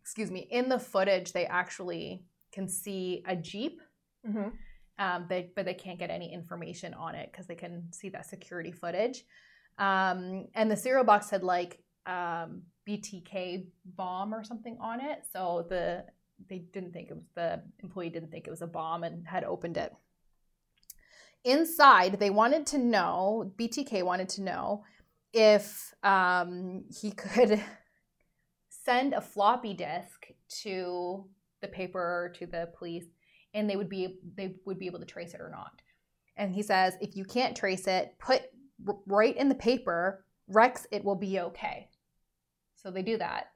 excuse 0.00 0.30
me, 0.30 0.48
in 0.50 0.68
the 0.68 0.78
footage, 0.78 1.32
they 1.32 1.46
actually 1.46 2.24
can 2.52 2.68
see 2.68 3.22
a 3.26 3.36
Jeep, 3.36 3.80
Mm-hmm. 4.26 4.48
Um, 4.98 5.26
they, 5.28 5.50
but 5.54 5.64
they 5.64 5.74
can't 5.74 5.98
get 5.98 6.10
any 6.10 6.32
information 6.32 6.94
on 6.94 7.14
it 7.14 7.30
because 7.30 7.46
they 7.46 7.54
can 7.54 7.92
see 7.92 8.08
that 8.10 8.26
security 8.26 8.72
footage. 8.72 9.24
Um, 9.78 10.46
and 10.54 10.70
the 10.70 10.76
cereal 10.76 11.04
box 11.04 11.30
had 11.30 11.42
like 11.42 11.80
um, 12.06 12.62
BTK 12.88 13.66
bomb 13.96 14.34
or 14.34 14.42
something 14.42 14.76
on 14.80 15.00
it. 15.00 15.20
So 15.32 15.66
the 15.68 16.04
they 16.48 16.58
didn't 16.58 16.92
think 16.92 17.10
it 17.10 17.14
was 17.14 17.24
the 17.34 17.62
employee 17.82 18.10
didn't 18.10 18.30
think 18.30 18.46
it 18.46 18.50
was 18.50 18.62
a 18.62 18.66
bomb 18.66 19.02
and 19.04 19.26
had 19.26 19.44
opened 19.44 19.76
it. 19.76 19.92
Inside, 21.44 22.18
they 22.18 22.30
wanted 22.30 22.66
to 22.66 22.78
know, 22.78 23.52
BTK 23.56 24.02
wanted 24.02 24.28
to 24.30 24.42
know 24.42 24.84
if 25.32 25.94
um, 26.02 26.84
he 27.00 27.10
could 27.16 27.60
send 28.68 29.14
a 29.14 29.20
floppy 29.20 29.74
disk 29.74 30.26
to 30.62 31.24
the 31.60 31.68
paper 31.68 32.32
to 32.38 32.46
the 32.46 32.70
police 32.76 33.06
and 33.54 33.68
they 33.68 33.76
would 33.76 33.88
be 33.88 34.18
they 34.36 34.54
would 34.64 34.78
be 34.78 34.86
able 34.86 35.00
to 35.00 35.06
trace 35.06 35.34
it 35.34 35.40
or 35.40 35.50
not. 35.50 35.80
And 36.36 36.52
he 36.52 36.62
says 36.62 36.94
if 37.00 37.16
you 37.16 37.24
can't 37.24 37.56
trace 37.56 37.86
it, 37.86 38.14
put 38.18 38.42
r- 38.86 38.96
right 39.06 39.36
in 39.36 39.48
the 39.48 39.54
paper, 39.54 40.24
Rex, 40.48 40.86
it 40.90 41.04
will 41.04 41.16
be 41.16 41.40
okay. 41.40 41.88
So 42.76 42.90
they 42.90 43.02
do 43.02 43.18
that, 43.18 43.50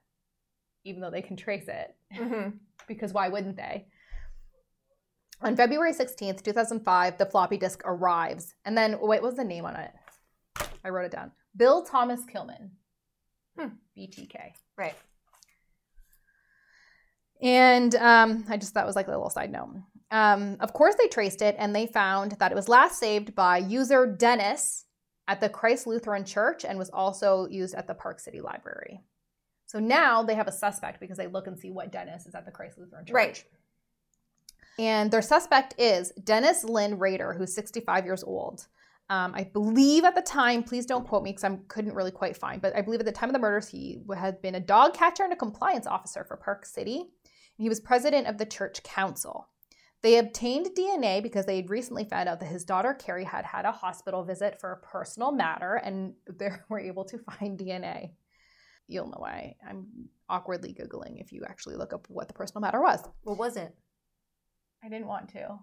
even 0.84 1.01
though 1.01 1.11
they 1.11 1.22
can 1.22 1.36
trace 1.36 1.68
it 1.68 1.95
Mm-hmm. 2.16 2.51
because 2.88 3.12
why 3.12 3.28
wouldn't 3.28 3.57
they? 3.57 3.86
On 5.40 5.57
February 5.57 5.93
16th, 5.93 6.43
2005, 6.43 7.18
the 7.18 7.26
floppy 7.26 7.57
disk 7.57 7.82
arrives. 7.84 8.55
And 8.64 8.76
then, 8.76 8.93
wait, 9.01 9.22
what 9.22 9.22
was 9.22 9.34
the 9.36 9.45
name 9.45 9.64
on 9.64 9.74
it? 9.76 9.90
I 10.84 10.90
wrote 10.90 11.07
it 11.07 11.12
down. 11.12 11.32
Bill 11.57 11.82
Thomas 11.82 12.24
Killman. 12.24 12.70
Hmm. 13.59 13.68
BTK. 13.97 14.53
Right. 14.76 14.95
And 17.43 17.95
um, 17.97 18.45
I 18.49 18.57
just 18.57 18.72
thought 18.72 18.80
that 18.80 18.86
was 18.86 18.97
like 18.97 19.09
a 19.09 19.11
little 19.11 19.30
side 19.30 19.51
note. 19.51 19.82
Um, 20.11 20.57
of 20.61 20.72
course, 20.72 20.95
they 20.95 21.09
traced 21.09 21.43
it 21.43 21.57
and 21.59 21.74
they 21.74 21.86
found 21.86 22.32
that 22.32 22.53
it 22.53 22.55
was 22.55 22.68
last 22.68 23.01
saved 23.01 23.34
by 23.34 23.59
user 23.59 24.07
Dennis 24.07 24.84
at 25.26 25.40
the 25.40 25.49
Christ 25.49 25.86
Lutheran 25.86 26.24
Church 26.24 26.64
and 26.64 26.78
was 26.78 26.90
also 26.90 27.49
used 27.49 27.74
at 27.74 27.86
the 27.86 27.95
Park 27.95 28.20
City 28.20 28.40
Library. 28.40 29.01
So 29.66 29.78
now 29.78 30.22
they 30.22 30.34
have 30.34 30.49
a 30.49 30.53
suspect 30.53 31.01
because 31.01 31.16
they 31.16 31.26
look 31.26 31.47
and 31.47 31.59
see 31.59 31.70
what 31.70 31.90
Dennis 31.90 32.26
is 32.26 32.34
at 32.34 32.45
the 32.45 32.53
Christ 32.53 32.78
Lutheran 32.78 33.07
Church. 33.07 33.14
Right. 33.14 33.45
And 34.78 35.11
their 35.11 35.22
suspect 35.22 35.74
is 35.78 36.12
Dennis 36.22 36.64
Lynn 36.64 36.99
Rader, 36.99 37.32
who's 37.32 37.55
65 37.55 38.05
years 38.05 38.22
old. 38.22 38.66
Um, 39.11 39.32
I 39.34 39.45
believe 39.45 40.05
at 40.05 40.14
the 40.14 40.22
time, 40.22 40.62
please 40.62 40.86
don't 40.86 41.07
quote 41.07 41.22
me 41.22 41.30
because 41.30 41.45
I 41.45 41.57
couldn't 41.68 41.95
really 41.95 42.11
quite 42.11 42.36
find, 42.36 42.62
but 42.62 42.74
I 42.74 42.82
believe 42.82 43.01
at 43.01 43.07
the 43.07 43.12
time 43.12 43.28
of 43.28 43.34
the 43.34 43.38
murders, 43.38 43.68
he 43.68 44.01
had 44.16 44.40
been 44.40 44.55
a 44.55 44.61
dog 44.61 44.95
catcher 44.95 45.24
and 45.24 45.32
a 45.32 45.36
compliance 45.36 45.86
officer 45.86 46.24
for 46.24 46.36
Park 46.36 46.64
City. 46.64 47.11
He 47.57 47.68
was 47.68 47.80
president 47.80 48.26
of 48.26 48.38
the 48.38 48.46
church 48.46 48.82
council. 48.82 49.48
They 50.03 50.18
obtained 50.18 50.70
DNA 50.76 51.22
because 51.22 51.46
they 51.46 51.57
had 51.57 51.70
recently 51.70 52.05
found 52.05 52.28
out 52.28 52.40
that 52.40 52.46
his 52.46 52.64
daughter 52.64 52.96
Kerri 52.98 53.24
had 53.24 53.44
had 53.44 53.64
a 53.64 53.70
hospital 53.72 54.24
visit 54.24 54.61
for 54.61 54.72
a 54.72 54.76
personal 54.86 55.30
matter, 55.30 55.74
and 55.76 56.14
they 56.38 56.50
were 56.68 56.80
able 56.80 57.05
to 57.05 57.18
find 57.18 57.59
DNA. 57.59 58.11
You'll 58.88 59.07
know 59.07 59.18
why 59.18 59.55
I'm 59.68 59.86
awkwardly 60.28 60.74
Googling 60.74 61.20
if 61.20 61.32
you 61.32 61.44
actually 61.48 61.76
look 61.76 61.92
up 61.92 62.07
what 62.09 62.26
the 62.28 62.34
personal 62.34 62.61
matter 62.62 62.80
was. 62.80 63.00
What 63.22 63.38
was 63.38 63.57
it? 63.57 63.74
I 64.84 64.88
didn't 64.88 65.07
want 65.07 65.28
to. 65.30 65.59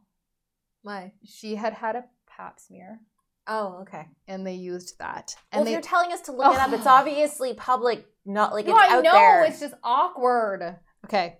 Why? 0.83 1.11
She 1.25 1.55
had 1.55 1.73
had 1.73 1.97
a 1.97 2.05
pap 2.27 2.59
smear, 2.61 3.01
Oh, 3.45 3.79
okay. 3.81 4.07
and 4.27 4.47
they 4.47 4.53
used 4.53 4.97
that. 4.99 5.35
Well, 5.51 5.59
And 5.59 5.61
if 5.61 5.65
they, 5.65 5.71
you're 5.73 5.81
telling 5.81 6.13
us 6.13 6.21
to 6.21 6.31
look 6.31 6.53
it 6.53 6.59
up, 6.59 6.71
it's 6.71 6.85
Oh. 6.87 6.89
obviously 6.91 7.53
public, 7.55 8.05
not 8.25 8.53
like 8.53 8.65
it's 8.65 8.73
out 8.73 8.77
there. 8.77 8.89
no, 8.89 8.93
it's 8.93 8.93
I 8.93 8.97
out 8.97 9.03
know 9.03 9.19
there. 9.19 9.43
it's 9.45 9.59
just 9.59 9.73
awkward. 9.83 10.77
Okay, 11.05 11.39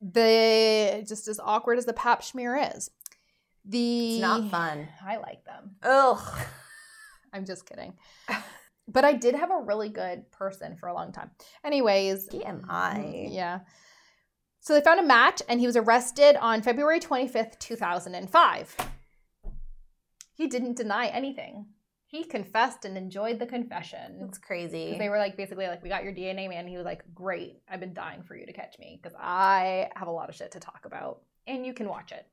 the 0.00 1.04
just 1.06 1.28
as 1.28 1.40
awkward 1.40 1.78
as 1.78 1.86
the 1.86 1.92
pap 1.92 2.22
smear 2.22 2.56
is. 2.74 2.90
The 3.64 4.14
It's 4.14 4.20
not 4.20 4.50
fun. 4.50 4.88
I 5.04 5.16
like 5.16 5.44
them. 5.44 5.76
Ugh. 5.82 6.38
I'm 7.32 7.44
just 7.44 7.66
kidding. 7.66 7.94
But 8.90 9.04
I 9.04 9.12
did 9.12 9.34
have 9.34 9.50
a 9.50 9.60
really 9.60 9.90
good 9.90 10.30
person 10.30 10.76
for 10.76 10.88
a 10.88 10.94
long 10.94 11.12
time. 11.12 11.30
Anyways, 11.62 12.28
TMI. 12.28 12.64
Mm, 12.66 13.34
yeah. 13.34 13.60
So 14.60 14.72
they 14.72 14.80
found 14.80 14.98
a 14.98 15.04
match 15.04 15.42
and 15.48 15.60
he 15.60 15.66
was 15.66 15.76
arrested 15.76 16.36
on 16.36 16.62
February 16.62 16.98
25th, 16.98 17.58
2005. 17.58 18.76
He 20.34 20.46
didn't 20.46 20.76
deny 20.76 21.08
anything. 21.08 21.66
He 22.10 22.24
confessed 22.24 22.86
and 22.86 22.96
enjoyed 22.96 23.38
the 23.38 23.44
confession. 23.44 24.18
That's 24.18 24.38
crazy. 24.38 24.96
They 24.98 25.10
were 25.10 25.18
like 25.18 25.36
basically 25.36 25.66
like, 25.66 25.82
we 25.82 25.90
got 25.90 26.04
your 26.04 26.14
DNA, 26.14 26.48
man. 26.48 26.66
He 26.66 26.78
was 26.78 26.86
like, 26.86 27.02
great. 27.14 27.60
I've 27.70 27.80
been 27.80 27.92
dying 27.92 28.22
for 28.22 28.34
you 28.34 28.46
to 28.46 28.52
catch 28.54 28.78
me 28.78 28.98
because 29.00 29.14
I 29.20 29.90
have 29.94 30.08
a 30.08 30.10
lot 30.10 30.30
of 30.30 30.34
shit 30.34 30.50
to 30.52 30.58
talk 30.58 30.86
about, 30.86 31.20
and 31.46 31.66
you 31.66 31.74
can 31.74 31.86
watch 31.86 32.12
it. 32.12 32.26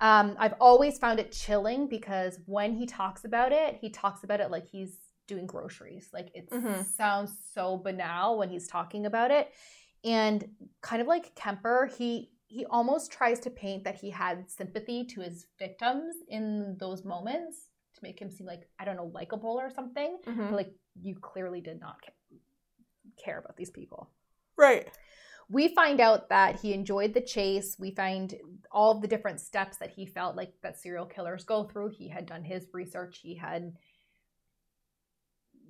Um, 0.00 0.34
I've 0.40 0.54
always 0.60 0.98
found 0.98 1.20
it 1.20 1.30
chilling 1.30 1.86
because 1.88 2.40
when 2.46 2.74
he 2.74 2.84
talks 2.84 3.24
about 3.24 3.52
it, 3.52 3.78
he 3.80 3.90
talks 3.90 4.24
about 4.24 4.40
it 4.40 4.50
like 4.50 4.66
he's 4.66 4.98
doing 5.28 5.46
groceries. 5.46 6.08
Like 6.12 6.32
it 6.34 6.50
Mhm. 6.50 6.84
sounds 6.84 7.38
so 7.54 7.76
banal 7.78 8.36
when 8.38 8.48
he's 8.50 8.66
talking 8.66 9.06
about 9.06 9.30
it, 9.30 9.52
and 10.02 10.52
kind 10.80 11.00
of 11.00 11.06
like 11.06 11.32
Kemper, 11.36 11.86
he 11.96 12.32
he 12.48 12.64
almost 12.66 13.12
tries 13.12 13.38
to 13.40 13.50
paint 13.50 13.84
that 13.84 13.94
he 13.96 14.10
had 14.10 14.50
sympathy 14.50 15.04
to 15.04 15.20
his 15.20 15.46
victims 15.58 16.16
in 16.28 16.76
those 16.78 17.04
moments 17.04 17.70
to 17.96 18.02
make 18.02 18.20
him 18.20 18.30
seem 18.30 18.46
like 18.46 18.68
I 18.78 18.84
don't 18.84 18.96
know 18.96 19.10
likable 19.12 19.58
or 19.58 19.70
something 19.70 20.18
Mhm. 20.26 20.50
but 20.50 20.52
like 20.56 20.72
you 21.00 21.14
clearly 21.20 21.60
did 21.60 21.80
not 21.80 21.96
ca- 22.02 22.36
care 23.22 23.38
about 23.38 23.56
these 23.56 23.70
people. 23.70 24.10
Right. 24.56 24.88
We 25.48 25.74
find 25.74 26.00
out 26.00 26.28
that 26.30 26.56
he 26.60 26.72
enjoyed 26.72 27.14
the 27.14 27.20
chase. 27.20 27.76
We 27.78 27.92
find 27.94 28.34
all 28.72 29.00
the 29.00 29.06
different 29.08 29.40
steps 29.40 29.76
that 29.78 29.90
he 29.90 30.04
felt 30.06 30.34
like 30.36 30.52
that 30.62 30.78
serial 30.78 31.06
killers 31.06 31.44
go 31.44 31.64
through. 31.64 31.90
He 31.90 32.08
had 32.08 32.26
done 32.26 32.42
his 32.42 32.66
research. 32.72 33.18
He 33.22 33.36
had 33.36 33.72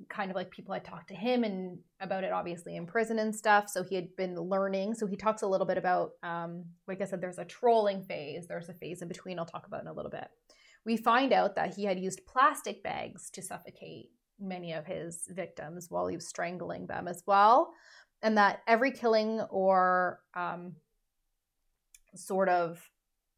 kind 0.08 0.30
of 0.30 0.34
like 0.36 0.50
people 0.50 0.72
had 0.74 0.84
talked 0.84 1.08
to 1.08 1.14
him 1.14 1.42
and 1.42 1.78
about 2.00 2.22
it 2.22 2.30
obviously 2.32 2.76
in 2.76 2.86
prison 2.86 3.18
and 3.18 3.34
stuff 3.34 3.66
so 3.68 3.82
he 3.82 3.94
had 3.94 4.14
been 4.14 4.34
learning 4.38 4.92
so 4.94 5.06
he 5.06 5.16
talks 5.16 5.40
a 5.40 5.46
little 5.46 5.66
bit 5.66 5.78
about 5.78 6.10
um, 6.22 6.64
like 6.86 7.00
i 7.00 7.04
said 7.06 7.18
there's 7.20 7.38
a 7.38 7.44
trolling 7.46 8.02
phase 8.04 8.46
there's 8.46 8.68
a 8.68 8.74
phase 8.74 9.00
in 9.00 9.08
between 9.08 9.38
i'll 9.38 9.46
talk 9.46 9.66
about 9.66 9.80
in 9.80 9.86
a 9.88 9.92
little 9.92 10.10
bit 10.10 10.28
we 10.86 10.96
find 10.96 11.32
out 11.32 11.56
that 11.56 11.74
he 11.74 11.84
had 11.84 11.98
used 11.98 12.24
plastic 12.26 12.82
bags 12.82 13.28
to 13.30 13.42
suffocate 13.42 14.10
many 14.38 14.72
of 14.72 14.86
his 14.86 15.26
victims 15.28 15.90
while 15.90 16.06
he 16.06 16.16
was 16.16 16.28
strangling 16.28 16.86
them 16.86 17.08
as 17.08 17.22
well 17.26 17.72
and 18.22 18.38
that 18.38 18.62
every 18.66 18.90
killing 18.90 19.40
or 19.50 20.20
um, 20.34 20.74
sort 22.14 22.48
of 22.48 22.88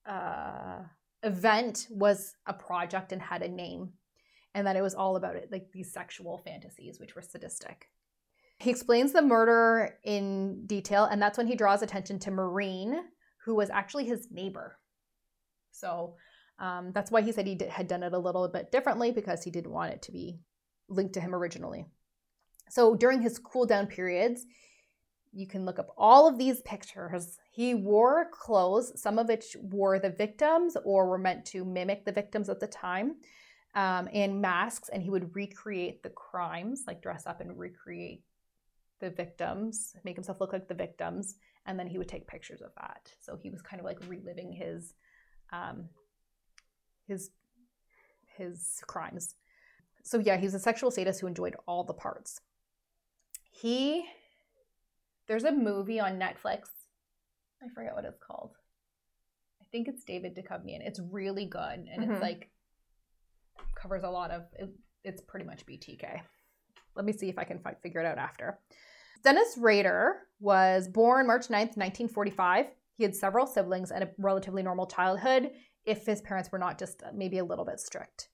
uh, 0.07 0.80
event 1.22 1.86
was 1.90 2.34
a 2.46 2.53
project 2.53 3.12
and 3.12 3.20
had 3.20 3.42
a 3.42 3.49
name 3.49 3.90
and 4.55 4.66
that 4.66 4.76
it 4.76 4.82
was 4.82 4.94
all 4.94 5.16
about 5.16 5.36
it 5.36 5.49
like 5.51 5.70
these 5.72 5.92
sexual 5.92 6.38
fantasies 6.38 7.01
which 7.01 7.14
were 7.14 7.22
sadistic. 7.22 7.88
He 8.61 8.70
explains 8.70 9.12
the 9.12 9.22
murder 9.22 9.99
in 10.05 10.66
detail 10.66 11.05
and 11.05 11.22
that's 11.22 11.38
when 11.38 11.46
he 11.46 11.55
draws 11.55 11.82
attention 11.82 12.18
to 12.20 12.30
Marine, 12.30 12.99
who 13.44 13.55
was 13.55 13.70
actually 13.70 14.05
his 14.05 14.28
neighbor. 14.30 14.78
So 15.70 16.16
um, 16.59 16.91
that's 16.93 17.11
why 17.11 17.23
he 17.23 17.33
said 17.33 17.47
he 17.47 17.55
did, 17.55 17.69
had 17.71 17.87
done 17.87 18.03
it 18.03 18.13
a 18.13 18.19
little 18.19 18.49
bit 18.49 18.73
differently 18.73 19.11
because 19.13 19.45
he 19.45 19.51
didn't 19.51 19.73
want 19.73 19.93
it 19.93 20.03
to 20.03 20.13
be 20.13 20.41
linked 20.89 21.15
to 21.15 21.21
him 21.21 21.35
originally 21.35 21.87
so 22.71 22.95
during 22.95 23.23
his 23.23 23.39
cool 23.39 23.67
down 23.67 23.87
periods 23.87 24.47
you 25.33 25.47
can 25.47 25.65
look 25.65 25.79
up 25.79 25.95
all 25.97 26.27
of 26.27 26.39
these 26.39 26.61
pictures. 26.63 27.39
He 27.51 27.75
wore 27.75 28.31
clothes, 28.33 29.01
some 29.01 29.19
of 29.19 29.29
which 29.29 29.57
were 29.61 29.99
the 29.99 30.11
victims 30.11 30.77
or 30.85 31.09
were 31.09 31.19
meant 31.19 31.45
to 31.47 31.65
mimic 31.65 32.05
the 32.05 32.13
victims 32.13 32.49
at 32.49 32.61
the 32.61 32.67
time, 32.67 33.17
um, 33.75 34.09
and 34.13 34.41
masks, 34.41 34.89
and 34.89 35.03
he 35.03 35.11
would 35.11 35.35
recreate 35.37 36.03
the 36.03 36.11
crimes, 36.11 36.85
like 36.87 37.03
dress 37.03 37.27
up 37.27 37.41
and 37.41 37.59
recreate 37.59 38.23
the 39.01 39.11
victims, 39.11 39.95
make 40.05 40.17
himself 40.17 40.41
look 40.41 40.53
like 40.53 40.67
the 40.67 40.75
victims, 40.75 41.37
and 41.67 41.79
then 41.79 41.87
he 41.87 41.99
would 41.99 42.09
take 42.09 42.27
pictures 42.27 42.63
of 42.63 42.71
that. 42.81 43.13
So 43.21 43.37
he 43.37 43.51
was 43.51 43.63
kind 43.63 43.79
of 43.79 43.85
like 43.85 43.99
reliving 44.09 44.53
his 44.53 44.95
um, 45.53 45.89
his 47.09 47.31
his 48.37 48.81
crimes. 48.87 49.35
So 50.05 50.19
yeah, 50.19 50.37
he's 50.37 50.55
a 50.55 50.61
sexual 50.61 50.91
sadist 50.91 51.21
who 51.21 51.27
enjoyed 51.27 51.57
all 51.67 51.83
the 51.85 51.95
parts. 51.95 52.41
He 53.51 54.05
there's 55.27 55.45
a 55.45 55.53
movie 55.53 56.01
on 56.01 56.19
Netflix. 56.19 56.69
I 57.63 57.69
forget 57.75 57.95
what 57.95 58.05
it's 58.05 58.19
called. 58.25 58.53
I 59.61 59.65
think 59.73 59.89
it's 59.89 60.05
David 60.05 60.35
Duchovny, 60.37 60.75
and 60.75 60.83
it's 60.83 61.01
really 61.11 61.45
good, 61.47 61.87
and 61.93 62.05
Mhm. 62.05 62.13
it's 62.13 62.23
like 62.23 62.51
covers 63.75 64.05
a 64.05 64.09
lot 64.11 64.31
of. 64.31 64.43
It, 64.55 64.71
it's 65.05 65.21
pretty 65.23 65.45
much 65.47 65.67
BTK. 65.67 66.23
Let 66.95 67.05
me 67.05 67.13
see 67.13 67.29
if 67.29 67.39
I 67.39 67.45
can 67.45 67.59
fi- 67.61 67.75
figure 67.83 68.01
it 68.01 68.07
out 68.07 68.19
after. 68.19 68.59
Dennis 69.23 69.57
Rader 69.59 70.27
was 70.41 70.89
born 70.89 71.27
March 71.27 71.49
9th, 71.49 71.77
1945. 71.77 72.67
He 72.97 73.03
had 73.05 73.15
several 73.15 73.47
siblings 73.47 73.91
and 73.91 74.05
a 74.05 74.11
relatively 74.19 74.63
normal 74.63 74.87
childhood 74.87 75.51
if 75.89 76.07
his 76.07 76.20
parents 76.20 76.53
were 76.53 76.59
not 76.59 76.78
just 76.78 77.03
maybe 77.14 77.39
a 77.39 77.45
little 77.45 77.64
bit 77.64 77.80
strict. 77.80 78.28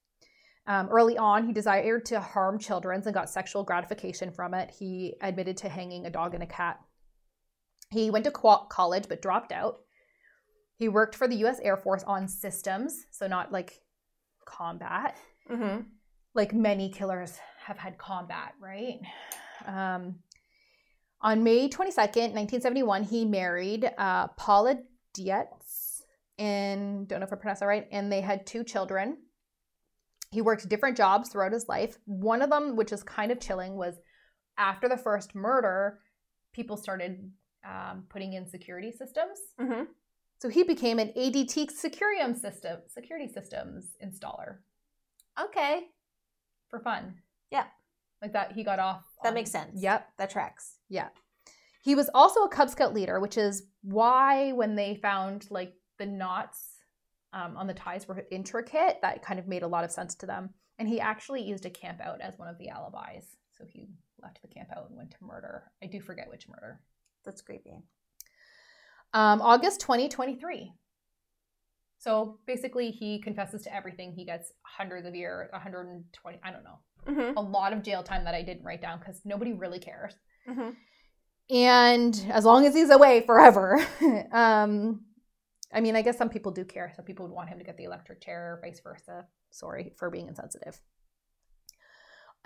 Um, 0.66 0.88
early 0.88 1.18
on, 1.18 1.46
he 1.46 1.52
desired 1.52 2.06
to 2.06 2.20
harm 2.20 2.58
children 2.58 3.02
and 3.04 3.14
got 3.14 3.28
sexual 3.28 3.62
gratification 3.62 4.30
from 4.30 4.54
it. 4.54 4.70
He 4.70 5.14
admitted 5.20 5.56
to 5.58 5.68
hanging 5.68 6.06
a 6.06 6.10
dog 6.10 6.34
and 6.34 6.42
a 6.42 6.46
cat. 6.46 6.80
He 7.90 8.10
went 8.10 8.24
to 8.24 8.30
college 8.30 9.04
but 9.08 9.22
dropped 9.22 9.52
out. 9.52 9.80
He 10.76 10.88
worked 10.88 11.14
for 11.14 11.28
the 11.28 11.36
US 11.44 11.60
Air 11.60 11.76
Force 11.76 12.02
on 12.04 12.26
systems, 12.26 13.06
so 13.10 13.26
not 13.26 13.52
like 13.52 13.80
combat. 14.46 15.16
Mm-hmm. 15.50 15.82
Like 16.34 16.52
many 16.52 16.88
killers 16.90 17.38
have 17.66 17.78
had 17.78 17.98
combat, 17.98 18.54
right? 18.60 19.00
Um, 19.66 20.16
on 21.20 21.44
May 21.44 21.68
22nd, 21.68 22.32
1971, 22.34 23.04
he 23.04 23.24
married 23.24 23.90
uh, 23.96 24.28
Paula 24.28 24.78
Dietz, 25.14 25.83
and 26.38 27.06
don't 27.08 27.20
know 27.20 27.26
if 27.26 27.32
I 27.32 27.36
pronounced 27.36 27.60
that 27.60 27.66
right, 27.66 27.86
and 27.90 28.10
they 28.10 28.20
had 28.20 28.46
two 28.46 28.64
children. 28.64 29.18
He 30.30 30.42
worked 30.42 30.68
different 30.68 30.96
jobs 30.96 31.28
throughout 31.28 31.52
his 31.52 31.68
life. 31.68 31.98
One 32.06 32.42
of 32.42 32.50
them, 32.50 32.76
which 32.76 32.92
is 32.92 33.02
kind 33.02 33.30
of 33.30 33.40
chilling, 33.40 33.76
was 33.76 33.94
after 34.58 34.88
the 34.88 34.96
first 34.96 35.34
murder, 35.34 36.00
people 36.52 36.76
started 36.76 37.30
um, 37.64 38.04
putting 38.08 38.32
in 38.32 38.48
security 38.48 38.90
systems. 38.90 39.38
Mm-hmm. 39.60 39.84
So 40.40 40.48
he 40.48 40.62
became 40.64 40.98
an 40.98 41.12
ADT 41.16 41.70
securium 41.72 42.38
system, 42.38 42.80
security 42.88 43.32
systems 43.32 43.96
installer. 44.04 44.56
Okay. 45.40 45.86
For 46.68 46.80
fun. 46.80 47.14
Yeah. 47.50 47.64
Like 48.20 48.32
that, 48.32 48.52
he 48.52 48.64
got 48.64 48.78
off. 48.78 49.04
That 49.22 49.30
on- 49.30 49.34
makes 49.34 49.50
sense. 49.50 49.80
Yep. 49.80 50.08
That 50.18 50.30
tracks. 50.30 50.78
Yeah. 50.88 51.08
He 51.82 51.94
was 51.94 52.10
also 52.14 52.40
a 52.40 52.48
Cub 52.48 52.70
Scout 52.70 52.94
leader, 52.94 53.20
which 53.20 53.36
is 53.36 53.64
why 53.82 54.52
when 54.52 54.74
they 54.74 54.96
found 54.96 55.46
like 55.50 55.74
the 56.04 56.10
knots 56.10 56.78
um, 57.32 57.56
on 57.56 57.66
the 57.66 57.74
ties 57.74 58.06
were 58.06 58.24
intricate, 58.30 58.98
that 59.02 59.22
kind 59.22 59.38
of 59.40 59.48
made 59.48 59.62
a 59.62 59.66
lot 59.68 59.84
of 59.84 59.90
sense 59.90 60.14
to 60.16 60.26
them. 60.26 60.50
And 60.78 60.88
he 60.88 61.00
actually 61.00 61.42
used 61.42 61.66
a 61.66 61.70
camp 61.70 62.00
out 62.00 62.20
as 62.20 62.38
one 62.38 62.48
of 62.48 62.58
the 62.58 62.68
alibis. 62.68 63.36
So 63.56 63.64
he 63.66 63.88
left 64.22 64.40
the 64.42 64.48
camp 64.48 64.68
out 64.76 64.88
and 64.88 64.96
went 64.96 65.10
to 65.12 65.16
murder. 65.22 65.64
I 65.82 65.86
do 65.86 66.00
forget 66.00 66.28
which 66.30 66.48
murder. 66.48 66.80
That's 67.24 67.42
creepy. 67.42 67.78
Um, 69.12 69.40
August 69.40 69.80
2023. 69.80 70.72
So 71.98 72.38
basically, 72.46 72.90
he 72.90 73.20
confesses 73.20 73.62
to 73.62 73.74
everything. 73.74 74.12
He 74.12 74.24
gets 74.26 74.52
hundreds 74.62 75.06
of 75.06 75.14
years, 75.14 75.48
120, 75.52 76.38
I 76.42 76.50
don't 76.50 76.64
know, 76.64 76.78
Mm-hmm. 77.06 77.36
a 77.36 77.40
lot 77.40 77.74
of 77.74 77.82
jail 77.82 78.02
time 78.02 78.24
that 78.24 78.34
I 78.34 78.40
didn't 78.40 78.64
write 78.64 78.80
down 78.80 78.98
because 78.98 79.20
nobody 79.26 79.52
really 79.52 79.78
cares. 79.78 80.14
Mm-hmm. 80.48 80.70
And 81.54 82.26
as 82.30 82.46
long 82.46 82.64
as 82.64 82.74
he's 82.74 82.88
away 82.88 83.22
forever, 83.26 83.78
um, 84.32 85.02
I 85.72 85.80
mean, 85.80 85.96
I 85.96 86.02
guess 86.02 86.16
some 86.18 86.28
people 86.28 86.52
do 86.52 86.64
care. 86.64 86.92
Some 86.94 87.04
people 87.04 87.26
would 87.26 87.34
want 87.34 87.48
him 87.48 87.58
to 87.58 87.64
get 87.64 87.76
the 87.76 87.84
electric 87.84 88.20
chair, 88.20 88.54
or 88.54 88.60
vice 88.62 88.80
versa. 88.80 89.26
Sorry 89.50 89.92
for 89.96 90.10
being 90.10 90.28
insensitive. 90.28 90.80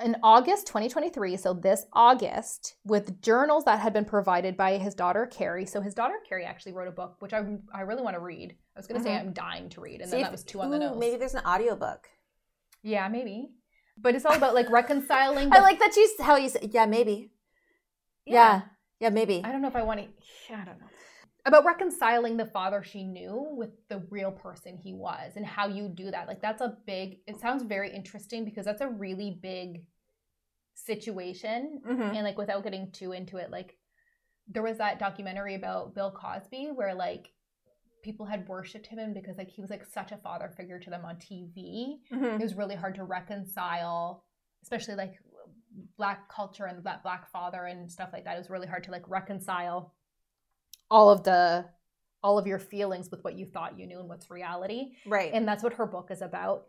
In 0.03 0.15
August 0.23 0.69
2023, 0.69 1.37
so 1.37 1.53
this 1.53 1.85
August, 1.93 2.77
with 2.85 3.21
journals 3.21 3.65
that 3.65 3.81
had 3.81 3.93
been 3.93 4.05
provided 4.05 4.57
by 4.57 4.79
his 4.79 4.95
daughter 4.95 5.29
Kerri. 5.31 5.69
So 5.69 5.81
his 5.81 5.93
daughter 5.93 6.15
Kerri 6.31 6.45
actually 6.47 6.73
wrote 6.73 6.87
a 6.87 6.93
book, 6.93 7.17
which 7.19 7.33
I, 7.33 7.43
I 7.75 7.81
really 7.81 8.03
want 8.03 8.15
to 8.15 8.21
read. 8.21 8.55
I 8.77 8.79
was 8.79 8.87
going 8.87 9.01
to 9.01 9.05
say 9.05 9.11
Mhm. 9.11 9.21
I'm 9.21 9.33
dying 9.33 9.69
to 9.71 9.81
read, 9.81 10.01
and 10.01 10.09
See 10.09 10.13
then 10.13 10.21
if- 10.21 10.27
that 10.27 10.33
was 10.33 10.45
two 10.45 10.61
on 10.61 10.71
the 10.71 10.79
nose. 10.79 10.97
Maybe 10.97 11.17
there's 11.17 11.35
an 11.35 11.45
audiobook. 11.45 12.09
Yeah, 12.85 13.09
maybe. 13.09 13.51
But 14.01 14.15
it's 14.15 14.25
all 14.25 14.37
about 14.37 14.55
like 14.55 14.71
reconciling. 14.71 15.49
I 15.53 15.59
like 15.59 15.81
that 15.81 15.97
you 15.97 16.09
how 16.21 16.37
you 16.37 16.49
say 16.49 16.69
yeah 16.71 16.87
maybe 16.87 17.33
yeah 18.25 18.61
yeah 19.01 19.09
maybe 19.09 19.43
I 19.45 19.51
don't 19.51 19.61
know 19.63 19.67
if 19.69 19.75
I 19.75 19.83
want 19.83 19.99
to. 19.99 20.07
Yeah, 20.49 20.61
I 20.63 20.65
don't 20.65 20.79
know. 20.79 20.87
About 21.49 21.65
reconciling 21.65 22.37
the 22.37 22.47
father 22.47 22.83
she 22.85 23.05
knew 23.05 23.49
with 23.57 23.71
the 23.89 24.01
real 24.11 24.31
person 24.31 24.77
he 24.77 24.93
was 24.95 25.33
and 25.37 25.47
how 25.47 25.67
you 25.69 25.89
do 25.89 26.11
that. 26.11 26.29
Like, 26.29 26.43
that's 26.43 26.61
a 26.63 26.79
big, 26.87 27.21
it 27.27 27.41
sounds 27.41 27.63
very 27.65 27.91
interesting 27.95 28.45
because 28.45 28.67
that's 28.67 28.83
a 28.83 28.89
really 28.91 29.41
big 29.43 29.87
situation. 30.75 31.83
Mhm. 31.85 32.15
And, 32.15 32.25
like, 32.25 32.39
without 32.39 32.65
getting 32.65 32.93
too 32.93 33.13
into 33.13 33.39
it, 33.39 33.51
like, 33.51 33.79
there 34.49 34.63
was 34.63 34.79
that 34.79 34.99
documentary 34.99 35.55
about 35.55 35.95
Bill 35.95 36.13
Cosby 36.13 36.73
where, 36.73 36.95
like, 36.95 37.35
people 38.03 38.27
had 38.27 38.49
worshipped 38.49 38.87
him 38.89 39.15
because, 39.15 39.39
like, 39.39 39.51
he 39.51 39.61
was, 39.61 39.71
like, 39.71 39.85
such 39.85 40.13
a 40.13 40.19
father 40.19 40.51
figure 40.51 40.81
to 40.81 40.91
them 40.91 41.05
on 41.05 41.19
TV 41.19 42.03
Mhm. 42.11 42.41
it 42.41 42.43
was 42.43 42.55
really 42.57 42.77
hard 42.77 42.95
to 42.97 43.05
reconcile 43.05 44.25
especially 44.63 44.95
like 44.97 45.21
black 45.97 46.29
culture 46.29 46.67
and 46.67 46.85
that 46.85 47.03
black 47.03 47.31
father 47.31 47.67
and 47.67 47.91
stuff 47.91 48.11
like 48.13 48.25
that 48.25 48.35
it 48.35 48.39
was 48.39 48.51
really 48.51 48.67
hard 48.67 48.85
to 48.85 48.91
like 48.91 49.09
reconcile 49.09 49.95
all 50.91 51.11
of 51.11 51.23
the 51.25 51.67
all 52.23 52.39
of 52.39 52.47
your 52.47 52.59
feelings 52.59 53.11
with 53.11 53.23
what 53.23 53.37
you 53.37 53.47
thought 53.47 53.79
you 53.79 53.87
knew 53.87 54.01
and 54.01 54.09
what's 54.09 54.31
reality. 54.31 54.93
Right. 55.07 55.31
And 55.33 55.47
that's 55.47 55.63
what 55.63 55.75
her 55.75 55.87
book 55.87 56.11
is 56.11 56.21
about. 56.21 56.65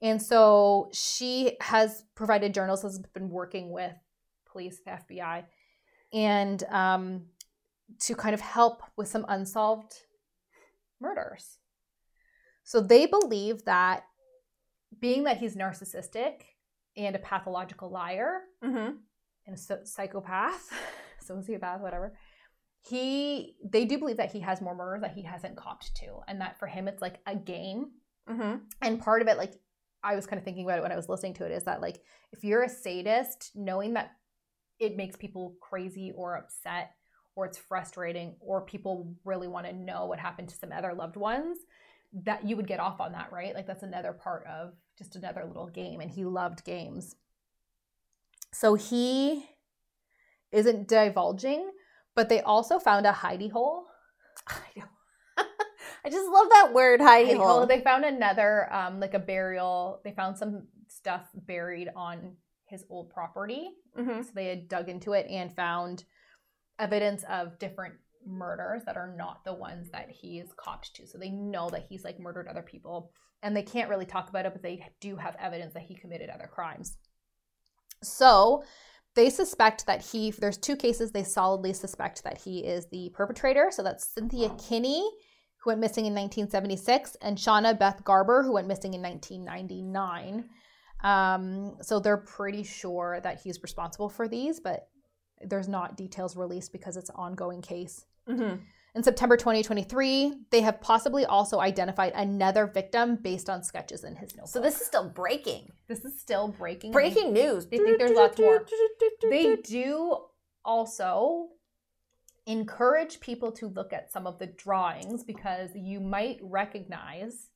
And 0.00 0.20
so 0.20 0.88
she 0.92 1.56
has 1.60 2.04
provided 2.14 2.54
journals 2.54 2.82
has 2.82 2.98
been 3.12 3.28
working 3.28 3.70
with 3.70 3.92
police 4.46 4.80
the 4.84 4.92
fbi 4.92 5.44
and 6.12 6.62
um, 6.64 7.22
to 8.00 8.14
kind 8.14 8.34
of 8.34 8.40
help 8.40 8.82
with 8.96 9.08
some 9.08 9.26
unsolved 9.28 9.94
murders. 11.00 11.58
So 12.62 12.80
they 12.80 13.06
believe 13.06 13.64
that 13.64 14.04
being 15.00 15.24
that 15.24 15.38
he's 15.38 15.56
narcissistic 15.56 16.42
and 16.96 17.16
a 17.16 17.18
pathological 17.18 17.90
liar 17.90 18.42
mm-hmm. 18.64 18.92
and 19.46 19.56
a 19.56 19.86
psychopath, 19.86 20.70
sociopath, 21.28 21.80
whatever, 21.80 22.14
he 22.86 23.56
they 23.64 23.84
do 23.84 23.98
believe 23.98 24.18
that 24.18 24.32
he 24.32 24.40
has 24.40 24.60
more 24.60 24.74
murders 24.74 25.00
that 25.00 25.14
he 25.14 25.22
hasn't 25.22 25.56
copped 25.56 25.94
to, 25.96 26.20
and 26.28 26.40
that 26.40 26.58
for 26.58 26.66
him 26.66 26.88
it's 26.88 27.02
like 27.02 27.20
a 27.26 27.34
game. 27.34 27.92
Mm-hmm. 28.28 28.56
And 28.82 29.00
part 29.00 29.22
of 29.22 29.28
it, 29.28 29.38
like 29.38 29.54
I 30.02 30.14
was 30.14 30.26
kind 30.26 30.38
of 30.38 30.44
thinking 30.44 30.64
about 30.64 30.78
it 30.78 30.82
when 30.82 30.92
I 30.92 30.96
was 30.96 31.08
listening 31.08 31.34
to 31.34 31.46
it, 31.46 31.52
is 31.52 31.64
that 31.64 31.80
like 31.80 32.00
if 32.32 32.44
you're 32.44 32.62
a 32.62 32.68
sadist, 32.68 33.52
knowing 33.54 33.94
that 33.94 34.12
it 34.78 34.96
makes 34.96 35.16
people 35.16 35.56
crazy 35.60 36.12
or 36.14 36.36
upset 36.36 36.90
or 37.36 37.46
it's 37.46 37.58
frustrating 37.58 38.36
or 38.40 38.60
people 38.60 39.14
really 39.24 39.48
want 39.48 39.66
to 39.66 39.72
know 39.72 40.06
what 40.06 40.18
happened 40.18 40.48
to 40.48 40.56
some 40.56 40.72
other 40.72 40.94
loved 40.94 41.16
ones 41.16 41.58
that 42.12 42.46
you 42.46 42.56
would 42.56 42.66
get 42.66 42.80
off 42.80 43.00
on 43.00 43.12
that 43.12 43.32
right 43.32 43.54
like 43.54 43.66
that's 43.66 43.82
another 43.82 44.12
part 44.12 44.46
of 44.46 44.72
just 44.96 45.16
another 45.16 45.44
little 45.44 45.66
game 45.66 46.00
and 46.00 46.10
he 46.10 46.24
loved 46.24 46.64
games 46.64 47.16
so 48.52 48.74
he 48.74 49.44
isn't 50.52 50.86
divulging 50.86 51.70
but 52.14 52.28
they 52.28 52.40
also 52.40 52.78
found 52.78 53.06
a 53.06 53.12
hidey 53.12 53.50
hole 53.50 53.84
I 56.04 56.10
just 56.10 56.28
love 56.28 56.48
that 56.50 56.72
word 56.74 57.00
hidey 57.00 57.30
Hidey 57.30 57.36
hole. 57.36 57.66
They 57.66 57.80
found 57.80 58.04
another, 58.04 58.72
um, 58.72 59.00
like 59.00 59.14
a 59.14 59.18
burial. 59.18 60.00
They 60.04 60.12
found 60.12 60.36
some 60.36 60.66
stuff 60.88 61.28
buried 61.34 61.88
on 61.96 62.36
his 62.66 62.84
old 62.90 63.10
property. 63.10 63.70
Mhm. 63.96 64.24
So 64.24 64.30
they 64.34 64.46
had 64.48 64.68
dug 64.68 64.88
into 64.88 65.12
it 65.12 65.26
and 65.30 65.54
found 65.54 66.04
evidence 66.78 67.24
of 67.24 67.58
different 67.58 67.94
murders 68.26 68.82
that 68.84 68.96
are 68.96 69.14
not 69.16 69.44
the 69.44 69.54
ones 69.54 69.90
that 69.90 70.10
he 70.10 70.38
is 70.38 70.52
copped 70.56 70.94
to. 70.96 71.06
So 71.06 71.18
they 71.18 71.30
know 71.30 71.70
that 71.70 71.86
he's 71.88 72.04
like 72.04 72.18
murdered 72.18 72.48
other 72.48 72.62
people, 72.62 73.12
and 73.42 73.56
they 73.56 73.62
can't 73.62 73.88
really 73.90 74.06
talk 74.06 74.28
about 74.28 74.46
it, 74.46 74.52
but 74.52 74.62
they 74.62 74.84
do 75.00 75.16
have 75.16 75.36
evidence 75.38 75.74
that 75.74 75.82
he 75.84 75.94
committed 75.94 76.30
other 76.30 76.50
crimes. 76.52 76.98
So 78.02 78.64
they 79.14 79.30
suspect 79.30 79.86
that 79.86 80.02
he. 80.02 80.30
There's 80.30 80.58
two 80.58 80.76
cases 80.76 81.12
they 81.12 81.24
solidly 81.24 81.72
suspect 81.72 82.24
that 82.24 82.38
he 82.38 82.60
is 82.60 82.86
the 82.86 83.10
perpetrator. 83.14 83.68
So 83.70 83.82
that's 83.82 84.06
Cynthia 84.06 84.50
Kinney 84.58 85.08
who 85.64 85.70
went 85.70 85.80
missing 85.80 86.04
in 86.04 86.12
1976, 86.12 87.16
and 87.22 87.38
Shauna 87.38 87.78
Beth 87.78 88.04
Garber, 88.04 88.42
who 88.42 88.52
went 88.52 88.68
missing 88.68 88.92
in 88.92 89.00
1999. 89.00 90.44
Um, 91.02 91.76
so 91.80 91.98
they're 92.00 92.18
pretty 92.18 92.62
sure 92.62 93.18
that 93.22 93.40
he's 93.40 93.62
responsible 93.62 94.10
for 94.10 94.28
these, 94.28 94.60
but 94.60 94.88
there's 95.40 95.68
not 95.68 95.96
details 95.96 96.36
released 96.36 96.70
because 96.72 96.96
it's 96.96 97.08
an 97.08 97.16
ongoing 97.16 97.62
case. 97.62 98.04
Mhm. 98.28 98.60
In 98.94 99.02
September 99.02 99.36
2023, 99.36 100.34
they 100.50 100.60
have 100.60 100.80
possibly 100.80 101.24
also 101.24 101.58
identified 101.58 102.12
another 102.14 102.66
victim 102.66 103.16
based 103.16 103.50
on 103.50 103.64
sketches 103.64 104.04
in 104.04 104.14
his 104.14 104.36
notebook. 104.36 104.48
So 104.48 104.60
this 104.60 104.80
is 104.80 104.86
still 104.86 105.08
breaking. 105.08 105.72
this 105.88 106.04
is 106.04 106.20
still 106.20 106.48
breaking. 106.48 106.92
Breaking 106.92 107.32
news. 107.32 107.66
They 107.66 107.78
think 107.78 107.98
there's 107.98 108.12
lots 108.12 108.38
more. 108.38 108.64
They 109.22 109.56
do 109.56 110.18
also 110.64 111.48
encourage 112.46 113.18
people 113.18 113.50
to 113.52 113.66
look 113.66 113.92
at 113.92 114.12
some 114.12 114.28
of 114.28 114.38
the 114.38 114.46
drawings 114.46 115.24
because 115.24 115.70
you 115.74 115.98
might 115.98 116.38
recognize 116.42 117.50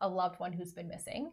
a 0.00 0.08
loved 0.08 0.40
one 0.40 0.52
who's 0.52 0.72
been 0.72 0.88
missing 0.88 1.30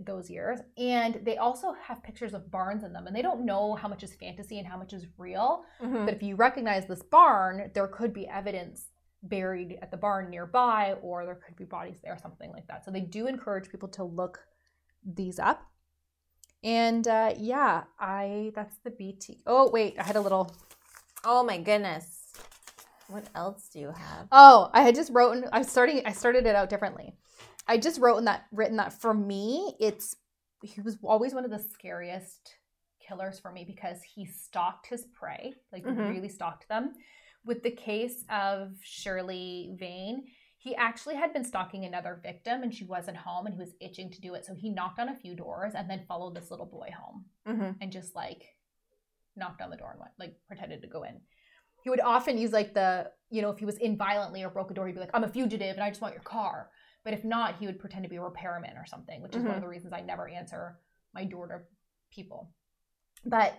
those 0.00 0.30
years. 0.30 0.60
And 0.76 1.20
they 1.24 1.36
also 1.36 1.72
have 1.72 2.02
pictures 2.02 2.34
of 2.34 2.50
barns 2.50 2.84
in 2.84 2.92
them, 2.92 3.06
and 3.06 3.14
they 3.14 3.22
don't 3.22 3.44
know 3.44 3.74
how 3.74 3.88
much 3.88 4.02
is 4.02 4.14
fantasy 4.14 4.58
and 4.58 4.66
how 4.66 4.76
much 4.76 4.92
is 4.92 5.06
real. 5.18 5.64
Mhm. 5.80 6.04
But 6.04 6.14
if 6.14 6.22
you 6.22 6.36
recognize 6.36 6.86
this 6.86 7.02
barn, 7.02 7.70
there 7.74 7.88
could 7.88 8.12
be 8.12 8.26
evidence 8.28 8.90
buried 9.22 9.78
at 9.80 9.90
the 9.90 9.96
barn 9.96 10.30
nearby, 10.30 10.94
or 11.02 11.24
there 11.24 11.34
could 11.34 11.56
be 11.56 11.64
bodies 11.64 12.00
there, 12.02 12.16
something 12.18 12.50
like 12.52 12.66
that. 12.66 12.84
So 12.84 12.90
they 12.90 13.00
do 13.00 13.26
encourage 13.26 13.70
people 13.70 13.88
to 13.90 14.04
look 14.04 14.46
these 15.04 15.38
up. 15.38 15.62
And 16.62 17.06
uh, 17.06 17.34
yeah, 17.36 17.84
I 17.98 18.52
that's 18.54 18.76
the 18.84 18.90
BT. 18.90 19.42
Oh 19.46 19.70
wait, 19.70 19.96
I 19.98 20.02
had 20.02 20.16
a 20.16 20.20
little. 20.20 20.54
Oh 21.24 21.42
my 21.42 21.58
goodness. 21.58 22.32
What 23.08 23.24
else 23.34 23.68
do 23.68 23.80
you 23.80 23.90
have? 23.90 24.28
Oh, 24.32 24.70
I 24.72 24.82
had 24.82 24.94
just 24.94 25.12
written. 25.12 25.44
I 25.52 25.62
starting. 25.62 26.02
I 26.06 26.12
started 26.12 26.46
it 26.46 26.56
out 26.56 26.70
differently. 26.70 27.14
I 27.66 27.78
just 27.78 28.00
wrote 28.00 28.18
in 28.18 28.24
that 28.26 28.44
written 28.52 28.76
that 28.76 28.92
for 28.92 29.14
me, 29.14 29.74
it's 29.80 30.16
he 30.62 30.80
was 30.80 30.96
always 31.02 31.34
one 31.34 31.44
of 31.44 31.50
the 31.50 31.58
scariest 31.58 32.56
killers 33.06 33.38
for 33.38 33.52
me 33.52 33.64
because 33.66 34.02
he 34.02 34.24
stalked 34.24 34.86
his 34.86 35.04
prey, 35.12 35.54
like 35.72 35.84
Mhm. 35.84 36.08
really 36.08 36.28
stalked 36.28 36.68
them. 36.68 36.94
With 37.44 37.62
the 37.62 37.70
case 37.70 38.24
of 38.30 38.78
Shirley 38.82 39.74
Vane, 39.78 40.26
he 40.56 40.74
actually 40.76 41.16
had 41.16 41.34
been 41.34 41.44
stalking 41.44 41.84
another 41.84 42.14
victim 42.22 42.62
and 42.62 42.72
she 42.74 42.84
wasn't 42.84 43.18
home 43.18 43.44
and 43.44 43.54
he 43.54 43.60
was 43.60 43.74
itching 43.80 44.10
to 44.12 44.20
do 44.22 44.32
it. 44.34 44.46
So 44.46 44.54
he 44.54 44.70
knocked 44.70 44.98
on 44.98 45.10
a 45.10 45.14
few 45.14 45.34
doors 45.36 45.74
and 45.74 45.90
then 45.90 46.06
followed 46.08 46.34
this 46.34 46.50
little 46.50 46.64
boy 46.66 46.90
home 46.98 47.26
Mm-hmm. 47.46 47.72
and 47.82 47.92
just 47.92 48.14
like 48.14 48.42
knocked 49.36 49.60
on 49.60 49.68
the 49.68 49.76
door 49.76 49.90
and 49.90 50.00
went 50.00 50.12
like 50.18 50.36
pretended 50.46 50.80
to 50.80 50.88
go 50.88 51.02
in. 51.02 51.20
He 51.82 51.90
would 51.90 52.00
often 52.00 52.38
use 52.38 52.52
like 52.52 52.72
the, 52.72 53.12
you 53.28 53.42
know, 53.42 53.50
if 53.50 53.58
he 53.58 53.66
was 53.66 53.76
in 53.76 53.98
violently 53.98 54.42
or 54.42 54.48
broke 54.48 54.70
a 54.70 54.74
door, 54.74 54.86
he'd 54.86 54.94
be 54.94 55.00
like, 55.00 55.10
I'm 55.12 55.24
a 55.24 55.28
fugitive 55.28 55.74
and 55.74 55.84
I 55.84 55.90
just 55.90 56.00
want 56.00 56.14
your 56.14 56.22
car. 56.22 56.70
But 57.04 57.14
if 57.14 57.24
not, 57.24 57.56
he 57.58 57.66
would 57.66 57.78
pretend 57.78 58.04
to 58.04 58.08
be 58.08 58.16
a 58.16 58.22
repairman 58.22 58.76
or 58.76 58.86
something, 58.86 59.20
which 59.20 59.36
is 59.36 59.42
one 59.42 59.48
of 59.48 59.52
mm-hmm. 59.56 59.62
the 59.62 59.68
reasons 59.68 59.92
I 59.92 60.00
never 60.00 60.28
answer 60.28 60.78
my 61.12 61.24
door 61.24 61.46
to 61.48 61.60
people. 62.10 62.50
But 63.26 63.54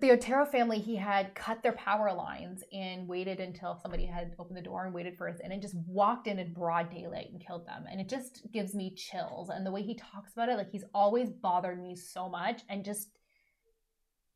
the 0.00 0.10
Otero 0.10 0.44
family, 0.44 0.78
he 0.78 0.96
had 0.96 1.34
cut 1.34 1.62
their 1.62 1.72
power 1.72 2.12
lines 2.12 2.62
and 2.72 3.08
waited 3.08 3.40
until 3.40 3.78
somebody 3.80 4.04
had 4.04 4.34
opened 4.38 4.56
the 4.56 4.62
door 4.62 4.84
and 4.84 4.94
waited 4.94 5.16
for 5.16 5.28
us 5.28 5.40
in 5.42 5.52
and 5.52 5.62
just 5.62 5.76
walked 5.86 6.26
in 6.26 6.38
in 6.38 6.52
broad 6.52 6.90
daylight 6.90 7.30
and 7.32 7.44
killed 7.44 7.66
them. 7.66 7.84
And 7.90 8.00
it 8.00 8.08
just 8.08 8.42
gives 8.52 8.74
me 8.74 8.94
chills. 8.94 9.48
And 9.48 9.64
the 9.64 9.70
way 9.70 9.82
he 9.82 9.94
talks 9.94 10.32
about 10.32 10.48
it, 10.48 10.56
like 10.56 10.70
he's 10.70 10.84
always 10.92 11.30
bothered 11.30 11.82
me 11.82 11.96
so 11.96 12.28
much 12.28 12.62
and 12.68 12.84
just 12.84 13.08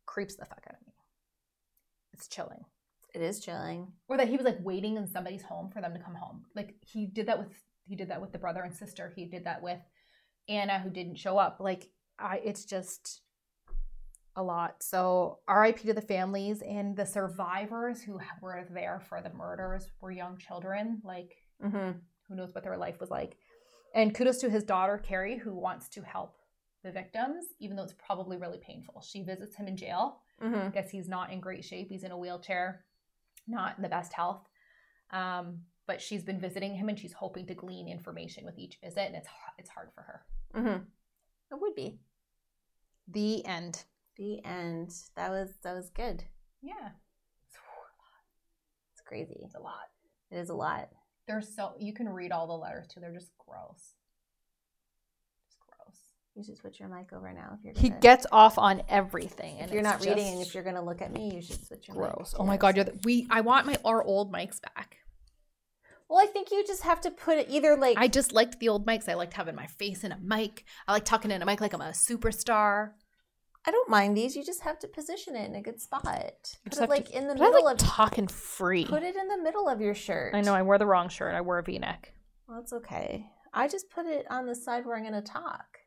creeps 0.06 0.36
the 0.36 0.46
fuck 0.46 0.64
out 0.66 0.76
of 0.80 0.86
me. 0.86 0.94
It's 2.12 2.28
chilling. 2.28 2.64
It 3.14 3.22
is 3.22 3.40
chilling. 3.40 3.92
Or 4.08 4.16
that 4.16 4.28
he 4.28 4.36
was 4.36 4.46
like 4.46 4.58
waiting 4.62 4.96
in 4.96 5.06
somebody's 5.06 5.42
home 5.42 5.70
for 5.70 5.80
them 5.80 5.92
to 5.94 6.00
come 6.00 6.14
home. 6.14 6.44
Like 6.54 6.74
he 6.80 7.06
did 7.06 7.26
that 7.26 7.38
with 7.38 7.48
he 7.90 7.96
did 7.96 8.08
that 8.08 8.20
with 8.22 8.32
the 8.32 8.38
brother 8.38 8.62
and 8.62 8.74
sister. 8.74 9.12
He 9.14 9.24
did 9.26 9.44
that 9.44 9.62
with 9.62 9.80
Anna 10.48 10.78
who 10.78 10.88
didn't 10.90 11.16
show 11.16 11.36
up. 11.36 11.58
Like 11.60 11.90
I 12.18 12.40
it's 12.44 12.64
just 12.64 13.20
a 14.36 14.42
lot. 14.42 14.76
So 14.82 15.40
RIP 15.48 15.80
to 15.80 15.92
the 15.92 16.00
families 16.00 16.62
and 16.62 16.96
the 16.96 17.04
survivors 17.04 18.00
who 18.00 18.20
were 18.40 18.64
there 18.70 19.02
for 19.08 19.20
the 19.20 19.32
murders 19.32 19.88
were 20.00 20.12
young 20.12 20.38
children. 20.38 21.02
Like 21.04 21.34
Mm-hmm. 21.62 21.98
who 22.28 22.34
knows 22.36 22.54
what 22.54 22.64
their 22.64 22.78
life 22.78 22.98
was 23.00 23.10
like. 23.10 23.36
And 23.94 24.14
kudos 24.14 24.38
to 24.38 24.48
his 24.48 24.64
daughter 24.64 25.02
Kerri 25.06 25.38
who 25.38 25.52
wants 25.54 25.88
to 25.90 26.00
help 26.02 26.36
the 26.82 26.90
victims, 26.90 27.44
even 27.58 27.76
though 27.76 27.82
it's 27.82 27.92
probably 28.06 28.38
really 28.38 28.56
painful. 28.66 29.02
She 29.02 29.22
visits 29.22 29.56
him 29.56 29.66
in 29.68 29.76
jail 29.76 30.20
Mm-hmm. 30.42 30.70
guess 30.70 30.88
he's 30.88 31.06
not 31.06 31.30
in 31.30 31.38
great 31.40 31.62
shape. 31.66 31.88
He's 31.90 32.02
in 32.04 32.12
a 32.12 32.16
wheelchair, 32.16 32.86
not 33.46 33.76
in 33.76 33.82
the 33.82 33.90
best 33.90 34.14
health. 34.14 34.40
Um, 35.10 35.58
but 35.90 36.00
she's 36.00 36.22
been 36.22 36.38
visiting 36.38 36.72
him 36.76 36.88
and 36.88 36.96
she's 36.96 37.12
hoping 37.12 37.44
to 37.48 37.52
glean 37.54 37.88
information 37.88 38.44
with 38.44 38.56
each 38.56 38.78
visit, 38.80 39.00
and 39.08 39.16
it's 39.16 39.26
it's 39.58 39.70
hard 39.70 39.88
for 39.92 40.02
her. 40.02 40.22
Mm-hmm. 40.54 40.82
It 41.50 41.60
would 41.60 41.74
be. 41.74 41.98
The 43.08 43.44
end. 43.44 43.82
The 44.16 44.44
end. 44.44 44.92
That 45.16 45.30
was 45.30 45.48
that 45.64 45.74
was 45.74 45.90
good. 45.90 46.22
Yeah, 46.62 46.90
It's 48.92 49.00
crazy. 49.04 49.40
it's 49.42 49.56
a 49.56 49.60
lot. 49.60 49.88
It 50.30 50.36
is 50.36 50.50
a 50.50 50.54
lot. 50.54 50.90
There's 51.26 51.52
so 51.56 51.72
you 51.80 51.92
can 51.92 52.08
read 52.08 52.30
all 52.30 52.46
the 52.46 52.52
letters 52.52 52.86
too. 52.86 53.00
They're 53.00 53.12
just 53.12 53.32
gross. 53.44 53.94
Just 55.48 55.58
gross. 55.66 55.98
You 56.36 56.44
should 56.44 56.56
switch 56.58 56.78
your 56.78 56.88
mic 56.88 57.12
over 57.12 57.32
now 57.32 57.58
if 57.58 57.64
you're. 57.64 57.74
He 57.74 57.88
gonna- 57.88 58.00
gets 58.00 58.26
off 58.30 58.58
on 58.58 58.82
everything, 58.88 59.58
and 59.58 59.66
If 59.68 59.74
you're 59.74 59.82
not 59.82 60.04
reading 60.04 60.34
and 60.34 60.40
if 60.40 60.54
you're 60.54 60.62
gonna 60.62 60.84
look 60.84 61.02
at 61.02 61.12
me, 61.12 61.34
you 61.34 61.42
should 61.42 61.66
switch 61.66 61.88
your 61.88 61.96
mic. 61.96 62.12
gross. 62.14 62.32
Oh 62.38 62.44
my 62.44 62.56
god, 62.56 62.76
you're 62.76 62.84
the, 62.84 62.96
we. 63.02 63.26
I 63.28 63.40
want 63.40 63.66
my 63.66 63.76
our 63.84 64.04
old 64.04 64.32
mics 64.32 64.60
back. 64.62 64.98
Well, 66.10 66.18
I 66.22 66.26
think 66.26 66.50
you 66.50 66.64
just 66.66 66.82
have 66.82 67.00
to 67.02 67.10
put 67.12 67.38
it 67.38 67.46
either 67.48 67.76
like 67.76 67.96
I 67.96 68.08
just 68.08 68.32
liked 68.32 68.58
the 68.58 68.68
old 68.68 68.84
mics. 68.84 69.08
I 69.08 69.14
liked 69.14 69.32
having 69.34 69.54
my 69.54 69.66
face 69.66 70.02
in 70.02 70.10
a 70.10 70.18
mic. 70.18 70.64
I 70.88 70.92
like 70.92 71.04
talking 71.04 71.30
in 71.30 71.40
a 71.40 71.46
mic 71.46 71.60
like 71.60 71.72
I'm 71.72 71.80
a 71.80 71.90
superstar. 71.90 72.90
I 73.64 73.70
don't 73.70 73.88
mind 73.90 74.16
these. 74.16 74.34
You 74.34 74.42
just 74.44 74.62
have 74.62 74.78
to 74.80 74.88
position 74.88 75.36
it 75.36 75.48
in 75.48 75.54
a 75.54 75.62
good 75.62 75.80
spot. 75.80 76.56
Put 76.64 76.78
it 76.78 76.88
like 76.90 77.06
to- 77.10 77.16
in 77.16 77.28
the 77.28 77.34
But 77.34 77.42
I 77.42 77.46
middle 77.50 77.64
like 77.64 77.74
of 77.74 77.78
talking 77.86 78.26
free. 78.26 78.86
put 78.86 79.02
it 79.04 79.14
in 79.14 79.28
the 79.28 79.38
middle 79.38 79.68
of 79.68 79.80
your 79.80 79.94
shirt. 79.94 80.34
I 80.34 80.40
know 80.40 80.54
I 80.54 80.62
wore 80.62 80.78
the 80.78 80.86
wrong 80.86 81.08
shirt. 81.10 81.34
I 81.34 81.42
wore 81.42 81.58
a 81.58 81.62
V-neck. 81.62 82.12
Well, 82.48 82.58
it's 82.58 82.72
okay. 82.72 83.26
I 83.52 83.68
just 83.68 83.88
put 83.90 84.06
it 84.06 84.26
on 84.30 84.46
the 84.46 84.54
side 84.54 84.86
where 84.86 84.96
I'm 84.96 85.04
gonna 85.04 85.22
talk. 85.22 85.78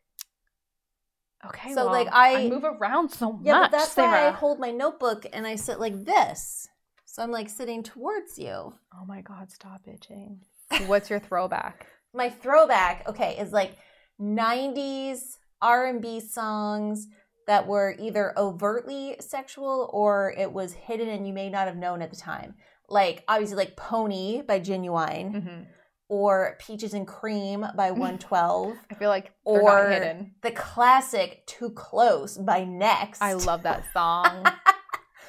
Okay. 1.45 1.73
So, 1.73 1.85
well, 1.85 1.93
like, 1.93 2.07
I- 2.11 2.47
move 2.47 2.63
around 2.63 3.09
so 3.09 3.39
Yeah, 3.43 3.59
much. 3.59 3.71
but 3.71 3.77
that's 3.77 3.97
why 3.97 4.27
I 4.27 4.31
hold 4.31 4.59
my 4.59 4.71
notebook 4.71 5.25
and 5.33 5.45
I 5.45 5.55
sit 5.55 5.79
like 5.79 6.05
this. 6.05 6.69
So 7.13 7.21
I'm 7.21 7.29
like 7.29 7.47
sitting 7.47 7.83
towards 7.83 8.39
you. 8.39 8.49
Oh 8.49 9.05
my 9.05 9.21
god! 9.21 9.51
Stop 9.51 9.81
itching. 9.85 10.39
What's 10.87 11.11
your 11.11 11.19
throwback? 11.19 11.85
My 12.15 12.27
throwback, 12.27 13.07
okay, 13.07 13.37
is 13.39 13.51
like 13.51 13.77
90s 14.19 15.37
R&B 15.61 16.19
songs 16.21 17.07
that 17.45 17.67
were 17.67 17.95
either 17.99 18.33
overtly 18.35 19.15
sexual 19.19 19.91
or 19.93 20.33
it 20.35 20.51
was 20.51 20.73
hidden 20.73 21.07
and 21.07 21.27
you 21.27 21.33
may 21.33 21.51
not 21.51 21.67
have 21.67 21.77
known 21.77 22.01
at 22.01 22.09
the 22.09 22.15
time. 22.15 22.55
Like 22.89 23.23
obviously 23.27 23.57
like 23.57 23.75
Pony 23.75 24.41
by 24.41 24.59
Ginuwine 24.59 25.43
hmm 25.43 25.63
or 26.09 26.57
Peaches 26.59 26.93
and 26.93 27.07
Cream 27.07 27.65
by 27.75 27.89
112 27.91 28.75
I 28.91 28.93
feel 28.95 29.09
like 29.09 29.33
they're 29.45 29.61
or 29.61 29.63
not 29.63 29.89
hidden. 29.89 30.35
the 30.41 30.51
classic 30.51 31.45
Too 31.47 31.71
Close 31.71 32.37
by 32.37 32.63
Next. 32.63 33.21
I 33.21 33.33
love 33.33 33.63
that 33.63 33.83
song. 33.93 34.45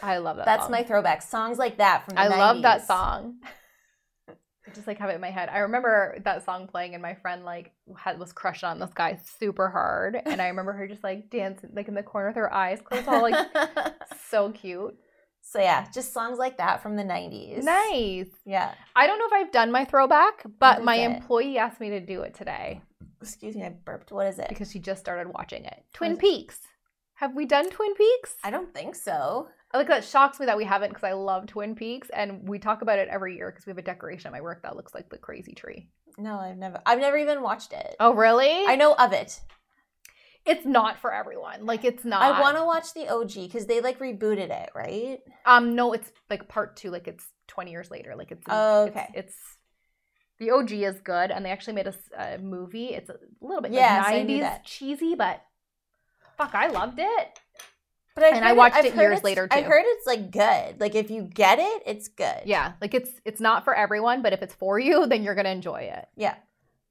I 0.04 0.18
love 0.18 0.36
that. 0.36 0.46
That's 0.46 0.64
song. 0.64 0.72
my 0.72 0.82
throwback. 0.82 1.22
Songs 1.22 1.58
like 1.58 1.78
that 1.78 2.04
from 2.04 2.14
the 2.14 2.20
I 2.20 2.28
love 2.28 2.62
that 2.62 2.86
song. 2.86 3.36
I 4.66 4.70
just 4.74 4.86
like 4.86 4.98
have 4.98 5.10
it 5.10 5.14
in 5.14 5.20
my 5.20 5.30
head. 5.30 5.50
I 5.50 5.58
remember 5.58 6.16
that 6.24 6.44
song 6.44 6.66
playing, 6.66 6.94
and 6.94 7.02
my 7.02 7.14
friend 7.14 7.44
like 7.44 7.72
had 7.96 8.18
was 8.18 8.32
crushed 8.32 8.64
on 8.64 8.78
this 8.78 8.90
guy 8.94 9.18
super 9.38 9.68
hard, 9.68 10.16
and 10.24 10.40
I 10.40 10.48
remember 10.48 10.72
her 10.72 10.86
just 10.86 11.04
like 11.04 11.28
dancing 11.30 11.70
like 11.74 11.88
in 11.88 11.94
the 11.94 12.02
corner 12.02 12.28
with 12.28 12.36
her 12.36 12.52
eyes 12.52 12.80
closed, 12.82 13.06
all 13.06 13.22
like 13.22 13.46
so 14.30 14.50
cute. 14.52 14.96
so 15.42 15.58
yeah, 15.60 15.86
just 15.92 16.14
songs 16.14 16.38
like 16.38 16.56
that 16.58 16.82
from 16.82 16.96
the 16.96 17.02
90s. 17.02 17.62
Nice. 17.62 18.30
Yeah. 18.46 18.72
I 18.96 19.06
don't 19.06 19.18
know 19.18 19.26
if 19.26 19.32
I've 19.34 19.52
done 19.52 19.70
my 19.70 19.84
throwback, 19.84 20.44
but 20.58 20.82
my 20.82 20.96
it? 20.96 21.10
employee 21.10 21.58
asked 21.58 21.80
me 21.80 21.90
to 21.90 22.00
do 22.00 22.22
it 22.22 22.34
today 22.34 22.80
Excuse 23.20 23.56
me, 23.56 23.64
I 23.64 23.70
burped. 23.70 24.12
What 24.12 24.26
is 24.26 24.38
it? 24.38 24.48
because 24.48 24.70
she 24.70 24.78
just 24.78 25.00
started 25.00 25.32
watching 25.32 25.64
it. 25.64 25.84
Twin 25.92 26.12
is 26.12 26.18
it? 26.18 26.20
Peaks. 26.20 26.58
Have 27.14 27.34
we 27.34 27.46
done 27.46 27.70
Twin 27.70 27.94
Peaks? 27.94 28.34
I 28.42 28.50
don't 28.50 28.74
think 28.74 28.94
so. 28.94 29.48
Like 29.74 29.88
that 29.88 30.04
shocks 30.04 30.38
me 30.38 30.46
that 30.46 30.56
we 30.56 30.64
haven't 30.64 30.90
because 30.90 31.04
I 31.04 31.12
love 31.12 31.46
Twin 31.46 31.74
Peaks 31.74 32.08
and 32.10 32.48
we 32.48 32.58
talk 32.60 32.82
about 32.82 33.00
it 33.00 33.08
every 33.08 33.36
year 33.36 33.50
because 33.50 33.66
we 33.66 33.70
have 33.70 33.78
a 33.78 33.82
decoration 33.82 34.28
at 34.28 34.32
my 34.32 34.40
work 34.40 34.62
that 34.62 34.76
looks 34.76 34.94
like 34.94 35.10
the 35.10 35.18
crazy 35.18 35.52
tree. 35.52 35.88
No, 36.16 36.36
I've 36.36 36.56
never 36.56 36.80
I've 36.86 37.00
never 37.00 37.16
even 37.16 37.42
watched 37.42 37.72
it. 37.72 37.96
Oh, 37.98 38.14
really? 38.14 38.66
I 38.66 38.76
know 38.76 38.94
of 38.94 39.12
it. 39.12 39.40
it's 40.46 40.64
not 40.64 40.98
for 40.98 41.12
everyone. 41.12 41.66
Like 41.66 41.84
it's 41.84 42.04
not. 42.04 42.22
I 42.22 42.40
want 42.40 42.56
to 42.56 42.64
watch 42.64 42.94
the 42.94 43.08
OG 43.08 43.34
because 43.34 43.66
they 43.66 43.80
like 43.80 43.98
rebooted 43.98 44.50
it, 44.50 44.70
right? 44.74 45.18
Um, 45.44 45.74
no, 45.74 45.92
it's 45.92 46.12
like 46.30 46.48
part 46.48 46.76
two. 46.76 46.90
Like 46.90 47.08
it's 47.08 47.26
twenty 47.48 47.70
years 47.70 47.90
later. 47.90 48.14
Like 48.16 48.30
it's 48.30 48.44
Oh, 48.48 48.84
okay. 48.84 49.08
It's, 49.14 49.34
the 50.38 50.50
OG 50.50 50.72
is 50.72 51.00
good, 51.00 51.30
and 51.30 51.44
they 51.44 51.50
actually 51.50 51.74
made 51.74 51.92
a 52.16 52.38
movie. 52.38 52.88
It's 52.88 53.08
a 53.08 53.16
little 53.40 53.62
bit 53.62 53.72
yeah, 53.72 54.02
like 54.02 54.12
nineties 54.12 54.42
that. 54.42 54.64
cheesy, 54.64 55.14
but 55.14 55.42
fuck, 56.36 56.54
I 56.54 56.68
loved 56.68 56.98
it. 56.98 57.40
But 58.14 58.24
I've 58.24 58.34
And 58.34 58.44
I 58.44 58.52
watched 58.52 58.76
I've 58.76 58.84
it 58.84 58.94
years 58.94 59.24
later, 59.24 59.48
I've 59.50 59.64
heard 59.64 59.82
it's 59.84 60.06
like 60.06 60.30
good. 60.30 60.80
Like 60.80 60.94
if 60.94 61.10
you 61.10 61.22
get 61.22 61.58
it, 61.58 61.82
it's 61.84 62.08
good. 62.08 62.42
Yeah, 62.44 62.74
like 62.80 62.94
it's 62.94 63.10
it's 63.24 63.40
not 63.40 63.64
for 63.64 63.74
everyone, 63.74 64.22
but 64.22 64.32
if 64.32 64.40
it's 64.40 64.54
for 64.54 64.78
you, 64.78 65.06
then 65.06 65.24
you're 65.24 65.34
gonna 65.34 65.48
enjoy 65.48 65.82
it. 65.82 66.06
Yeah. 66.16 66.36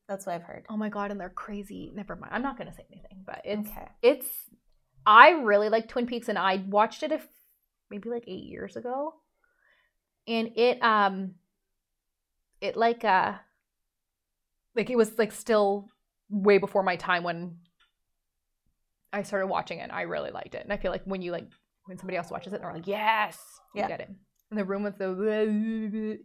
That's 0.09 0.25
what 0.25 0.35
I've 0.35 0.43
heard. 0.43 0.65
Oh 0.69 0.75
my 0.75 0.89
god, 0.89 1.11
and 1.11 1.19
they're 1.19 1.29
crazy. 1.29 1.91
Never 1.95 2.17
mind. 2.17 2.33
I'm 2.33 2.41
not 2.41 2.57
gonna 2.57 2.73
say 2.73 2.85
anything, 2.91 3.23
but 3.25 3.41
it's 3.45 3.69
okay. 3.69 3.87
it's 4.01 4.27
I 5.05 5.29
really 5.31 5.69
like 5.69 5.87
Twin 5.87 6.07
Peaks 6.07 6.27
and 6.27 6.37
I 6.37 6.57
watched 6.67 7.03
it 7.03 7.11
if 7.13 7.25
maybe 7.89 8.09
like 8.09 8.25
8 8.27 8.43
years 8.43 8.75
ago. 8.75 9.13
And 10.27 10.51
it 10.57 10.83
um 10.83 11.35
it 12.59 12.75
like 12.75 13.05
uh 13.05 13.33
like 14.75 14.89
it 14.89 14.97
was 14.97 15.17
like 15.17 15.31
still 15.31 15.89
way 16.29 16.57
before 16.57 16.83
my 16.83 16.95
time 16.95 17.23
when 17.23 17.57
I 19.13 19.23
started 19.23 19.47
watching 19.47 19.79
it. 19.79 19.83
and 19.83 19.91
I 19.91 20.01
really 20.01 20.31
liked 20.31 20.55
it. 20.55 20.63
And 20.63 20.73
I 20.73 20.77
feel 20.77 20.91
like 20.91 21.03
when 21.05 21.21
you 21.21 21.31
like 21.31 21.47
when 21.85 21.97
somebody 21.97 22.17
else 22.17 22.31
watches 22.31 22.51
it 22.53 22.57
and 22.57 22.65
they're 22.65 22.73
like, 22.73 22.87
"Yes." 22.87 23.37
You 23.75 23.81
Yeah. 23.81 23.87
get 23.87 24.01
it. 24.01 24.09
And 24.49 24.59
the 24.59 24.65
room 24.65 24.83
with 24.83 24.97
the 24.97 26.19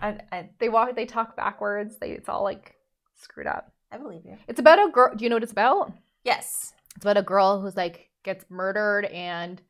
I, 0.00 0.18
I 0.30 0.50
they 0.58 0.68
walk 0.68 0.94
they 0.96 1.06
talk 1.06 1.36
backwards. 1.36 1.98
They 1.98 2.10
it's 2.12 2.28
all 2.28 2.42
like 2.42 2.74
screwed 3.14 3.46
up. 3.46 3.72
I 3.90 3.98
believe 3.98 4.24
you. 4.24 4.38
It's 4.48 4.60
about 4.60 4.78
a 4.78 4.90
girl. 4.90 5.14
Do 5.14 5.24
you 5.24 5.28
know 5.28 5.36
what 5.36 5.42
it's 5.42 5.52
about? 5.52 5.92
Yes. 6.24 6.72
It's 6.96 7.04
about 7.04 7.16
a 7.18 7.22
girl 7.22 7.60
who's 7.60 7.76
like 7.76 8.08
gets 8.22 8.44
murdered 8.48 9.04
and 9.06 9.60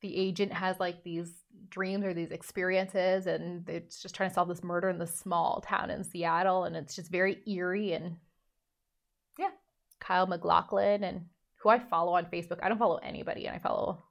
the 0.00 0.16
agent 0.16 0.52
has 0.52 0.80
like 0.80 1.02
these 1.04 1.30
dreams 1.68 2.04
or 2.04 2.14
these 2.14 2.30
experiences 2.30 3.26
and 3.26 3.68
it's 3.68 4.00
just 4.00 4.14
trying 4.14 4.30
to 4.30 4.34
solve 4.34 4.48
this 4.48 4.64
murder 4.64 4.88
in 4.88 4.98
this 4.98 5.14
small 5.14 5.60
town 5.60 5.90
in 5.90 6.02
Seattle 6.02 6.64
and 6.64 6.74
it's 6.74 6.96
just 6.96 7.10
very 7.10 7.38
eerie 7.46 7.92
and 7.92 8.16
yeah. 9.38 9.50
Kyle 10.00 10.26
MacLachlan 10.26 11.04
and 11.04 11.26
who 11.62 11.68
I 11.68 11.78
follow 11.78 12.14
on 12.14 12.26
Facebook. 12.26 12.58
I 12.62 12.68
don't 12.68 12.78
follow 12.78 12.96
anybody 13.02 13.46
and 13.46 13.54
I 13.54 13.58
follow 13.58 14.02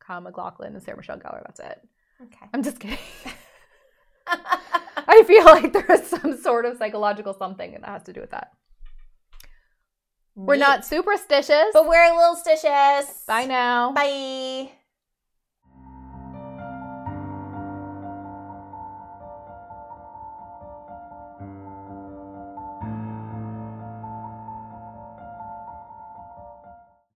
Kyle 0.00 0.20
MacLachlan 0.20 0.74
and 0.74 0.82
Sarah 0.82 0.96
Michelle 0.96 1.18
Gellar. 1.18 1.42
That's 1.44 1.60
it. 1.60 1.80
Okay. 2.22 2.46
I'm 2.52 2.62
just 2.62 2.80
kidding. 2.80 2.98
I 4.26 5.22
feel 5.26 5.44
like 5.44 5.72
there's 5.72 6.04
some 6.06 6.36
sort 6.38 6.64
of 6.64 6.78
psychological 6.78 7.34
something 7.34 7.74
and 7.74 7.84
that 7.84 7.90
has 7.90 8.02
to 8.04 8.12
do 8.12 8.20
with 8.20 8.30
that. 8.30 8.52
We're 10.36 10.56
not 10.56 10.84
superstitious. 10.84 11.70
but 11.72 11.86
we're 11.88 12.12
a 12.12 12.16
little 12.16 12.36
stitious. 12.36 13.24
Bye 13.26 13.44
now. 13.44 13.92
Bye. 13.92 14.72